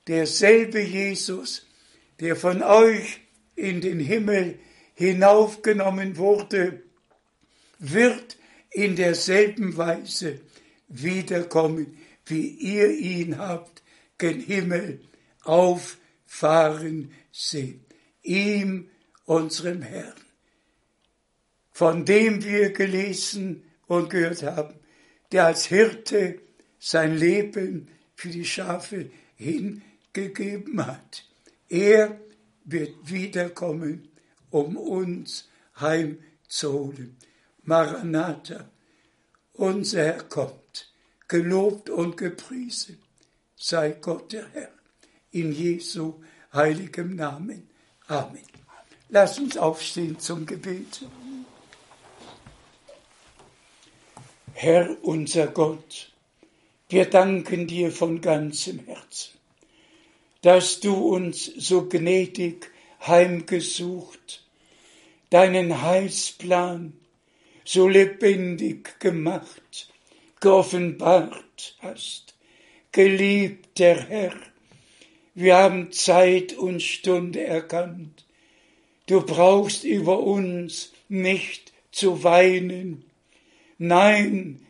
Derselbe 0.08 0.82
Jesus, 0.82 1.66
der 2.20 2.36
von 2.36 2.62
euch 2.62 3.20
in 3.56 3.80
den 3.80 3.98
Himmel 3.98 4.58
hinaufgenommen 4.94 6.18
wurde, 6.18 6.82
wird 7.78 8.36
in 8.70 8.94
derselben 8.94 9.76
Weise 9.78 10.40
wiederkommen, 10.88 11.96
wie 12.26 12.46
ihr 12.46 12.90
ihn 12.90 13.38
habt 13.38 13.82
gen 14.18 14.40
Himmel 14.40 15.00
auffahren 15.44 17.10
sehen. 17.32 17.86
Ihm, 18.22 18.90
unserem 19.30 19.82
Herrn, 19.82 20.20
von 21.70 22.04
dem 22.04 22.42
wir 22.42 22.72
gelesen 22.72 23.62
und 23.86 24.10
gehört 24.10 24.42
haben, 24.42 24.74
der 25.30 25.46
als 25.46 25.66
Hirte 25.66 26.40
sein 26.80 27.16
Leben 27.16 27.86
für 28.16 28.30
die 28.30 28.44
Schafe 28.44 29.08
hingegeben 29.36 30.84
hat. 30.84 31.24
Er 31.68 32.20
wird 32.64 32.92
wiederkommen, 33.04 34.08
um 34.50 34.76
uns 34.76 35.48
heimzuholen. 35.78 37.16
Maranatha, 37.62 38.68
unser 39.52 40.06
Herr 40.06 40.24
kommt, 40.24 40.92
gelobt 41.28 41.88
und 41.88 42.16
gepriesen 42.16 42.98
sei 43.54 43.92
Gott 43.92 44.32
der 44.32 44.48
Herr. 44.48 44.72
In 45.30 45.52
Jesu 45.52 46.20
heiligem 46.52 47.14
Namen. 47.14 47.68
Amen. 48.08 48.49
Lass 49.12 49.40
uns 49.40 49.56
aufstehen 49.56 50.20
zum 50.20 50.46
Gebet. 50.46 51.02
Herr 54.52 54.96
unser 55.02 55.48
Gott, 55.48 56.12
wir 56.88 57.06
danken 57.06 57.66
dir 57.66 57.90
von 57.90 58.20
ganzem 58.20 58.78
Herzen, 58.86 59.32
dass 60.42 60.78
du 60.78 60.94
uns 60.94 61.44
so 61.44 61.88
gnädig 61.88 62.70
heimgesucht, 63.04 64.44
deinen 65.30 65.82
Heilsplan 65.82 66.92
so 67.64 67.88
lebendig 67.88 69.00
gemacht, 69.00 69.92
geoffenbart 70.38 71.76
hast. 71.80 72.34
Geliebter 72.92 73.96
Herr, 73.96 74.36
wir 75.34 75.56
haben 75.56 75.90
Zeit 75.90 76.52
und 76.52 76.80
Stunde 76.80 77.42
erkannt. 77.42 78.24
Du 79.10 79.22
brauchst 79.22 79.82
über 79.82 80.20
uns 80.20 80.92
nicht 81.08 81.72
zu 81.90 82.22
weinen. 82.22 83.10
Nein, 83.76 84.64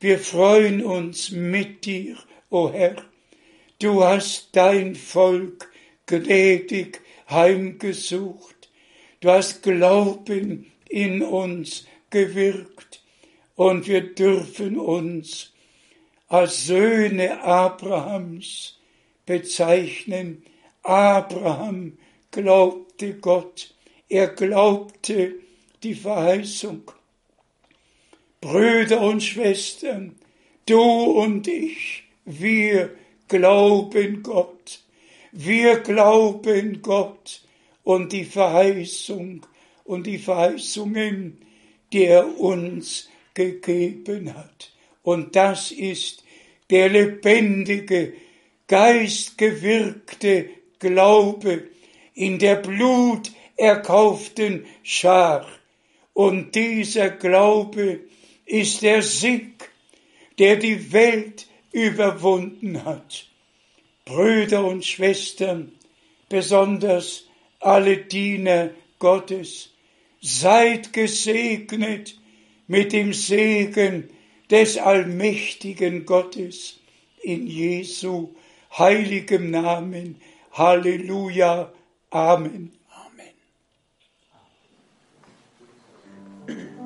wir 0.00 0.18
freuen 0.18 0.84
uns 0.84 1.30
mit 1.30 1.86
dir, 1.86 2.18
o 2.50 2.66
oh 2.66 2.72
Herr. 2.74 2.96
Du 3.78 4.04
hast 4.04 4.50
dein 4.52 4.96
Volk 4.96 5.72
gnädig 6.04 7.00
heimgesucht. 7.30 8.68
Du 9.20 9.30
hast 9.30 9.62
Glauben 9.62 10.70
in 10.90 11.22
uns 11.22 11.86
gewirkt 12.10 13.02
und 13.54 13.88
wir 13.88 14.14
dürfen 14.14 14.78
uns 14.78 15.54
als 16.28 16.66
Söhne 16.66 17.42
Abrahams 17.42 18.78
bezeichnen. 19.24 20.42
Abraham 20.82 21.96
glaubte 23.00 23.14
Gott, 23.14 23.74
er 24.08 24.28
glaubte 24.28 25.34
die 25.82 25.94
Verheißung. 25.94 26.90
Brüder 28.40 29.00
und 29.00 29.22
Schwestern, 29.22 30.16
du 30.66 30.82
und 30.82 31.48
ich, 31.48 32.04
wir 32.26 32.94
glauben 33.28 34.22
Gott. 34.22 34.80
Wir 35.32 35.78
glauben 35.80 36.82
Gott 36.82 37.42
und 37.84 38.12
die 38.12 38.24
Verheißung 38.24 39.46
und 39.84 40.06
die 40.06 40.18
Verheißungen, 40.18 41.38
die 41.92 42.04
er 42.04 42.38
uns 42.38 43.08
gegeben 43.32 44.34
hat. 44.34 44.72
Und 45.02 45.36
das 45.36 45.70
ist 45.70 46.24
der 46.68 46.88
lebendige, 46.90 48.12
geistgewirkte 48.66 50.50
Glaube 50.78 51.69
in 52.20 52.38
der 52.38 52.56
Blut 52.56 53.32
erkauften 53.56 54.66
Schar. 54.82 55.46
Und 56.12 56.54
dieser 56.54 57.08
Glaube 57.08 58.00
ist 58.44 58.82
der 58.82 59.00
Sieg, 59.00 59.70
der 60.38 60.56
die 60.56 60.92
Welt 60.92 61.46
überwunden 61.72 62.84
hat. 62.84 63.26
Brüder 64.04 64.66
und 64.66 64.84
Schwestern, 64.84 65.72
besonders 66.28 67.24
alle 67.58 67.96
Diener 67.96 68.68
Gottes, 68.98 69.70
seid 70.20 70.92
gesegnet 70.92 72.18
mit 72.66 72.92
dem 72.92 73.14
Segen 73.14 74.10
des 74.50 74.76
allmächtigen 74.76 76.04
Gottes 76.04 76.80
in 77.22 77.46
Jesu 77.46 78.34
heiligem 78.78 79.50
Namen. 79.50 80.20
Halleluja. 80.52 81.72
Amen. 82.12 82.72
Weg 86.46 86.79